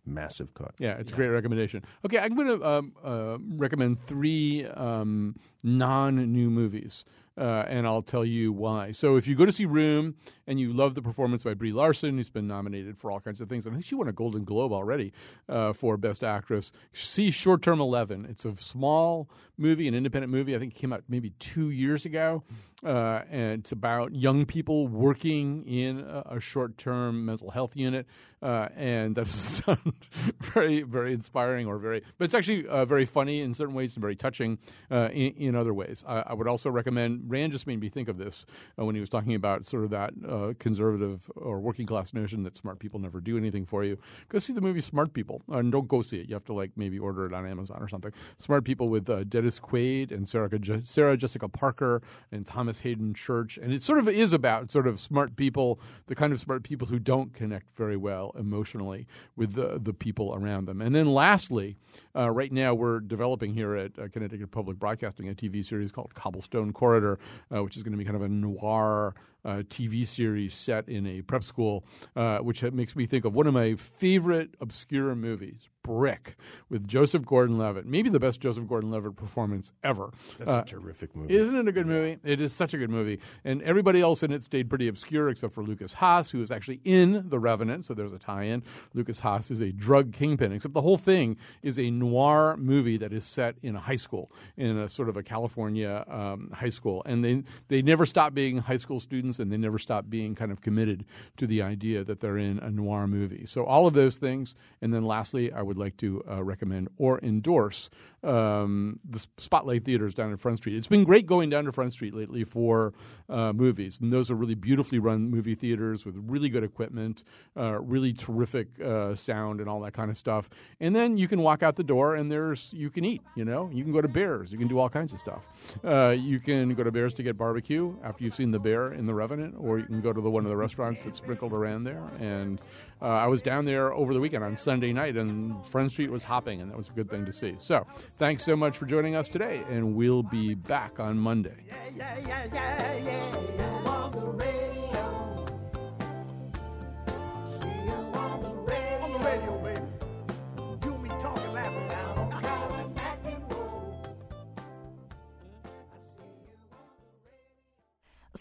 massive 0.06 0.54
cut. 0.54 0.74
Yeah, 0.80 0.94
it's 0.98 1.12
a 1.12 1.16
great 1.16 1.30
recommendation. 1.30 1.84
Okay, 2.06 2.18
I'm 2.20 2.36
going 2.36 2.48
to 2.48 2.66
um, 2.66 2.94
uh, 3.04 3.38
recommend 3.58 4.02
three 4.02 4.66
um, 4.66 5.36
non 5.64 6.32
new 6.32 6.50
movies. 6.50 7.06
Uh, 7.38 7.66
and 7.68 7.86
I'll 7.86 8.02
tell 8.02 8.24
you 8.24 8.54
why. 8.54 8.92
So, 8.92 9.18
if 9.18 9.28
you 9.28 9.36
go 9.36 9.46
to 9.46 9.52
see 9.52 9.66
Room 9.66 10.16
and 10.48 10.60
you 10.60 10.72
love 10.72 10.96
the 10.96 11.02
performance 11.02 11.44
by 11.44 11.54
Brie 11.54 11.74
Larson, 11.74 12.18
who's 12.18 12.30
been 12.30 12.48
nominated 12.48 12.98
for 12.98 13.12
all 13.12 13.20
kinds 13.20 13.42
of 13.42 13.50
things, 13.50 13.68
I 13.68 13.72
think 13.72 13.84
she 13.84 13.96
won 13.96 14.08
a 14.08 14.14
Golden 14.14 14.46
Globe 14.46 14.72
already 14.72 15.12
uh, 15.50 15.74
for 15.74 15.98
Best 15.98 16.24
Actress, 16.24 16.72
see 16.94 17.32
Short 17.32 17.62
Term 17.62 17.82
11. 17.82 18.26
It's 18.30 18.46
a 18.46 18.56
small 18.56 19.30
movie, 19.58 19.88
an 19.88 19.94
independent 19.94 20.32
movie. 20.32 20.56
I 20.56 20.60
think 20.60 20.74
it 20.74 20.80
came 20.80 20.94
out 20.94 21.04
maybe 21.08 21.32
two 21.40 21.70
years 21.70 22.06
ago. 22.06 22.44
Uh, 22.84 23.24
and 23.32 23.62
it's 23.62 23.72
about 23.72 24.14
young 24.14 24.46
people 24.46 24.88
working 24.88 25.66
in 25.66 26.00
a, 26.02 26.36
a 26.36 26.40
short 26.40 26.78
term 26.78 27.26
mental 27.26 27.50
health 27.50 27.76
unit. 27.76 28.06
Uh, 28.44 28.68
and 28.76 29.16
that 29.16 29.26
doesn't 29.26 29.64
sound 29.64 29.94
very, 30.40 30.84
very 30.84 31.14
inspiring 31.14 31.66
or 31.66 31.80
very, 31.80 32.04
but 32.18 32.26
it's 32.26 32.36
actually 32.36 32.68
uh, 32.68 32.86
very 32.86 33.06
funny 33.06 33.42
in 33.42 33.56
certain 33.56 33.74
ways 33.74 33.96
and 33.96 34.02
very 34.02 34.16
touching 34.16 34.60
uh, 34.92 35.10
in, 35.12 35.34
in 35.34 35.56
other 35.56 35.74
ways. 35.74 36.04
I, 36.08 36.20
I 36.28 36.34
would 36.34 36.48
also 36.48 36.70
recommend, 36.70 37.25
Rand 37.28 37.52
just 37.52 37.68
made 37.68 37.80
me 37.80 37.90
think 37.90 38.08
of 38.08 38.18
this 38.18 38.46
uh, 38.80 38.86
when 38.86 38.96
he 38.96 39.02
was 39.02 39.10
talking 39.10 39.36
about 39.36 39.66
sort 39.66 39.84
of 39.84 39.90
that 39.92 40.14
uh, 40.28 40.54
conservative 40.60 41.30
or 41.36 41.60
working 41.60 41.86
class 41.86 42.14
notion 42.14 42.44
that 42.44 42.56
smart 42.56 42.80
people 42.80 43.00
never 43.00 43.20
do 43.20 43.38
anything 43.38 43.66
for 43.66 43.84
you. 43.84 43.98
Go 44.30 44.40
see 44.40 44.54
the 44.54 44.62
movie 44.62 44.82
Smart 44.82 45.14
People, 45.14 45.42
and 45.50 45.72
don't 45.72 45.88
go 45.88 46.02
see 46.02 46.18
it. 46.20 46.30
You 46.30 46.36
have 46.36 46.46
to 46.46 46.54
like 46.54 46.72
maybe 46.76 47.00
order 47.00 47.26
it 47.26 47.34
on 47.34 47.46
Amazon 47.46 47.78
or 47.82 47.88
something. 47.88 48.12
Smart 48.38 48.64
People 48.64 48.90
with 48.90 49.10
uh, 49.10 49.24
Dennis 49.24 49.60
Quaid 49.60 50.12
and 50.12 50.28
Sarah, 50.28 50.50
Sarah 50.84 51.18
Jessica 51.18 51.48
Parker 51.50 52.02
and 52.32 52.46
Thomas 52.46 52.80
Haden 52.80 53.14
Church, 53.14 53.58
and 53.58 53.74
it 53.74 53.82
sort 53.82 54.00
of 54.00 54.08
is 54.08 54.34
about 54.34 54.72
sort 54.72 54.88
of 54.88 55.00
smart 55.00 55.36
people, 55.36 55.80
the 56.08 56.16
kind 56.16 56.34
of 56.34 56.40
smart 56.40 56.64
people 56.64 56.88
who 56.88 57.00
don't 57.00 57.34
connect 57.34 57.72
very 57.76 57.98
well 57.98 58.34
emotionally 58.38 59.08
with 59.36 59.54
the 59.54 59.80
the 59.82 59.94
people 59.94 60.34
around 60.34 60.66
them. 60.66 60.82
And 60.82 60.96
then 60.96 61.08
lastly, 61.08 61.78
uh, 62.16 62.30
right 62.32 62.52
now 62.52 62.74
we're 62.74 63.00
developing 63.00 63.54
here 63.54 63.76
at 63.76 63.98
uh, 63.98 64.08
Connecticut 64.08 64.52
Public 64.52 64.78
Broadcasting 64.80 65.30
a 65.30 65.34
TV 65.34 65.64
series 65.64 65.92
called 65.92 66.14
Cobblestone 66.14 66.74
Corridor, 66.74 67.15
uh, 67.54 67.64
which 67.64 67.78
is 67.78 67.84
going 67.84 67.92
to 67.92 67.98
be 67.98 68.06
kind 68.06 68.16
of 68.16 68.22
a 68.22 68.30
noir. 68.30 69.16
Uh, 69.44 69.62
TV 69.70 70.08
series 70.08 70.56
set 70.56 70.90
in 70.90 71.06
a 71.06 71.22
prep 71.22 71.44
school, 71.44 71.86
uh, 72.16 72.40
which 72.40 72.64
makes 72.64 72.96
me 72.96 73.06
think 73.06 73.26
of 73.26 73.36
one 73.36 73.46
of 73.46 73.54
my 73.54 73.76
favorite 73.76 74.56
obscure 74.60 75.14
movies, 75.14 75.70
Brick, 75.86 76.36
with 76.68 76.88
Joseph 76.88 77.24
Gordon-Levitt. 77.26 77.86
Maybe 77.86 78.10
the 78.10 78.20
best 78.20 78.42
Joseph 78.42 78.68
Gordon-Levitt 78.68 79.16
performance 79.16 79.72
ever. 79.84 80.10
That's 80.40 80.50
Uh, 80.50 80.62
a 80.62 80.66
terrific 80.66 81.16
movie. 81.16 81.36
isn't 81.36 81.56
it 81.56 81.68
a 81.68 81.72
good 81.72 81.86
movie? 81.86 82.18
It 82.24 82.42
is 82.42 82.54
such 82.54 82.74
a 82.74 82.78
good 82.80 82.90
movie. 82.90 83.20
And 83.44 83.62
everybody 83.62 84.02
else 84.02 84.24
in 84.24 84.32
it 84.32 84.42
stayed 84.42 84.68
pretty 84.68 84.88
obscure 84.88 85.30
except 85.30 85.54
for 85.54 85.62
Lukas 85.64 85.94
Haas, 85.94 86.32
who 86.32 86.42
is 86.42 86.50
actually 86.50 86.82
in 86.84 87.30
The 87.30 87.38
Revenant, 87.38 87.86
so 87.86 87.94
there's 87.94 88.14
a 88.14 88.18
tie 88.18 88.46
in. 88.46 88.64
Lukas 88.96 89.20
Haas 89.20 89.52
is 89.52 89.62
a 89.62 89.72
drug 89.72 90.12
kingpin, 90.12 90.52
except 90.52 90.74
the 90.74 90.82
whole 90.82 90.98
thing 90.98 91.38
is 91.62 91.78
a 91.78 91.92
noir 91.92 92.58
movie 92.58 92.98
that 92.98 93.14
is 93.14 93.24
set 93.24 93.56
in 93.62 93.76
a 93.76 93.80
high 93.80 93.96
school, 93.96 94.32
in 94.58 94.76
a 94.78 94.90
sort 94.90 95.08
of 95.08 95.18
a 95.18 95.22
California 95.24 96.04
um, 96.08 96.50
high 96.52 96.70
school. 96.70 97.04
And 97.06 97.24
they, 97.24 97.44
they 97.68 97.84
never 97.84 98.08
stop 98.08 98.34
being 98.34 98.58
high 98.58 98.78
school 98.78 99.00
students 99.00 99.38
and 99.38 99.52
they 99.52 99.58
never 99.58 99.78
stop 99.78 100.10
being 100.10 100.34
kind 100.34 100.52
of 100.52 100.62
committed 100.62 101.06
to 101.38 101.46
the 101.46 101.62
idea 101.62 102.04
that 102.04 102.22
they're 102.22 102.40
in 102.40 102.58
a 102.58 102.72
noir 102.72 103.06
movie. 103.08 103.46
So 103.46 103.66
all 103.66 103.86
of 103.86 103.94
those 103.94 104.18
things, 104.18 104.56
and 104.82 104.92
then 104.94 105.04
lastly, 105.06 105.52
I 105.54 105.62
would 105.62 105.75
like 105.78 105.98
to 105.98 106.24
uh, 106.30 106.44
recommend 106.44 106.90
or 106.98 107.20
endorse 107.20 107.90
um, 108.26 109.00
the 109.08 109.26
Spotlight 109.38 109.86
Theaters 109.86 110.16
down 110.16 110.32
in 110.32 110.38
Front 110.38 110.58
Street. 110.58 110.76
It's 110.76 110.88
been 110.88 111.04
great 111.04 111.28
going 111.28 111.50
down 111.50 111.66
to 111.66 111.72
Front 111.72 111.94
Street 111.94 112.14
lately 112.14 112.44
for 112.44 112.94
uh, 113.30 113.54
movies, 113.54 114.00
and 114.02 114.12
those 114.12 114.32
are 114.32 114.36
really 114.36 114.56
beautifully 114.56 115.00
run 115.00 115.30
movie 115.30 115.56
theaters 115.56 116.06
with 116.06 116.16
really 116.18 116.50
good 116.50 116.64
equipment, 116.64 117.24
uh, 117.56 117.80
really 117.80 118.14
terrific 118.14 118.68
uh, 118.82 119.16
sound, 119.16 119.60
and 119.60 119.70
all 119.70 119.80
that 119.82 119.94
kind 119.94 120.10
of 120.10 120.18
stuff. 120.18 120.50
And 120.80 120.96
then 120.96 121.18
you 121.18 121.28
can 121.28 121.42
walk 121.42 121.62
out 121.64 121.76
the 121.76 121.84
door, 121.84 122.16
and 122.16 122.32
there's 122.32 122.74
you 122.74 122.90
can 122.90 123.06
eat. 123.06 123.22
You 123.36 123.46
know, 123.46 123.70
you 123.72 123.84
can 123.84 123.94
go 123.94 124.02
to 124.02 124.08
Bears, 124.08 124.52
you 124.52 124.58
can 124.58 124.68
do 124.68 124.80
all 124.80 124.90
kinds 124.90 125.14
of 125.14 125.20
stuff. 125.20 125.48
Uh, 125.84 126.10
you 126.10 126.40
can 126.40 126.74
go 126.74 126.84
to 126.84 126.92
Bears 126.92 127.14
to 127.16 127.24
get 127.24 127.38
barbecue 127.38 127.96
after 128.04 128.24
you've 128.24 128.36
seen 128.36 128.52
the 128.52 128.60
bear 128.60 128.94
in 128.94 129.06
the 129.06 129.14
Revenant, 129.14 129.56
or 129.58 129.78
you 129.78 129.86
can 129.86 130.02
go 130.02 130.12
to 130.12 130.22
the 130.22 130.30
one 130.30 130.46
of 130.46 130.50
the 130.50 130.58
restaurants 130.58 131.04
that's 131.04 131.20
sprinkled 131.20 131.54
around 131.54 131.84
there. 131.84 132.04
And 132.20 132.60
uh, 133.02 133.08
I 133.08 133.28
was 133.28 133.42
down 133.42 133.66
there 133.66 133.94
over 133.94 134.14
the 134.14 134.20
weekend 134.20 134.44
on 134.44 134.58
Sunday 134.58 134.94
night, 134.94 135.18
and 135.18 135.56
Front 135.68 135.92
Street 135.92 136.12
was 136.12 136.24
hopping, 136.24 136.62
and 136.62 136.72
that 136.72 136.78
was 136.78 136.90
a 136.90 136.92
good 136.92 137.10
thing 137.10 137.26
to 137.26 137.34
see. 137.34 137.56
So, 137.58 137.86
thanks 138.18 138.44
so 138.44 138.56
much 138.56 138.78
for 138.78 138.86
joining 138.86 139.16
us 139.16 139.28
today, 139.28 139.64
and 139.70 139.96
we'll 139.96 140.24
be 140.24 140.54
back 140.54 141.00
on 141.00 141.18
Monday. 141.18 141.66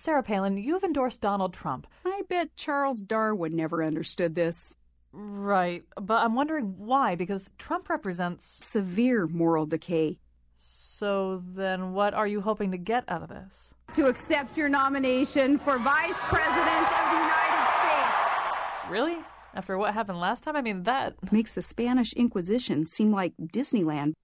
Sarah 0.05 0.23
Palin, 0.23 0.59
you've 0.59 0.85
endorsed 0.85 1.23
Donald 1.23 1.55
Trump. 1.55 1.87
I 2.05 2.23
bet 2.29 2.57
Charles 2.57 3.01
Darwin 3.01 3.57
never 3.57 3.83
understood 3.83 4.35
this. 4.35 4.75
Right, 5.17 5.85
but 6.01 6.15
I'm 6.15 6.35
wondering 6.35 6.75
why, 6.77 7.15
because 7.15 7.53
Trump 7.57 7.89
represents. 7.89 8.65
Severe 8.65 9.29
moral 9.29 9.65
decay. 9.65 10.19
So 10.57 11.43
then, 11.55 11.93
what 11.93 12.15
are 12.15 12.27
you 12.27 12.41
hoping 12.41 12.73
to 12.73 12.79
get 12.79 13.05
out 13.07 13.23
of 13.23 13.29
this? 13.29 13.75
To 13.95 14.07
accept 14.07 14.57
your 14.57 14.69
nomination 14.69 15.59
for 15.59 15.79
Vice 15.79 16.19
President 16.25 16.87
of 16.87 17.11
the 17.11 17.21
United 17.21 17.67
States. 17.79 18.91
Really? 18.91 19.19
After 19.55 19.79
what 19.79 19.95
happened 19.95 20.19
last 20.19 20.43
time? 20.43 20.57
I 20.57 20.63
mean, 20.63 20.83
that. 20.83 21.15
Makes 21.33 21.55
the 21.55 21.63
Spanish 21.63 22.13
Inquisition 22.15 22.85
seem 22.85 23.13
like 23.13 23.35
Disneyland. 23.41 24.15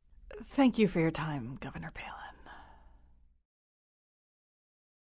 Thank 0.45 0.77
you 0.77 0.89
for 0.89 0.99
your 0.99 1.13
time, 1.13 1.57
Governor 1.61 1.93
Palin. 1.95 2.20